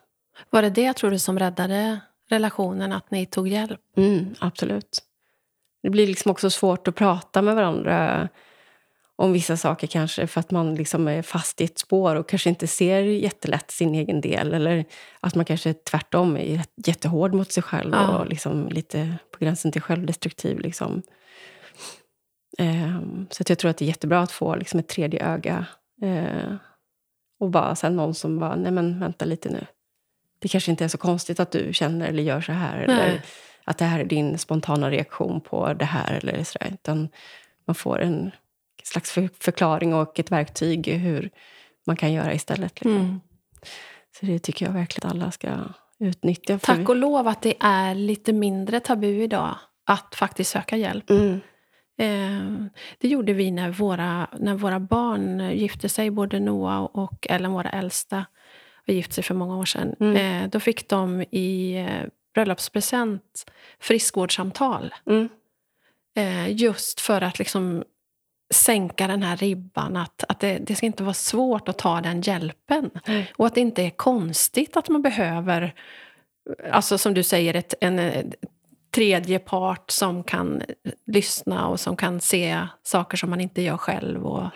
Var 0.49 0.61
det 0.61 0.69
det, 0.69 0.93
tror 0.93 1.11
du, 1.11 1.19
som 1.19 1.39
räddade 1.39 1.99
relationen, 2.29 2.91
att 2.91 3.11
ni 3.11 3.25
tog 3.25 3.47
hjälp? 3.47 3.81
Mm, 3.97 4.35
absolut. 4.39 4.99
Det 5.83 5.89
blir 5.89 6.07
liksom 6.07 6.31
också 6.31 6.49
svårt 6.49 6.87
att 6.87 6.95
prata 6.95 7.41
med 7.41 7.55
varandra 7.55 8.29
om 9.15 9.33
vissa 9.33 9.57
saker 9.57 9.87
kanske 9.87 10.27
för 10.27 10.39
att 10.39 10.51
man 10.51 10.75
liksom 10.75 11.07
är 11.07 11.21
fast 11.21 11.61
i 11.61 11.63
ett 11.63 11.79
spår 11.79 12.15
och 12.15 12.29
kanske 12.29 12.49
inte 12.49 12.67
ser 12.67 13.01
jättelätt 13.01 13.71
sin 13.71 13.95
egen 13.95 14.21
del. 14.21 14.53
Eller 14.53 14.85
att 15.19 15.35
man 15.35 15.45
kanske 15.45 15.73
tvärtom 15.73 16.37
är 16.37 16.61
jättehård 16.75 17.33
mot 17.33 17.51
sig 17.51 17.63
själv 17.63 17.93
Ja. 17.93 18.17
och 18.19 18.27
liksom 18.27 18.67
lite 18.69 19.15
på 19.31 19.39
gränsen 19.39 19.71
till 19.71 19.81
självdestruktiv. 19.81 20.59
Liksom. 20.59 21.01
Ehm, 22.57 23.27
så 23.29 23.43
jag 23.47 23.57
tror 23.57 23.71
att 23.71 23.77
det 23.77 23.85
är 23.85 23.87
jättebra 23.87 24.19
att 24.19 24.31
få 24.31 24.55
liksom 24.55 24.79
ett 24.79 24.87
tredje 24.87 25.25
öga. 25.25 25.65
Eh, 26.01 26.55
och 27.39 27.49
bara 27.49 27.75
sen 27.75 27.95
någon 27.95 28.13
som 28.13 28.39
bara, 28.39 28.55
nej 28.55 28.71
men 28.71 28.99
vänta 28.99 29.25
lite 29.25 29.49
nu. 29.49 29.65
Det 30.39 30.47
kanske 30.47 30.71
inte 30.71 30.83
är 30.83 30.87
så 30.87 30.97
konstigt 30.97 31.39
att 31.39 31.51
du 31.51 31.73
känner 31.73 32.07
eller 32.07 32.23
gör 32.23 32.41
så 32.41 32.51
här. 32.51 32.77
Eller 32.77 33.07
Nej. 33.07 33.21
att 33.63 33.77
det 33.77 33.85
här 33.85 33.99
är 33.99 34.05
din 34.05 34.37
spontana 34.37 34.91
reaktion 34.91 35.41
på 35.41 35.73
det 35.73 35.85
här. 35.85 36.13
Eller 36.13 36.43
så 36.43 36.59
där. 36.59 36.71
Utan 36.73 37.09
man 37.65 37.75
får 37.75 38.01
en 38.01 38.31
slags 38.83 39.11
för, 39.11 39.29
förklaring 39.39 39.93
och 39.93 40.19
ett 40.19 40.31
verktyg 40.31 40.87
hur 40.87 41.29
man 41.85 41.95
kan 41.95 42.13
göra 42.13 42.33
istället. 42.33 42.81
Liksom. 42.81 42.95
Mm. 42.95 43.21
Så 44.19 44.25
det 44.25 44.39
tycker 44.39 44.65
jag 44.65 44.73
verkligen 44.73 45.11
alla 45.11 45.31
ska 45.31 45.49
utnyttja. 45.99 46.59
Tack 46.59 46.89
och 46.89 46.95
lov 46.95 47.27
att 47.27 47.41
det 47.41 47.55
är 47.59 47.95
lite 47.95 48.33
mindre 48.33 48.79
tabu 48.79 49.23
idag 49.23 49.55
att 49.85 50.15
faktiskt 50.15 50.51
söka 50.51 50.77
hjälp. 50.77 51.09
Mm. 51.09 51.41
Eh, 51.97 52.65
det 52.97 53.07
gjorde 53.07 53.33
vi 53.33 53.51
när 53.51 53.69
våra, 53.69 54.27
när 54.39 54.55
våra 54.55 54.79
barn 54.79 55.39
gifte 55.57 55.89
sig, 55.89 56.11
både 56.11 56.39
Noah 56.39 56.83
och 56.83 57.27
Ellen, 57.29 57.51
våra 57.51 57.69
äldsta, 57.69 58.25
och 58.87 58.93
gifte 58.93 59.13
sig 59.13 59.23
för 59.23 59.35
många 59.35 59.57
år 59.57 59.65
sedan. 59.65 59.95
Mm. 59.99 60.43
Eh, 60.43 60.49
då 60.49 60.59
fick 60.59 60.89
de 60.89 61.21
i 61.21 61.77
eh, 61.77 62.09
bröllopspresent 62.33 63.51
friskvårdssamtal. 63.79 64.93
Mm. 65.05 65.29
Just 66.49 67.01
för 67.01 67.21
att 67.21 67.39
liksom 67.39 67.83
sänka 68.53 69.07
den 69.07 69.23
här 69.23 69.37
ribban. 69.37 69.97
Att, 69.97 70.23
att 70.29 70.39
det, 70.39 70.57
det 70.57 70.75
ska 70.75 70.85
inte 70.85 71.03
vara 71.03 71.13
svårt 71.13 71.69
att 71.69 71.77
ta 71.77 72.01
den 72.01 72.21
hjälpen. 72.21 72.89
Nej. 73.07 73.31
Och 73.37 73.47
att 73.47 73.55
det 73.55 73.61
inte 73.61 73.83
är 73.83 73.89
konstigt 73.89 74.77
att 74.77 74.89
man 74.89 75.01
behöver, 75.01 75.73
alltså 76.71 76.97
som 76.97 77.13
du 77.13 77.23
säger, 77.23 77.53
ett, 77.53 77.73
en 77.81 77.99
eh, 77.99 78.25
tredje 78.95 79.39
part 79.39 79.91
som 79.91 80.23
kan 80.23 80.61
lyssna 81.07 81.67
och 81.67 81.79
som 81.79 81.95
kan 81.97 82.21
se 82.21 82.67
saker 82.83 83.17
som 83.17 83.29
man 83.29 83.41
inte 83.41 83.61
gör 83.61 83.77
själv. 83.77 84.25
Och, 84.27 84.49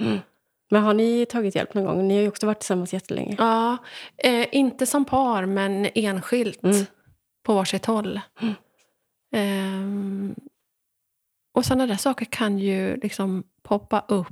Men 0.72 0.84
har 0.84 0.94
ni 0.94 1.26
tagit 1.26 1.56
hjälp 1.56 1.74
någon 1.74 1.86
gång? 1.86 2.08
Ni 2.08 2.16
har 2.16 2.22
ju 2.22 2.28
också 2.28 2.46
varit 2.46 2.60
tillsammans 2.60 2.94
jättelänge. 2.94 3.36
ja, 3.40 3.78
eh, 4.18 4.48
inte 4.52 4.86
som 4.86 5.06
par, 5.06 5.46
men 5.46 5.88
enskilt 5.96 6.64
Mm. 6.64 6.86
på 7.46 7.54
varsitt 7.54 7.86
håll. 7.86 8.20
Ehm, 9.36 10.36
och 11.54 11.66
sådana 11.66 11.88
där 11.88 11.96
saker 11.98 12.26
kan 12.26 12.60
ju 12.60 12.96
liksom 12.98 13.44
poppa 13.64 14.06
upp 14.08 14.28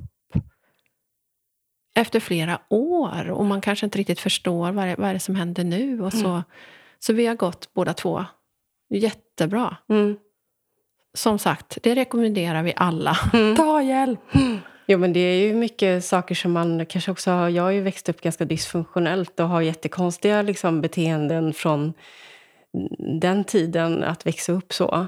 efter 1.96 2.20
flera 2.20 2.60
år 2.70 3.30
och 3.30 3.44
man 3.44 3.60
kanske 3.60 3.86
inte 3.86 3.98
riktigt 3.98 4.20
förstår 4.20 4.72
vad 4.72 4.86
det, 4.88 4.94
vad 4.98 5.08
är 5.08 5.14
det 5.14 5.20
som 5.20 5.34
händer 5.34 5.64
nu. 5.64 6.02
Och 6.02 6.12
så, 6.12 6.42
så 6.98 7.12
vi 7.12 7.26
har 7.26 7.34
gått 7.34 7.74
båda 7.74 7.94
två 7.94 8.24
jättebra. 9.38 9.76
Mm. 9.90 10.16
Som 11.14 11.38
sagt, 11.38 11.78
det 11.82 11.94
rekommenderar 11.94 12.62
vi 12.62 12.72
alla. 12.76 13.18
Mm. 13.32 13.56
Ta 13.56 13.82
hjälp! 13.82 14.20
Jo, 14.86 14.98
men 14.98 15.12
det 15.12 15.20
är 15.20 15.46
ju 15.46 15.54
mycket 15.54 16.04
saker 16.04 16.34
som 16.34 16.52
man 16.52 16.86
kanske 16.86 17.10
också 17.10 17.30
har... 17.30 17.48
Jag 17.48 17.62
har 17.62 17.70
ju 17.70 17.82
växt 17.82 18.08
upp 18.08 18.20
ganska 18.20 18.44
dysfunktionellt 18.44 19.40
och 19.40 19.48
har 19.48 19.60
jättekonstiga 19.60 20.42
liksom, 20.42 20.80
beteenden 20.80 21.52
från 21.52 21.92
den 23.20 23.44
tiden 23.44 24.04
att 24.04 24.26
växa 24.26 24.52
upp 24.52 24.72
så. 24.72 25.06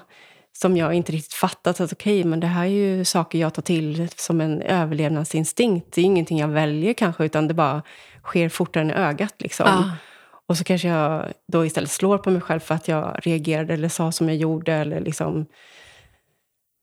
Som 0.53 0.77
jag 0.77 0.95
inte 0.95 1.13
riktigt 1.13 1.35
fattat 1.35 1.81
att 1.81 1.93
okej, 1.93 2.25
men 2.25 2.41
det 2.41 2.47
här 2.47 2.65
är 2.65 2.69
ju 2.69 3.05
saker 3.05 3.39
jag 3.39 3.55
tar 3.55 3.63
till 3.63 4.09
som 4.17 4.41
en 4.41 4.63
överlevnadsinstinkt. 4.63 5.95
Det 5.95 6.01
är 6.01 6.05
ingenting 6.05 6.39
jag 6.39 6.49
väljer 6.49 6.93
kanske, 6.93 7.25
utan 7.25 7.49
det 7.49 7.55
bara 7.55 7.83
sker 8.25 8.49
fortare 8.49 8.83
än 8.83 8.91
ögat. 8.91 9.35
Liksom. 9.39 9.67
Ja. 9.67 10.10
Och 10.51 10.59
så 10.59 10.65
kanske 10.65 10.89
jag 10.89 11.33
då 11.49 11.67
istället 11.67 11.91
slår 11.91 12.19
på 12.19 12.31
mig 12.31 12.41
själv 12.41 12.61
för 12.61 12.75
att 12.75 12.89
jag 12.89 13.19
reagerade 13.23 13.75
eller 13.75 13.89
sa 13.89 14.13
som 14.13 14.29
jag 14.29 14.37
gjorde. 14.37 14.73
Eller 14.73 15.01
liksom, 15.01 15.47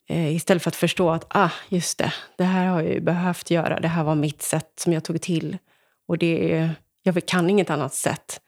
eh, 0.09 0.35
istället 0.35 0.63
för 0.63 0.69
att 0.69 0.75
förstå 0.75 1.09
att 1.09 1.25
ah, 1.29 1.51
just 1.69 1.97
det, 1.97 2.13
det 2.37 2.43
här 2.43 2.67
har 2.67 2.81
jag 2.81 2.93
ju 2.93 2.99
behövt 2.99 3.51
göra. 3.51 3.79
Det 3.79 3.87
här 3.87 4.03
var 4.03 4.15
mitt 4.15 4.41
sätt 4.41 4.71
som 4.75 4.93
jag 4.93 5.03
tog 5.03 5.21
till. 5.21 5.57
Och 6.07 6.17
det, 6.17 6.69
jag 7.03 7.25
kan 7.25 7.49
inget 7.49 7.69
annat 7.69 7.93
sätt 7.93 8.41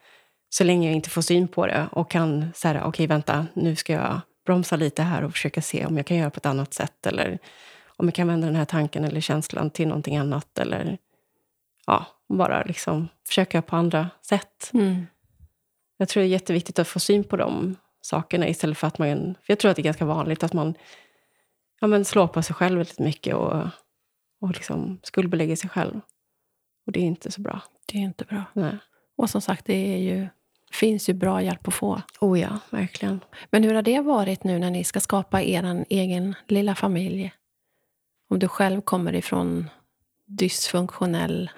så 0.48 0.64
länge 0.64 0.88
jag 0.88 0.96
inte 0.96 1.10
får 1.10 1.22
syn 1.22 1.48
på 1.48 1.66
det 1.66 1.88
och 1.92 2.10
kan 2.10 2.52
säga 2.54 2.84
okej 2.84 3.06
vänta, 3.06 3.46
nu 3.54 3.76
ska 3.76 3.92
jag 3.92 4.20
bromsa 4.46 4.76
lite 4.76 5.02
här 5.02 5.24
och 5.24 5.32
försöka 5.32 5.62
se 5.62 5.86
om 5.86 5.96
jag 5.96 6.06
kan 6.06 6.16
göra 6.16 6.30
på 6.30 6.38
ett 6.38 6.46
annat 6.46 6.74
sätt. 6.74 7.06
Eller 7.06 7.38
om 7.96 8.06
jag 8.06 8.14
kan 8.14 8.28
vända 8.28 8.46
den 8.46 8.56
här 8.56 8.64
tanken 8.64 9.04
eller 9.04 9.20
känslan 9.20 9.70
till 9.70 9.88
någonting 9.88 10.16
annat. 10.16 10.58
Eller 10.58 10.98
ja, 11.90 12.06
bara 12.28 12.62
liksom 12.62 13.08
försöka 13.26 13.62
på 13.62 13.76
andra 13.76 14.10
sätt. 14.22 14.70
Mm. 14.74 15.06
Jag 15.96 16.08
tror 16.08 16.20
det 16.20 16.26
är 16.26 16.30
jätteviktigt 16.30 16.78
att 16.78 16.88
få 16.88 17.00
syn 17.00 17.24
på 17.24 17.36
de 17.36 17.76
sakerna 18.00 18.48
istället 18.48 18.78
för 18.78 18.86
att 18.86 18.98
man... 18.98 19.34
För 19.34 19.52
jag 19.52 19.58
tror 19.58 19.70
att 19.70 19.76
det 19.76 19.82
är 19.82 19.84
ganska 19.84 20.04
vanligt 20.04 20.42
att 20.42 20.52
man 20.52 20.74
ja, 21.80 21.86
men 21.86 22.04
slår 22.04 22.26
på 22.26 22.42
sig 22.42 22.54
själv 22.54 22.76
väldigt 22.76 22.98
mycket 22.98 23.34
och, 23.34 23.66
och 24.40 24.48
liksom 24.48 25.00
skuldbelägger 25.02 25.56
sig 25.56 25.70
själv. 25.70 26.00
Och 26.86 26.92
det 26.92 27.00
är 27.00 27.04
inte 27.04 27.30
så 27.30 27.40
bra. 27.40 27.62
Det 27.86 27.98
är 27.98 28.02
inte 28.02 28.24
bra. 28.24 28.44
Nej. 28.52 28.76
Och 29.16 29.30
som 29.30 29.40
sagt, 29.40 29.66
det 29.66 29.94
är 29.94 29.98
ju, 29.98 30.28
finns 30.72 31.08
ju 31.08 31.12
bra 31.12 31.42
hjälp 31.42 31.68
att 31.68 31.74
få. 31.74 32.02
Oh 32.20 32.40
ja, 32.40 32.58
verkligen. 32.70 33.20
Men 33.50 33.64
hur 33.64 33.74
har 33.74 33.82
det 33.82 34.00
varit 34.00 34.44
nu 34.44 34.58
när 34.58 34.70
ni 34.70 34.84
ska 34.84 35.00
skapa 35.00 35.42
er 35.42 35.84
egen 35.88 36.34
lilla 36.48 36.74
familj? 36.74 37.32
Om 38.28 38.38
du 38.38 38.48
själv 38.48 38.80
kommer 38.80 39.14
ifrån 39.14 39.70
dysfunktionell... 40.26 41.50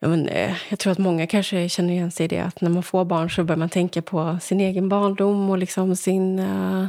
Ja, 0.00 0.08
men, 0.08 0.28
eh, 0.28 0.56
jag 0.68 0.78
tror 0.78 0.92
att 0.92 0.98
många 0.98 1.26
kanske 1.26 1.68
känner 1.68 1.92
igen 1.92 2.10
sig 2.10 2.24
i 2.24 2.28
det. 2.28 2.40
Att 2.40 2.60
när 2.60 2.70
man 2.70 2.82
får 2.82 3.04
barn 3.04 3.30
så 3.30 3.44
börjar 3.44 3.58
man 3.58 3.68
tänka 3.68 4.02
på 4.02 4.38
sin 4.40 4.60
egen 4.60 4.88
barndom 4.88 5.50
och 5.50 5.58
liksom 5.58 5.96
sin... 5.96 6.38
eh, 6.38 6.86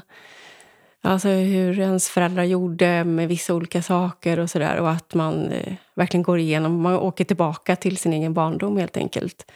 alltså 1.01 1.27
hur 1.29 1.79
ens 1.79 2.09
föräldrar 2.09 2.43
gjorde 2.43 3.03
med 3.03 3.27
vissa 3.27 3.53
olika 3.53 3.81
saker 3.81 4.39
och 4.39 4.49
sådär. 4.49 4.79
Och 4.79 4.91
att 4.91 5.13
man 5.13 5.51
eh, 5.51 5.73
verkligen 5.95 6.23
går 6.23 6.39
igenom, 6.39 6.81
man 6.81 6.95
åker 6.95 7.23
tillbaka 7.23 7.75
till 7.75 7.97
sin 7.97 8.13
egen 8.13 8.33
barndom 8.33 8.77
helt 8.77 8.97
enkelt. 8.97 9.51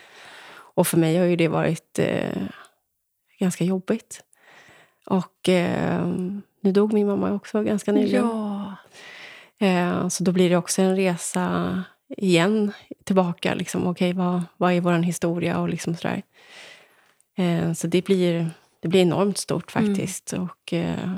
Och 0.75 0.87
för 0.87 0.97
mig 0.97 1.17
har 1.17 1.25
ju 1.25 1.35
det 1.35 1.47
varit 1.47 1.99
eh, 1.99 2.43
ganska 3.39 3.63
jobbigt. 3.63 4.23
Och 5.05 5.49
eh, 5.49 6.07
nu 6.61 6.71
dog 6.71 6.93
min 6.93 7.07
mamma 7.07 7.33
också 7.33 7.63
ganska 7.63 7.91
nyligen. 7.91 8.25
Ja. 8.25 8.75
Eh, 9.67 10.07
så 10.07 10.23
då 10.23 10.31
blir 10.31 10.49
det 10.49 10.57
också 10.57 10.81
en 10.81 10.95
resa 10.95 11.83
igen 12.17 12.71
tillbaka. 13.03 13.53
Liksom, 13.53 13.87
Okej, 13.87 14.13
vad, 14.13 14.41
vad 14.57 14.73
är 14.73 14.81
vår 14.81 14.93
historia? 14.93 15.59
och 15.59 15.69
liksom 15.69 15.95
sådär. 15.95 16.21
Eh, 17.35 17.73
så 17.73 17.87
det 17.87 18.05
blir, 18.05 18.49
det 18.79 18.87
blir 18.87 19.01
enormt 19.01 19.37
stort 19.37 19.71
faktiskt. 19.71 20.33
Och, 20.33 20.73
eh, 20.73 21.17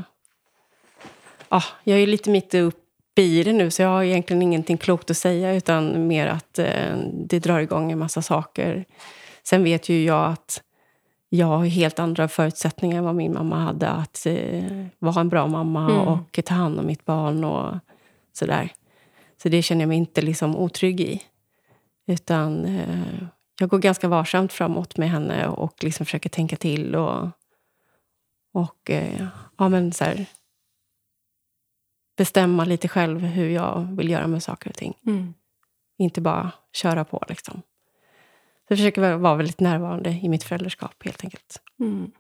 ja, 1.50 1.64
jag 1.84 2.00
är 2.00 2.08
lite 2.08 2.30
mitt 2.30 2.54
uppe 2.54 3.22
i 3.22 3.44
det 3.44 3.54
nu 3.54 3.72
så 3.72 3.82
jag 3.82 3.90
har 3.90 4.04
egentligen 4.04 4.42
ingenting 4.42 4.78
klokt 4.78 5.12
att 5.12 5.18
säga 5.18 5.54
utan 5.56 6.08
mer 6.08 6.28
att 6.28 6.60
eh, 6.60 6.98
det 7.14 7.40
drar 7.40 7.60
igång 7.60 7.92
en 7.92 8.00
massa 8.00 8.22
saker. 8.22 8.86
Sen 9.44 9.64
vet 9.64 9.90
ju 9.90 10.04
jag 10.04 10.32
att 10.32 10.62
jag 11.30 11.46
har 11.48 11.66
helt 11.66 12.00
andra 12.00 12.28
förutsättningar 12.28 12.98
än 12.98 13.04
vad 13.04 13.16
min 13.16 13.34
mamma 13.34 13.60
hade. 13.60 13.90
Att 13.90 14.26
eh, 14.26 14.86
vara 15.00 15.22
en 15.22 15.30
bra 15.30 15.48
mamma 15.48 15.90
Mm. 15.92 16.08
och 16.08 16.40
ta 16.46 16.54
hand 16.54 16.80
om 16.80 16.86
mitt 16.86 17.06
barn 17.06 17.44
och 17.44 17.76
sådär. 18.34 18.70
Så 19.46 19.50
det 19.50 19.62
känner 19.62 19.82
jag 19.82 19.88
mig 19.88 19.98
inte 19.98 20.22
liksom 20.22 20.56
otrygg 20.56 21.02
i. 21.02 21.24
Utan 22.06 22.66
eh, 22.66 23.24
jag 23.60 23.70
går 23.70 23.80
ganska 23.80 24.08
varsamt 24.08 24.54
framåt 24.54 24.98
med 24.98 25.10
henne 25.10 25.48
och 25.48 25.84
liksom 25.84 26.06
försöker 26.06 26.30
tänka 26.30 26.56
till. 26.56 26.96
Och, 26.96 27.30
och 28.54 28.90
eh, 28.90 29.28
ja, 29.58 29.70
men 29.70 29.92
så 29.92 30.04
här, 30.04 30.26
bestämma 32.18 32.66
lite 32.66 32.88
själv 32.88 33.20
hur 33.20 33.50
jag 33.50 33.88
vill 33.98 34.10
göra 34.10 34.28
med 34.28 34.44
saker 34.44 34.70
och 34.70 34.76
ting. 34.76 34.94
Mm. 35.06 35.34
Inte 35.98 36.22
bara 36.22 36.52
köra 36.74 37.06
på. 37.06 37.24
Liksom. 37.30 37.62
Så 38.68 38.68
jag 38.68 38.78
försöker 38.78 39.18
vara 39.18 39.36
väldigt 39.36 39.60
närvarande 39.60 40.10
i 40.10 40.30
mitt 40.30 40.44
föräldraskap 40.44 41.04
helt 41.04 41.24
enkelt. 41.24 41.62
Mm. 41.80 42.12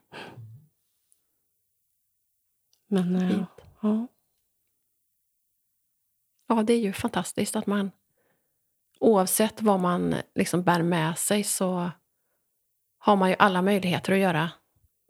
Men, 2.88 3.30
Fint. 3.30 3.48
ja. 3.82 4.08
Ja, 6.48 6.64
det 6.64 6.74
är 6.74 6.80
ju 6.80 6.94
fantastiskt 6.94 7.56
att 7.56 7.66
man 7.68 7.92
oavsett 9.00 9.62
vad 9.62 9.80
man 9.80 10.16
liksom 10.36 10.64
bär 10.64 10.82
med 10.82 11.18
sig 11.18 11.44
så 11.44 11.92
har 12.98 13.16
man 13.16 13.30
ju 13.30 13.36
alla 13.40 13.62
möjligheter 13.62 14.14
att 14.14 14.20
göra 14.20 14.50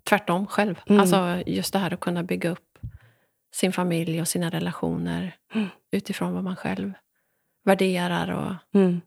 tvärtom 0.03 0.47
själv. 0.47 0.79
Mm. 0.87 1.01
Alltså 1.01 1.43
just 1.45 1.73
det 1.73 1.79
här 1.79 1.93
att 1.93 1.99
kunna 1.99 2.23
bygga 2.23 2.49
upp 2.49 2.77
sin 3.55 3.73
familj 3.73 4.21
och 4.21 4.27
sina 4.27 4.49
relationer 4.49 5.35
Mm. 5.53 5.67
utifrån 5.91 6.33
vad 6.33 6.43
man 6.43 6.55
själv 6.55 6.93
värderar. 7.63 8.31
Och 8.31 8.79
Mm. 8.79 9.01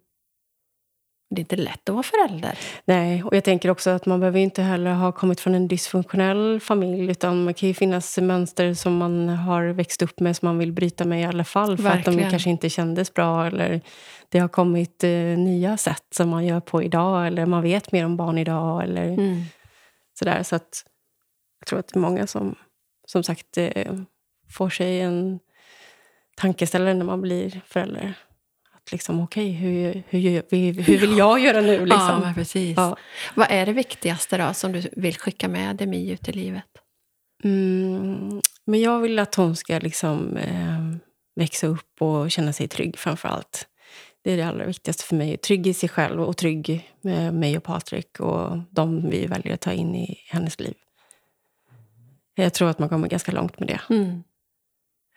Det 1.31 1.39
är 1.41 1.41
inte 1.41 1.57
lätt 1.57 1.89
att 1.89 1.93
vara 1.95 2.03
förälder. 2.03 2.59
Nej, 2.85 3.22
och 3.24 3.37
jag 3.37 3.45
tänker 3.45 3.70
också 3.70 3.91
att 3.91 4.07
man 4.07 4.20
behöver 4.20 4.39
inte 4.41 4.62
heller 4.62 4.93
ha 4.95 5.12
kommit 5.12 5.41
från 5.41 5.55
en 5.55 5.68
dysfunktionell 5.68 6.61
familj. 6.61 7.11
Utan 7.11 7.47
det 7.47 7.53
kan 7.53 7.68
ju 7.68 7.74
finnas 7.74 8.18
mönster 8.18 8.74
som 8.74 8.97
man 8.97 9.29
har 9.29 9.64
växt 9.64 10.03
upp 10.03 10.20
med 10.20 10.37
som 10.37 10.47
man 10.47 10.59
vill 10.59 10.72
bryta 10.72 11.05
med 11.05 11.20
i 11.20 11.24
alla 11.24 11.45
fall. 11.45 11.76
För 11.76 11.89
att 11.89 11.95
de 12.05 12.11
Verkligen. 12.11 12.31
kanske 12.31 12.51
inte 12.51 12.70
kändes 12.70 13.14
bra. 13.14 13.47
Eller 13.47 13.81
det 14.29 14.39
har 14.39 14.49
kommit 14.49 15.05
eh, 15.05 15.11
nya 15.39 15.76
sätt 15.76 16.05
som 16.11 16.29
man 16.29 16.47
gör 16.47 16.61
på 16.61 16.83
idag. 16.83 17.26
Eller 17.26 17.47
man 17.47 17.62
vet 17.62 17.93
mer 17.93 18.05
om 18.05 18.16
barn 18.16 18.39
idag. 18.39 18.83
Eller 18.85 19.05
Mm. 19.09 19.43
sådär. 20.18 20.43
Så 20.43 20.57
att 20.57 20.85
jag 21.61 21.66
tror 21.66 21.79
att 21.79 21.89
det 21.89 21.97
är 21.97 22.01
många 22.01 22.26
som 22.26 22.55
som 23.07 23.22
sagt 23.22 23.59
eh, 23.59 23.95
får 24.51 24.70
sig 24.70 25.01
en 25.01 25.39
tankeställare 26.37 26.95
när 26.95 27.05
man 27.05 27.20
blir 27.20 27.61
förälder. 27.66 28.14
Liksom, 28.93 29.20
okej, 29.20 29.51
hur, 29.53 30.03
hur, 30.09 30.18
gör 30.18 30.43
vi- 30.51 30.70
hur 30.82 30.99
vill 30.99 31.18
jag 31.18 31.41
göra 31.41 31.61
nu? 31.61 31.74
Ja, 31.74 31.84
Liksom? 31.84 32.20
men 32.20 32.34
precis. 32.34 32.76
Ja. 32.76 32.97
Vad 33.34 33.47
är 33.51 33.66
det 33.66 33.72
viktigaste 33.72 34.36
då 34.39 34.55
som 34.55 34.72
du 34.72 34.82
vill 34.93 35.16
skicka 35.18 35.49
med 35.49 35.76
Demi 35.76 36.11
ut 36.11 36.28
i 36.28 36.32
livet? 36.32 36.64
Mm, 37.45 38.41
men 38.64 38.80
jag 38.80 39.01
vill 39.01 39.18
att 39.18 39.34
hon 39.34 39.57
ska 39.57 39.78
liksom, 39.78 40.36
eh, 40.36 40.78
växa 41.36 41.66
upp 41.66 42.03
och 42.03 42.30
känna 42.30 42.53
sig 42.53 42.68
trygg 42.68 42.99
framför 42.99 43.28
allt. 43.28 43.66
Det 44.24 44.32
är 44.32 44.36
det 44.36 44.43
allra 44.43 44.66
viktigaste 44.66 45.05
för 45.05 45.16
mig. 45.16 45.36
Trygg 45.36 45.66
i 45.66 45.74
sig 45.74 45.89
själv 45.89 46.20
och 46.20 46.36
trygg 46.36 46.91
med 47.01 47.34
mig 47.34 47.57
och 47.57 47.62
Patrik 47.64 48.20
och 48.20 48.59
de 48.70 49.11
vi 49.11 49.26
väljer 49.26 49.55
att 49.55 49.61
ta 49.61 49.72
in 49.72 49.95
i 49.95 50.18
hennes 50.28 50.61
liv. 50.61 50.74
Jag 52.34 52.55
tror 52.55 52.68
att 52.70 52.78
man 52.78 52.89
kommer 52.89 53.09
ganska 53.09 53.32
långt 53.32 53.59
med 53.59 53.68
det. 53.68 53.80
Mm. 53.95 54.22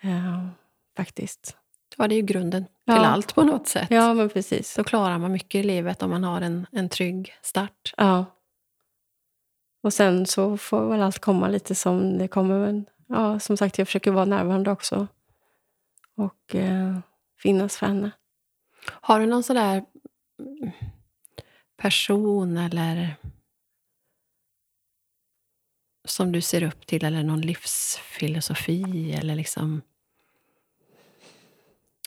Eh, 0.02 0.48
faktiskt. 0.98 1.56
Ja, 1.98 2.08
det 2.08 2.16
är 2.16 2.18
ju 2.18 2.22
grunden 2.26 2.66
till 2.96 3.04
Ja. 3.04 3.08
allt 3.10 3.36
på 3.36 3.44
något 3.44 3.68
sätt. 3.68 3.88
Ja, 3.92 4.14
men 4.14 4.30
precis. 4.30 4.72
Så 4.74 4.84
klarar 4.84 5.18
man 5.18 5.32
mycket 5.32 5.60
i 5.60 5.64
livet 5.64 6.04
om 6.04 6.10
man 6.10 6.24
har 6.24 6.42
en, 6.42 6.68
en 6.72 6.90
trygg 6.90 7.34
start. 7.42 7.94
Ja. 7.98 8.26
Och 9.84 9.94
sen 9.94 10.26
så 10.26 10.58
får 10.58 10.90
väl 10.90 11.02
allt 11.02 11.20
komma 11.20 11.48
lite 11.48 11.76
som 11.76 12.18
det 12.18 12.28
kommer. 12.28 12.60
Men 12.60 12.86
ja, 13.08 13.40
som 13.40 13.58
sagt, 13.58 13.78
jag 13.78 13.88
försöker 13.88 14.12
vara 14.12 14.26
närvarande 14.26 14.72
också. 14.72 15.08
Och 16.16 16.56
eh, 16.56 16.98
finnas 17.40 17.78
för 17.78 17.86
henne. 17.86 18.12
Har 18.86 19.20
du 19.20 19.26
någon 19.26 19.44
sån 19.44 19.56
där 19.56 19.86
mm, 20.40 20.72
person 21.78 22.58
eller 22.58 23.16
som 26.06 26.32
du 26.32 26.42
ser 26.42 26.64
upp 26.64 26.88
till 26.88 27.06
eller 27.06 27.24
någon 27.24 27.42
livsfilosofi 27.42 29.14
eller 29.14 29.36
liksom... 29.36 29.82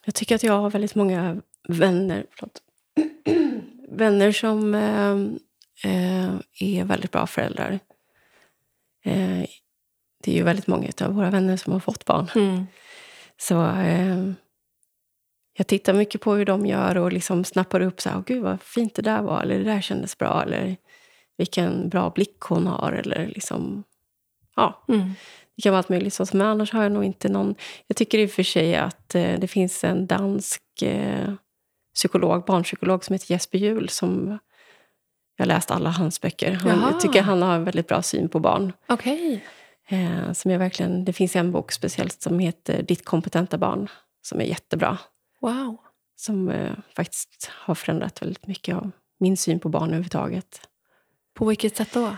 Jag 0.04 0.14
tycker 0.14 0.34
att 0.34 0.42
jag 0.42 0.60
har 0.60 0.70
väldigt 0.70 0.94
många 0.94 1.42
vänner. 1.68 2.26
Förlåt. 2.30 2.62
vänner 3.88 4.32
som 4.32 4.74
eh, 4.74 5.10
eh, 5.92 6.34
är 6.60 6.84
väldigt 6.84 7.10
bra 7.10 7.26
föräldrar. 7.26 7.78
Eh, 9.04 9.44
det 10.22 10.30
är 10.32 10.34
ju 10.34 10.42
väldigt 10.42 10.66
många 10.66 10.88
av 11.00 11.14
våra 11.14 11.30
vänner 11.30 11.56
som 11.56 11.72
har 11.72 11.80
fått 11.80 12.04
barn. 12.04 12.28
Mm. 12.34 12.66
Så 13.36 13.66
eh, 13.66 14.30
jag 15.56 15.66
tittar 15.66 15.92
mycket 15.94 16.20
på 16.20 16.34
hur 16.34 16.44
de 16.46 16.66
gör 16.66 16.96
och 16.96 17.12
liksom 17.12 17.44
snappar 17.44 17.80
upp 17.80 18.00
så 18.00 18.08
här, 18.08 18.16
"Åh, 18.16 18.22
gud 18.26 18.42
vad 18.42 18.62
fint 18.62 18.94
det 18.94 19.02
där 19.02 19.22
var, 19.22 19.42
eller 19.42 19.58
det 19.58 19.64
där 19.64 19.80
kändes 19.80 20.18
bra, 20.18 20.42
eller 20.42 20.76
vilken 21.36 21.88
bra 21.88 22.10
blick 22.10 22.40
hon 22.40 22.66
har, 22.66 22.92
eller 22.92 23.26
liksom, 23.26 23.84
ja, 24.56 24.84
Mm. 24.88 25.10
Det 25.56 25.62
kan 25.62 25.72
vara 25.72 25.78
allt 25.78 25.88
möjligt. 25.88 26.14
Så, 26.14 26.26
men 26.32 26.46
annars 26.46 26.72
har 26.72 26.82
jag 26.82 26.92
nog 26.92 27.04
inte 27.04 27.28
någon... 27.28 27.54
Jag 27.86 27.96
tycker 27.96 28.18
i 28.18 28.26
och 28.26 28.30
för 28.30 28.42
sig 28.42 28.76
att 28.76 29.14
eh, 29.14 29.38
det 29.38 29.48
finns 29.48 29.84
en 29.84 30.06
dansk 30.06 30.82
eh, 30.82 31.32
psykolog, 31.94 32.44
barnpsykolog 32.44 33.04
som 33.04 33.12
heter 33.12 33.32
Jesper 33.32 33.58
Juhl 33.58 33.88
som 33.88 34.38
jag 35.36 35.44
har 35.44 35.48
läst 35.48 35.70
alla 35.70 35.90
hans 35.90 36.20
böcker. 36.20 36.52
Han, 36.52 36.70
Jaha. 36.70 36.90
jag 36.90 37.00
tycker 37.00 37.22
han 37.22 37.42
har 37.42 37.54
en 37.54 37.64
väldigt 37.64 37.88
bra 37.88 38.02
syn 38.02 38.28
på 38.28 38.40
barn. 38.40 38.72
Okej. 38.86 39.44
Eh, 39.88 40.32
som 40.32 40.50
jag 40.50 40.58
verkligen, 40.58 41.04
det 41.04 41.12
finns 41.12 41.36
en 41.36 41.52
bok 41.52 41.72
speciellt 41.72 42.22
som 42.22 42.38
heter 42.38 42.82
Ditt 42.82 43.04
kompetenta 43.04 43.58
barn 43.58 43.88
som 44.22 44.40
är 44.40 44.44
jättebra. 44.44 44.98
Wow. 45.40 45.76
Som 46.16 46.48
eh, 46.48 46.72
faktiskt 46.96 47.50
har 47.50 47.74
förändrat 47.74 48.22
väldigt 48.22 48.46
mycket 48.46 48.76
av 48.76 48.90
min 49.20 49.36
syn 49.36 49.60
på 49.60 49.68
barn 49.68 49.84
överhuvudtaget. 49.84 50.60
På 51.34 51.44
vilket 51.46 51.76
sätt 51.76 51.92
då? 51.92 52.16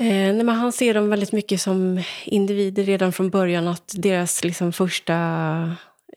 Eh, 0.00 0.34
nej, 0.34 0.46
han 0.46 0.72
ser 0.72 0.94
dem 0.94 1.08
väldigt 1.10 1.32
mycket 1.32 1.60
som 1.60 2.02
individer 2.24 2.82
redan 2.84 3.12
från 3.12 3.30
början. 3.30 3.68
Att 3.68 3.94
deras 3.96 4.44
liksom, 4.44 4.72
första 4.72 5.14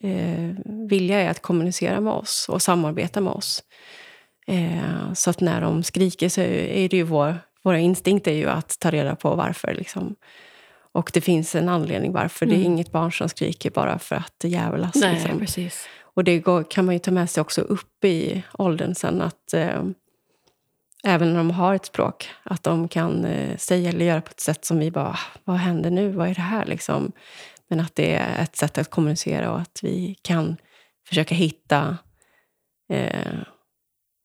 eh, 0.02 0.50
vilja 0.90 1.20
är 1.20 1.30
att 1.30 1.42
kommunicera 1.42 2.00
med 2.02 2.14
oss 2.14 2.46
och 2.50 2.62
samarbeta 2.62 3.22
med 3.22 3.34
oss. 3.34 3.64
Eh, 4.48 5.14
så 5.14 5.30
att 5.30 5.42
när 5.42 5.62
de 5.62 5.84
skriker 5.84 6.30
så 6.30 6.42
är 6.42 6.90
det 6.90 6.98
ju 6.98 7.04
vår, 7.04 7.36
våra 7.64 7.80
instinkter 7.80 8.32
är 8.32 8.36
ju 8.36 8.50
att 8.50 8.80
ta 8.80 8.92
reda 8.92 9.16
på 9.16 9.36
varför. 9.36 9.74
Liksom. 9.74 10.16
Och 10.92 11.12
det 11.14 11.22
finns 11.22 11.56
en 11.56 11.70
anledning 11.70 12.12
varför. 12.12 12.46
Det 12.46 12.52
är 12.54 12.56
Mm. 12.60 12.72
inget 12.72 12.92
barn 12.92 13.12
som 13.12 13.30
skriker 13.30 13.70
bara 13.72 14.00
för 14.00 14.16
att 14.16 14.44
djävulas. 14.44 14.96
Nej, 14.96 15.14
liksom. 15.14 15.40
precis. 15.40 15.88
Och 16.16 16.24
det 16.24 16.40
går, 16.40 16.64
kan 16.64 16.86
man 16.86 16.96
ju 16.96 17.00
ta 17.00 17.12
med 17.12 17.30
sig 17.30 17.42
också 17.42 17.62
upp 17.62 18.06
i 18.06 18.44
åldern 18.54 18.96
sen. 18.96 19.22
att 19.22 19.54
eh, 19.54 19.84
Även 21.04 21.30
när 21.30 21.38
de 21.38 21.52
har 21.52 21.76
ett 21.76 21.86
språk, 21.86 22.30
att 22.43 22.64
de 22.64 22.88
kan 22.88 23.26
eh, 23.26 23.58
säga 23.58 23.89
eller 23.89 24.06
göra 24.06 24.22
på 24.22 24.30
ett 24.32 24.39
sätt 24.39 24.66
som 24.66 24.80
vi 24.80 24.91
bara, 24.91 25.08
"Ah, 25.10 25.20
vad 25.43 25.56
händer 25.58 25.91
nu? 25.91 26.10
Vad 26.12 26.30
är 26.30 26.36
det 26.36 26.41
här? 26.41 26.66
Liksom. 26.66 27.12
Men 27.68 27.80
att 27.80 27.95
det 27.95 28.14
är 28.16 28.43
ett 28.43 28.56
sätt 28.56 28.78
att 28.78 28.89
kommunicera 28.89 29.52
och 29.52 29.60
att 29.60 29.80
vi 29.84 30.16
kan 30.22 30.58
försöka 31.08 31.36
hitta 31.36 31.97
eh, 32.91 33.38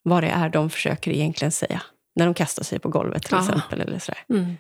vad 0.03 0.23
det 0.23 0.29
är 0.29 0.49
de 0.49 0.71
försöker 0.71 1.11
egentligen 1.11 1.53
säga. 1.53 1.83
När 2.17 2.25
de 2.25 2.35
kastar 2.35 2.65
sig 2.65 2.79
på 2.79 2.89
golvet 2.89 3.23
till 3.23 3.35
Ja. 3.37 3.41
exempel. 3.41 3.81
Eller 3.81 3.99
sådär. 3.99 4.21
Mm. 4.29 4.57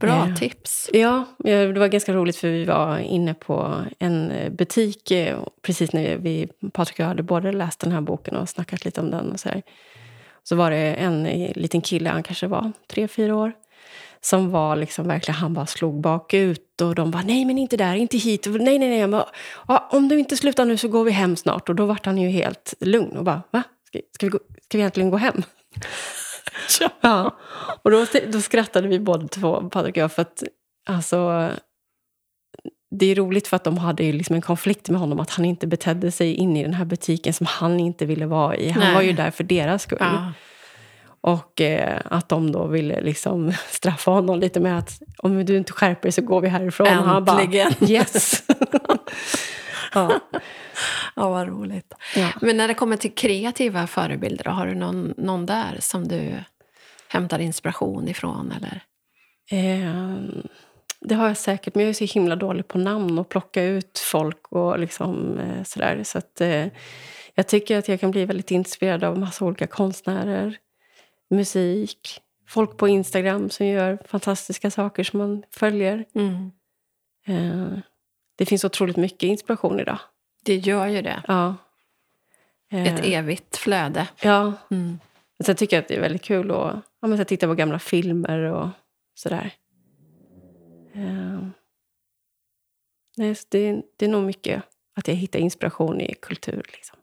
Bra 0.00 0.26
Eh, 0.28 0.34
tips. 0.34 0.90
Ja, 0.92 1.16
eh, 1.44 1.68
det 1.68 1.80
var 1.80 1.88
ganska 1.88 2.12
roligt 2.12 2.36
för 2.36 2.48
vi 2.48 2.64
var 2.64 2.98
inne 2.98 3.34
på 3.34 3.84
en 3.98 4.30
eh, 4.30 4.50
butik 4.52 5.12
precis 5.62 5.92
när 5.92 6.16
vi, 6.16 6.48
Patrik 6.72 6.94
och 6.96 7.00
jag 7.00 7.06
hade 7.06 7.22
både 7.22 7.52
läst 7.52 7.80
den 7.80 7.92
här 7.92 8.00
boken 8.00 8.36
och 8.36 8.48
snackat 8.48 8.84
lite 8.84 9.00
om 9.00 9.10
den. 9.10 9.32
Och 9.32 9.40
så, 9.40 9.48
här. 9.48 9.62
Så 10.48 10.56
var 10.56 10.70
det 10.70 10.94
en 10.94 11.26
eh, 11.26 11.52
liten 11.56 11.80
kille, 11.80 12.10
han 12.10 12.22
kanske 12.22 12.46
var 12.46 12.72
tre, 12.86 13.08
fyra 13.08 13.36
år, 13.36 13.52
som 14.20 14.50
var 14.50 14.76
liksom 14.76 15.08
verkligen, 15.08 15.40
han 15.40 15.54
bara 15.54 15.66
slog 15.66 16.00
bakut 16.00 16.80
och 16.80 16.94
de 16.94 17.10
bara 17.10 17.22
nej 17.22 17.44
men 17.44 17.58
inte 17.58 17.76
där, 17.76 17.94
inte 17.94 18.16
hit, 18.16 18.46
nej 18.46 18.78
nej 18.78 18.88
nej, 18.88 19.08
bara, 19.08 19.26
"Ja, 19.68 19.88
om 19.92 20.08
du 20.08 20.18
inte 20.18 20.36
slutar 20.36 20.64
nu 20.64 20.76
så 20.76 20.88
går 20.88 21.04
vi 21.04 21.10
hem 21.10 21.36
snart. 21.36 21.68
Och 21.68 21.74
då 21.74 21.86
vart 21.86 22.06
han 22.06 22.18
ju 22.18 22.28
helt 22.28 22.74
lugn 22.80 23.16
och 23.16 23.24
bara 23.24 23.42
va? 23.50 23.62
Ska, 23.86 23.98
ska, 24.12 24.26
vi, 24.26 24.30
gå, 24.30 24.38
ska 24.38 24.78
vi 24.78 24.82
egentligen 24.82 25.10
gå 25.10 25.16
hem? 25.16 25.42
Ja. 27.00 27.36
Och 27.82 27.90
då, 27.90 28.06
då 28.32 28.40
skrattade 28.40 28.88
vi 28.88 29.00
båda 29.00 29.28
två, 29.28 29.70
Patrik 29.70 29.96
och 29.96 30.02
jag, 30.02 30.12
för 30.12 30.22
att 30.22 30.42
alltså, 30.86 31.50
det 32.98 33.06
är 33.06 33.14
roligt 33.14 33.48
för 33.48 33.56
att 33.56 33.64
de 33.64 33.78
hade 33.78 34.04
ju 34.04 34.12
liksom 34.12 34.34
en 34.34 34.42
konflikt 34.42 34.88
med 34.88 35.00
honom, 35.00 35.20
att 35.20 35.30
han 35.30 35.44
inte 35.44 35.66
betedde 35.66 36.10
sig 36.10 36.34
in 36.34 36.56
i 36.56 36.62
den 36.62 36.74
här 36.74 36.84
butiken 36.84 37.32
som 37.32 37.46
han 37.46 37.80
inte 37.80 38.06
ville 38.06 38.26
vara 38.26 38.56
i. 38.56 38.70
Han 38.70 38.82
Nej. 38.82 38.94
var 38.94 39.02
ju 39.02 39.12
där 39.12 39.30
för 39.30 39.44
deras 39.44 39.82
skull. 39.82 39.98
Ja. 40.00 40.32
Och 41.20 41.60
eh, 41.60 42.00
att 42.04 42.28
de 42.28 42.52
då 42.52 42.66
ville 42.66 43.00
liksom 43.00 43.52
straffa 43.68 44.10
honom 44.10 44.40
lite 44.40 44.60
med 44.60 44.78
att 44.78 45.00
om 45.18 45.44
du 45.44 45.56
inte 45.56 45.72
skärper 45.72 46.02
dig 46.02 46.12
så 46.12 46.22
går 46.22 46.40
vi 46.40 46.48
härifrån. 46.48 46.86
Och 46.86 47.04
han 47.04 47.24
bara, 47.24 47.40
Äntligen. 47.40 47.72
yes! 47.80 48.42
ja. 49.94 50.20
ja, 51.16 51.28
vad 51.28 51.48
roligt. 51.48 51.94
Ja. 52.16 52.28
Men 52.40 52.56
när 52.56 52.68
det 52.68 52.74
kommer 52.74 52.96
till 52.96 53.14
kreativa 53.14 53.86
förebilder, 53.86 54.44
har 54.44 54.66
du 54.66 54.74
någon, 54.74 55.14
någon 55.16 55.46
där 55.46 55.76
som 55.80 56.08
du 56.08 56.34
hämtar 57.08 57.38
inspiration 57.38 58.08
ifrån? 58.08 58.52
Eller? 58.56 58.82
Eh, 59.50 60.22
det 61.08 61.14
har 61.14 61.28
jag 61.28 61.36
säkert, 61.36 61.74
men 61.74 61.84
jag 61.84 61.90
är 61.90 62.06
så 62.06 62.14
himla 62.14 62.36
dålig 62.36 62.68
på 62.68 62.78
namn 62.78 63.18
och 63.18 63.28
plocka 63.28 63.62
ut 63.62 63.98
folk 63.98 64.52
och 64.52 64.78
liksom 64.78 65.38
eh, 65.38 65.62
sådär. 65.62 66.02
Så 66.04 66.18
att, 66.18 66.40
eh, 66.40 66.66
jag 67.34 67.48
tycker 67.48 67.78
att 67.78 67.88
jag 67.88 68.00
kan 68.00 68.10
bli 68.10 68.24
väldigt 68.24 68.50
inspirerad 68.50 69.04
av 69.04 69.18
massa 69.18 69.44
olika 69.44 69.66
konstnärer, 69.66 70.58
musik, 71.30 72.20
folk 72.48 72.76
på 72.76 72.88
Instagram 72.88 73.50
som 73.50 73.66
gör 73.66 73.98
fantastiska 74.06 74.70
saker 74.70 75.04
som 75.04 75.18
man 75.18 75.42
följer. 75.50 76.04
Mm. 76.14 76.50
Eh, 77.26 77.78
det 78.36 78.46
finns 78.46 78.64
otroligt 78.64 78.96
mycket 78.96 79.22
inspiration 79.22 79.80
idag. 79.80 79.98
Det 80.44 80.56
gör 80.56 80.86
ju 80.86 81.02
det. 81.02 81.22
Ja. 81.28 81.54
Ett 82.70 83.04
Eh, 83.04 83.12
evigt 83.12 83.56
flöde. 83.56 84.08
ja. 84.22 84.52
Mm. 84.70 84.98
Sen 85.44 85.56
tycker 85.56 85.76
jag 85.76 85.82
att 85.82 85.88
det 85.88 85.96
är 85.96 86.00
väldigt 86.00 86.22
kul 86.22 86.50
att 86.50 86.76
ja, 87.00 87.24
titta 87.24 87.46
på 87.46 87.54
gamla 87.54 87.78
filmer 87.78 88.38
och 88.38 88.68
sådär. 89.14 89.52
Eh, 90.96 91.48
nej, 93.16 93.34
så 93.34 93.46
det, 93.50 93.82
det 93.96 94.04
är 94.04 94.08
nog 94.08 94.24
mycket 94.24 94.62
att 94.94 95.08
jag 95.08 95.14
hittar 95.14 95.38
inspiration 95.38 96.00
i 96.00 96.14
kultur. 96.14 96.70
Liksom. 96.72 96.98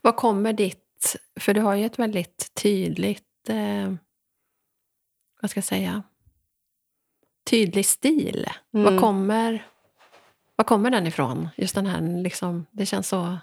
Vad 0.00 0.16
kommer 0.16 0.52
ditt... 0.52 1.16
För 1.40 1.54
du 1.54 1.60
har 1.60 1.74
ju 1.74 1.84
ett 1.84 1.98
väldigt 1.98 2.54
tydligt... 2.54 3.48
Eh, 3.48 3.94
vad 5.40 5.50
ska 5.50 5.58
jag 5.58 5.64
säga? 5.64 6.02
Tydlig 7.50 7.86
stil. 7.86 8.46
Mm. 8.74 8.84
Vad, 8.84 9.00
kommer, 9.00 9.66
vad 10.56 10.66
kommer 10.66 10.90
den 10.90 11.06
ifrån? 11.06 11.48
Just 11.56 11.74
den 11.74 11.86
här, 11.86 12.22
liksom, 12.22 12.66
det 12.70 12.86
känns 12.86 13.08
så 13.08 13.38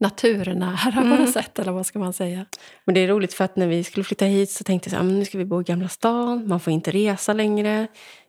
naturnära 0.00 0.92
på 0.92 1.00
Mm. 1.00 1.08
något 1.20 1.32
sätt, 1.32 1.58
eller 1.58 1.72
vad 1.72 1.86
ska 1.86 1.98
man 1.98 2.12
säga? 2.12 2.46
Men 2.84 2.94
det 2.94 3.00
är 3.00 3.08
roligt 3.08 3.34
för 3.34 3.44
att 3.44 3.56
när 3.56 3.66
vi 3.66 3.84
skulle 3.84 4.04
flytta 4.04 4.24
hit 4.24 4.50
så 4.50 4.64
tänkte 4.64 4.90
jag 4.90 4.96
här, 4.98 5.04
"Men 5.04 5.18
nu 5.18 5.24
ska 5.24 5.38
vi 5.38 5.44
bo 5.44 5.60
i 5.60 5.64
Gamla 5.64 5.88
stan, 5.88 6.48
man 6.48 6.60
får 6.60 6.72
inte 6.72 6.90
resa 6.90 7.32
längre. 7.32 7.86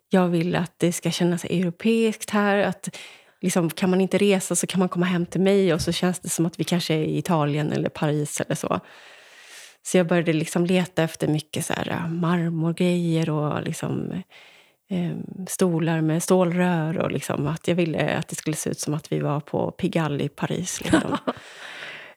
Jag 0.09 0.27
vill 0.27 0.55
att 0.55 0.73
det 0.77 0.91
ska 0.91 1.11
kännas 1.11 1.43
europeiskt 1.45 2.29
här. 2.29 2.57
Att 2.57 2.97
liksom, 3.41 3.69
kan 3.69 3.89
man 3.89 4.01
inte 4.01 4.17
resa 4.17 4.55
så 4.55 4.67
kan 4.67 4.79
man 4.79 4.89
komma 4.89 5.05
hem 5.05 5.25
till 5.25 5.41
mig 5.41 5.73
och 5.73 5.81
så 5.81 5.91
känns 5.91 6.19
det 6.19 6.29
som 6.29 6.45
att 6.45 6.59
vi 6.59 6.63
kanske 6.63 6.93
är 6.93 7.03
i 7.03 7.17
Italien 7.17 7.71
eller 7.71 7.89
Paris 7.89 8.41
eller 8.41 8.55
så. 8.55 8.79
Så 9.83 9.97
jag 9.97 10.07
började 10.07 10.33
liksom 10.33 10.65
leta 10.65 11.03
efter 11.03 11.27
mycket 11.27 11.65
så 11.65 11.73
här, 11.73 11.89
äh, 11.89 12.07
marmorgrejer 12.09 13.29
och 13.29 13.63
liksom, 13.63 14.11
eh, 14.89 15.11
stolar 15.47 16.01
med 16.01 16.23
stålrör. 16.23 16.97
Och 16.97 17.11
liksom 17.11 17.47
att 17.47 17.67
jag 17.67 17.75
ville 17.75 18.17
att 18.17 18.27
det 18.27 18.35
skulle 18.35 18.55
se 18.55 18.69
ut 18.69 18.79
som 18.79 18.93
att 18.93 19.11
vi 19.11 19.19
var 19.19 19.39
på 19.39 19.71
Pigalle 19.71 20.23
i 20.23 20.29
Paris. 20.29 20.81
Liksom. 20.81 21.17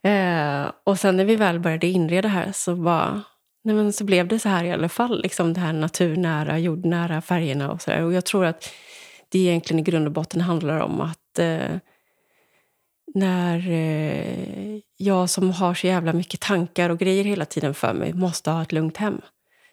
Eh, 0.05 0.71
och 0.85 0.99
sen 0.99 1.17
när 1.17 1.25
vi 1.25 1.37
väl 1.37 1.61
började 1.61 1.87
inreda 1.87 2.29
här 2.29 2.53
så, 2.53 2.77
bara, 2.77 3.23
nej 3.65 3.75
men 3.75 3.93
så 3.93 4.05
blev 4.05 4.29
det 4.29 4.39
så 4.39 4.49
här 4.49 4.65
i 4.65 4.73
alla 4.73 4.89
fall. 4.89 5.23
Liksom 5.23 5.53
det 5.53 5.61
här 5.61 5.73
naturnära, 5.73 6.59
jordnära 6.59 7.21
färgerna 7.21 7.71
och 7.71 7.83
så 7.83 7.91
där. 7.91 8.03
Och 8.03 8.13
jag 8.13 8.25
tror 8.25 8.45
att 8.45 8.71
det 9.29 9.39
egentligen 9.39 9.81
i 9.81 9.83
grund 9.83 10.07
och 10.07 10.13
botten 10.13 10.41
handlar 10.41 10.81
om 10.81 11.01
att 11.01 11.39
eh, 11.39 11.77
när 13.15 13.71
eh, 13.71 14.79
jag 14.97 15.31
som 15.31 15.51
har 15.51 15.75
så 15.75 15.87
jävla 15.87 16.13
mycket 16.13 16.41
tankar 16.41 16.91
och 16.91 16.99
grejer 16.99 17.25
hela 17.25 17.45
tiden 17.45 17.75
för 17.75 17.93
mig 17.93 18.13
måste 18.13 18.51
ha 18.51 18.63
ett 18.63 18.73
lugnt 18.73 18.97
hem. 18.97 19.21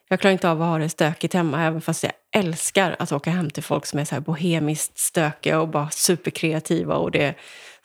Jag 0.10 0.20
klarar 0.20 0.34
inte 0.34 0.50
av 0.50 0.62
att 0.62 0.68
ha 0.68 0.78
det 0.78 0.90
stökigt 0.90 1.34
hemma 1.34 1.64
även 1.64 1.82
fast 1.82 2.04
jag 2.04 2.12
älskar 2.36 2.96
att 3.00 3.12
åka 3.12 3.32
hem 3.32 3.50
till 3.50 3.64
folk 3.64 3.86
som 3.86 4.00
är 4.00 4.06
så 4.06 4.16
här 4.16 4.22
bohemiskt 4.22 5.00
stökiga 5.00 5.62
och 5.62 5.68
bara 5.68 5.90
superkreativa. 5.90 6.96
Och 6.96 7.12
det 7.12 7.36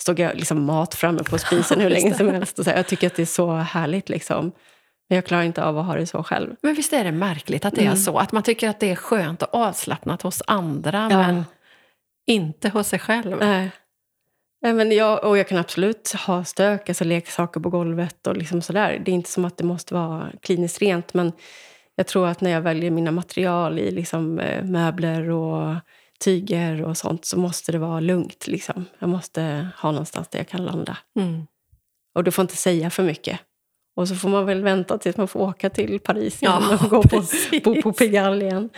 står 0.01 0.35
liksom 0.35 0.65
mat 0.65 0.95
framme 0.95 1.23
på 1.25 1.39
spisen 1.39 1.81
hur 1.81 1.91
länge 1.97 2.15
som 2.15 2.29
helst. 2.29 2.59
Och 2.59 2.65
så 2.65 2.71
här, 2.71 2.77
jag 2.77 2.87
tycker 2.87 3.07
att 3.07 3.15
det 3.17 3.23
är 3.23 3.27
så 3.27 3.53
härligt. 3.57 4.09
Liksom. 4.09 4.53
Men 5.09 5.17
jag 5.17 5.25
klarar 5.27 5.43
inte 5.43 5.65
av 5.65 5.79
att 5.79 5.87
ha 5.87 5.95
det 5.95 6.07
så 6.07 6.23
själv. 6.23 6.55
Men 6.63 6.75
visst 6.75 6.93
är 6.93 7.05
det 7.05 7.13
märkligt 7.13 7.65
att 7.65 7.75
det 7.75 7.81
är 7.81 7.85
Mm. 7.87 7.97
så? 7.97 8.19
Att 8.19 8.33
man 8.33 8.43
tycker 8.43 8.69
att 8.69 8.81
det 8.81 8.91
är 8.91 8.97
skönt 8.97 9.43
och 9.43 9.55
avslappnat 9.55 10.23
hos 10.23 10.43
andra, 10.47 11.09
Ja. 11.11 11.19
men 11.19 11.45
inte 12.27 12.69
hos 12.69 12.89
sig 12.89 12.99
själv. 12.99 13.37
Nej. 13.41 13.71
Nej, 14.63 14.73
men 14.73 14.93
jag, 14.93 15.25
och 15.25 15.39
jag 15.39 15.49
kan 15.49 15.59
absolut 15.59 16.13
ha 16.27 16.45
stök, 16.45 16.89
alltså 16.89 17.05
leksaker 17.05 17.61
på 17.61 17.71
golvet 17.71 18.27
och 18.27 18.37
liksom 18.37 18.63
sådär. 18.63 19.03
Det 19.05 19.11
är 19.11 19.15
inte 19.15 19.31
som 19.31 19.45
att 19.45 19.57
det 19.57 19.65
måste 19.65 19.95
vara 19.95 20.29
kliniskt 20.43 20.83
rent, 20.83 21.15
men 21.15 21.33
jag 21.95 22.07
tror 22.07 22.29
att 22.29 22.41
när 22.41 22.51
jag 22.51 22.61
väljer 22.61 22.91
mina 22.91 23.11
material 23.11 23.79
i 23.79 23.91
liksom, 23.91 24.39
eh, 24.39 24.65
möbler 24.65 25.31
och 25.31 25.75
tyger 26.19 26.83
och 26.83 26.97
sånt 26.97 27.25
så 27.25 27.39
måste 27.39 27.73
det 27.73 27.79
vara 27.79 28.01
lugnt. 28.01 28.47
Liksom. 28.47 28.85
Jag 28.99 29.09
måste 29.09 29.69
ha 29.79 29.91
någonstans 29.91 30.29
där 30.29 30.39
jag 30.39 30.49
kan 30.49 30.65
landa. 30.65 30.99
Mm. 31.19 31.47
Och 32.15 32.25
du 32.25 32.31
får 32.31 32.43
inte 32.43 32.57
säga 32.57 32.91
för 32.91 33.03
mycket. 33.03 33.41
Och 33.97 34.09
så 34.09 34.15
får 34.15 34.29
man 34.29 34.47
väl 34.47 34.63
vänta 34.63 34.99
tills 34.99 35.17
man 35.17 35.29
får 35.29 35.41
åka 35.41 35.71
till 35.71 36.01
Paris 36.01 36.43
igen 36.43 36.63
Ja, 36.71 36.79
och 36.85 36.91
gå 36.91 37.03
på, 37.03 37.09
precis. 37.09 37.63
bo 37.63 37.83
på 37.83 37.93
Pigalle 37.93 38.45
igen. 38.45 38.71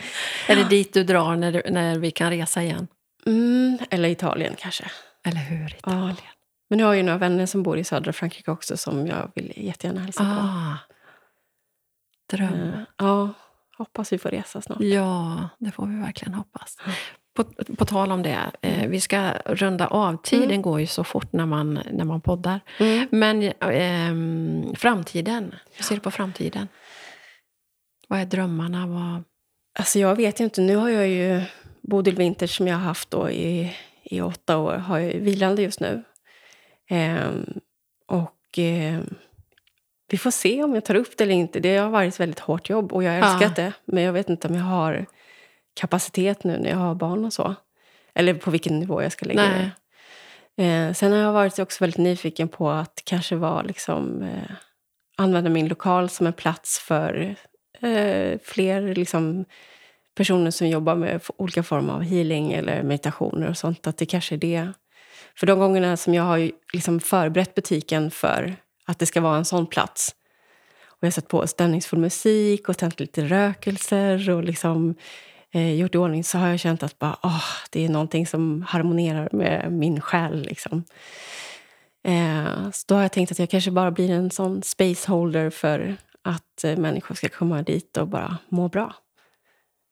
Är 0.47 0.55
det 0.55 0.63
dit 0.69 0.93
du 0.93 1.03
drar 1.03 1.35
när, 1.35 1.51
du, 1.51 1.61
när 1.69 1.99
vi 1.99 2.11
kan 2.11 2.29
resa 2.29 2.63
igen? 2.63 2.87
Mm, 3.25 3.77
eller 3.89 4.09
Italien 4.09 4.55
kanske. 4.57 4.91
Eller 5.23 5.37
hur? 5.41 5.75
Italien. 5.77 6.15
Men 6.69 6.77
nu 6.77 6.83
har 6.83 6.91
jag 6.91 6.97
ju 6.97 7.03
några 7.03 7.17
vänner 7.17 7.45
som 7.45 7.63
bor 7.63 7.77
i 7.77 7.83
södra 7.83 8.13
Frankrike 8.13 8.51
också 8.51 8.77
som 8.77 9.07
jag 9.07 9.31
vill 9.35 9.53
jättegärna 9.55 10.01
hälsa 10.01 10.23
på. 10.23 10.29
Ah, 10.29 10.77
dröm. 12.31 12.53
Eh, 12.73 12.79
Ja, 12.97 13.29
hoppas 13.77 14.13
vi 14.13 14.17
får 14.17 14.29
resa 14.29 14.61
snart. 14.61 14.81
Ja, 14.81 15.49
det 15.57 15.71
får 15.71 15.85
vi 15.87 15.95
verkligen 15.99 16.33
hoppas. 16.33 16.77
På, 17.35 17.43
på 17.77 17.85
tal 17.85 18.11
om 18.11 18.23
det, 18.23 18.37
eh, 18.61 18.87
vi 18.87 18.99
ska 19.01 19.31
runda 19.45 19.87
av. 19.87 20.17
Tiden 20.23 20.49
Mm. 20.49 20.61
går 20.61 20.79
ju 20.79 20.87
så 20.87 21.03
fort 21.03 21.33
när 21.33 21.45
man, 21.45 21.79
när 21.91 22.05
man 22.05 22.21
poddar. 22.21 22.59
Mm. 22.79 23.07
Men 23.11 23.51
ehm, 23.59 24.75
framtiden, 24.75 25.55
hur 25.75 25.83
ser 25.83 25.95
du 25.95 26.01
på 26.01 26.11
framtiden? 26.11 26.67
Vad 28.07 28.19
är 28.19 28.25
drömmarna? 28.25 28.87
Vad... 28.87 29.23
Alltså 29.79 29.99
jag 29.99 30.15
vet 30.15 30.39
ju 30.39 30.43
inte. 30.43 30.61
Nu 30.61 30.75
har 30.75 30.89
jag 30.89 31.07
ju 31.07 31.41
Bodil 31.81 32.15
Vintage 32.15 32.49
som 32.49 32.67
jag 32.67 32.75
har 32.75 32.83
haft 32.83 33.11
då 33.11 33.29
i, 33.29 33.75
i 34.03 34.21
åtta 34.21 34.57
år. 34.57 34.73
Har 34.73 34.99
jag 34.99 35.13
vilande 35.13 35.61
just 35.61 35.79
nu. 35.79 36.03
Ehm, 36.89 37.45
och 38.07 38.35
ehm, 38.57 39.13
vi 40.11 40.17
får 40.17 40.31
se 40.31 40.63
om 40.63 40.73
jag 40.75 40.85
tar 40.85 40.95
upp 40.95 41.17
det 41.17 41.23
eller 41.23 41.33
inte. 41.33 41.59
Det 41.59 41.77
har 41.77 41.89
varit 41.89 42.13
ett 42.13 42.19
väldigt 42.19 42.39
hårt 42.39 42.69
jobb 42.69 42.93
och 42.93 43.03
jag 43.03 43.11
har 43.11 43.17
Ja. 43.19 43.33
älskat 43.33 43.55
det. 43.55 43.73
Men 43.85 44.03
jag 44.03 44.13
vet 44.13 44.29
inte 44.29 44.47
om 44.47 44.55
jag 44.55 44.63
har 44.63 45.05
kapacitet 45.79 46.43
nu 46.43 46.57
när 46.57 46.69
jag 46.69 46.77
har 46.77 46.95
barn 46.95 47.25
och 47.25 47.33
så. 47.33 47.55
Eller 48.13 48.33
på 48.33 48.51
vilken 48.51 48.79
nivå 48.79 49.01
jag 49.01 49.11
ska 49.11 49.25
lägga 49.25 49.41
Nej. 49.41 49.71
det. 50.55 50.63
Eh, 50.63 50.93
sen 50.93 51.11
har 51.11 51.19
jag 51.19 51.33
varit 51.33 51.59
också 51.59 51.83
väldigt 51.83 51.97
nyfiken 51.97 52.47
på 52.47 52.69
att 52.69 53.01
kanske 53.05 53.35
vara 53.35 53.61
liksom, 53.61 54.21
eh, 54.21 54.51
använda 55.17 55.49
min 55.49 55.67
lokal 55.67 56.09
som 56.09 56.27
en 56.27 56.33
plats 56.33 56.79
för 56.79 57.35
eh, 57.81 58.39
fler 58.43 58.95
liksom, 58.95 59.45
personer 60.15 60.51
som 60.51 60.67
jobbar 60.67 60.95
med 60.95 61.21
olika 61.37 61.63
former 61.63 61.93
av 61.93 62.01
healing 62.01 62.53
eller 62.53 62.83
meditationer 62.83 63.49
och 63.49 63.57
sånt. 63.57 63.87
Att 63.87 63.97
det 63.97 64.05
kanske 64.05 64.35
är 64.35 64.39
det. 64.39 64.67
För 65.35 65.47
de 65.47 65.59
gångerna 65.59 65.97
som 65.97 66.13
jag 66.13 66.23
har 66.23 66.51
liksom 66.73 66.99
förberett 66.99 67.55
butiken 67.55 68.11
för 68.11 68.55
att 68.85 68.99
det 68.99 69.05
ska 69.05 69.21
vara 69.21 69.37
en 69.37 69.45
sån 69.45 69.67
plats 69.67 70.15
och 70.99 71.03
jag 71.03 71.07
har 71.07 71.11
satt 71.11 71.27
på 71.27 71.47
stämningsfull 71.47 71.99
musik 71.99 72.69
och 72.69 72.77
tänt 72.77 72.99
lite 72.99 73.21
rökelser 73.21 74.29
och 74.29 74.43
liksom, 74.43 74.95
eh, 75.53 75.73
gjort 75.73 75.95
i 75.95 75.97
ordning 75.97 76.23
så 76.23 76.37
har 76.37 76.47
jag 76.47 76.59
känt 76.59 76.83
att 76.83 76.99
bara, 76.99 77.17
åh, 77.23 77.43
det 77.69 77.85
är 77.85 77.89
någonting 77.89 78.27
som 78.27 78.61
harmonerar 78.61 79.29
med 79.31 79.71
min 79.71 80.01
själ. 80.01 80.41
Liksom. 80.41 80.83
Eh, 82.03 82.71
så 82.71 82.85
då 82.87 82.95
har 82.95 83.01
jag 83.01 83.11
tänkt 83.11 83.31
att 83.31 83.39
jag 83.39 83.49
kanske 83.49 83.71
bara 83.71 83.91
blir 83.91 84.09
en 84.09 84.31
sån 84.31 84.63
spaceholder 84.63 85.49
för 85.49 85.97
att 86.21 86.63
eh, 86.63 86.77
människor 86.77 87.15
ska 87.15 87.29
komma 87.29 87.61
dit 87.61 87.97
och 87.97 88.07
bara 88.07 88.37
må 88.49 88.67
bra. 88.67 88.95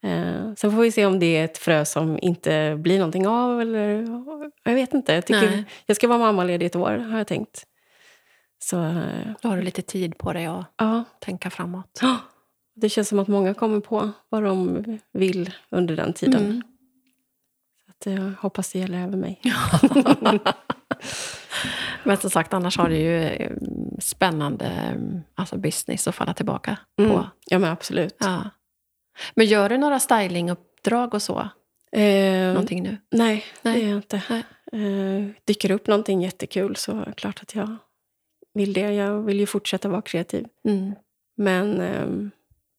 Eh, 0.04 0.54
sen 0.58 0.72
får 0.72 0.82
vi 0.82 0.92
se 0.92 1.06
om 1.06 1.20
det 1.20 1.38
är 1.38 1.46
ett 1.46 1.58
frö 1.58 1.86
som 1.86 2.20
inte 2.22 2.76
blir 2.80 2.98
någonting 2.98 3.28
av. 3.28 3.62
Eller, 3.62 4.08
jag 4.64 4.74
vet 4.74 4.94
inte. 4.94 5.14
Jag, 5.14 5.26
tycker, 5.26 5.64
jag 5.86 5.96
ska 5.96 6.08
vara 6.08 6.20
mammaledig 6.20 6.66
ett 6.66 6.76
år, 6.76 6.98
har 6.98 7.18
jag 7.18 7.28
tänkt. 7.28 7.64
Så 8.64 8.84
eh, 8.84 9.32
Då 9.42 9.50
har 9.50 9.58
du 9.58 9.64
lite 9.64 9.82
tid 9.82 10.18
på 10.18 10.34
dig 10.34 10.46
att 10.46 10.66
ja, 10.78 11.04
tänka 11.20 11.50
framåt. 11.50 12.00
Det 12.78 12.90
känns 12.90 13.08
som 13.10 13.20
att 13.20 13.28
många 13.28 13.54
kommer 13.54 13.80
på 13.80 14.12
vad 14.30 14.44
de 14.44 14.84
vill 15.14 15.54
under 15.70 15.96
den 15.96 16.14
tiden. 16.14 16.46
Mm. 16.46 16.62
Så 17.86 17.92
att 17.92 18.06
jag 18.16 18.32
hoppas 18.40 18.72
det 18.72 18.80
gäller 18.80 18.98
även 18.98 19.20
mig. 19.20 19.42
Men 22.04 22.18
som 22.18 22.30
sagt, 22.30 22.54
annars 22.54 22.78
har 22.78 22.90
du 22.90 22.96
ju 22.98 23.24
eh, 23.24 23.52
spännande 24.00 24.66
eh, 24.66 25.20
alltså 25.36 25.58
business 25.58 26.08
att 26.08 26.16
falla 26.16 26.34
tillbaka 26.34 26.78
Mm. 27.00 27.12
på. 27.12 27.30
Ja, 27.46 27.60
men 27.60 27.72
absolut. 27.72 28.16
Ja. 28.20 28.50
Men 29.36 29.46
gör 29.46 29.70
du 29.70 29.78
några 29.78 30.00
stylinguppdrag 30.00 31.14
och 31.14 31.22
så? 31.22 31.50
Eh, 31.92 32.48
Någonting 32.48 32.84
nu? 32.84 32.98
nej, 33.12 33.46
Nej. 33.62 33.80
det 33.80 33.86
är 33.86 33.90
jag 33.90 33.98
inte. 33.98 34.16
Eh, 34.72 35.44
dyker 35.46 35.72
upp 35.72 35.88
någonting 35.88 36.22
jättekul 36.22 36.76
så 36.76 36.92
är 37.02 37.06
det 37.06 37.14
klart 37.14 37.42
att 37.42 37.56
jag 37.56 37.76
vill 38.54 38.74
det. 38.74 38.94
Jag 38.94 39.22
vill 39.22 39.40
ju 39.40 39.46
fortsätta 39.46 39.90
vara 39.90 40.02
kreativ. 40.02 40.46
Mm. 40.68 40.96
Men 41.38 41.82
eh, 41.82 42.08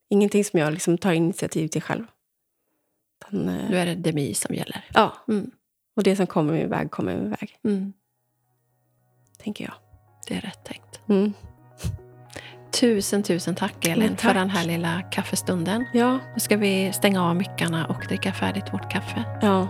ingenting 0.09 0.45
som 0.45 0.59
jag 0.59 0.73
liksom 0.73 0.97
tar 0.97 1.11
initiativ 1.13 1.67
till 1.67 1.81
själv. 1.81 2.03
Utan, 3.25 3.49
eh, 3.49 3.69
Nu 3.69 3.77
är 3.77 3.85
det 3.85 3.95
Demi 3.95 4.33
som 4.33 4.55
gäller. 4.55 4.85
ja, 4.93 5.13
Mm. 5.27 5.51
och 5.95 6.03
det 6.03 6.15
som 6.15 6.27
kommer 6.27 6.53
min 6.53 6.69
väg 6.69 6.91
kommer 6.91 7.15
min 7.17 7.29
väg, 7.29 7.59
Mm. 7.63 7.93
tänker 9.37 9.63
jag. 9.65 9.73
Det 10.27 10.35
är 10.35 10.41
rätt 10.41 10.63
tänkt. 10.65 10.99
Mm. 11.09 11.33
Tusen, 12.71 13.23
tusen 13.23 13.55
tack 13.55 13.85
Elin 13.87 14.09
tack. 14.09 14.19
för 14.19 14.33
den 14.33 14.49
här 14.49 14.65
lilla 14.65 15.01
kaffestunden. 15.01 15.85
Ja, 15.93 16.19
Nu 16.33 16.39
ska 16.39 16.57
vi 16.57 16.93
stänga 16.93 17.23
av 17.29 17.35
mickarna 17.35 17.85
och 17.87 18.05
dricka 18.07 18.33
färdigt 18.33 18.73
vårt 18.73 18.91
kaffe. 18.91 19.39
ja. 19.41 19.67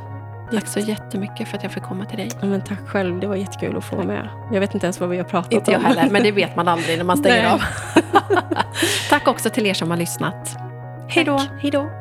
Tack 0.51 0.67
så 0.67 0.79
jättemycket 0.79 1.47
för 1.47 1.57
att 1.57 1.63
jag 1.63 1.71
fick 1.71 1.83
komma 1.83 2.05
till 2.05 2.17
dig. 2.17 2.29
Men 2.41 2.61
tack 2.61 2.87
själv, 2.87 3.19
det 3.19 3.27
var 3.27 3.35
jättekul 3.35 3.77
att 3.77 3.83
få 3.83 3.95
vara 3.95 4.07
med. 4.07 4.29
Jag 4.51 4.59
vet 4.59 4.73
inte 4.73 4.85
ens 4.85 4.99
vad 4.99 5.09
vi 5.09 5.17
har 5.17 5.23
pratat 5.23 5.53
Inte 5.53 5.71
jag 5.71 5.79
om. 5.79 5.85
heller, 5.85 6.09
men 6.11 6.23
det 6.23 6.31
vet 6.31 6.55
man 6.55 6.67
aldrig 6.67 6.97
när 6.97 7.05
man 7.05 7.17
stänger 7.17 7.43
Nej. 7.43 7.51
av. 7.51 7.61
tack 9.09 9.27
också 9.27 9.49
till 9.49 9.65
er 9.65 9.73
som 9.73 9.89
har 9.89 9.97
lyssnat. 9.97 10.55
Hej 11.07 11.23
då! 11.23 11.37
Tack. 11.37 11.49
Hej 11.61 11.71
då! 11.71 11.98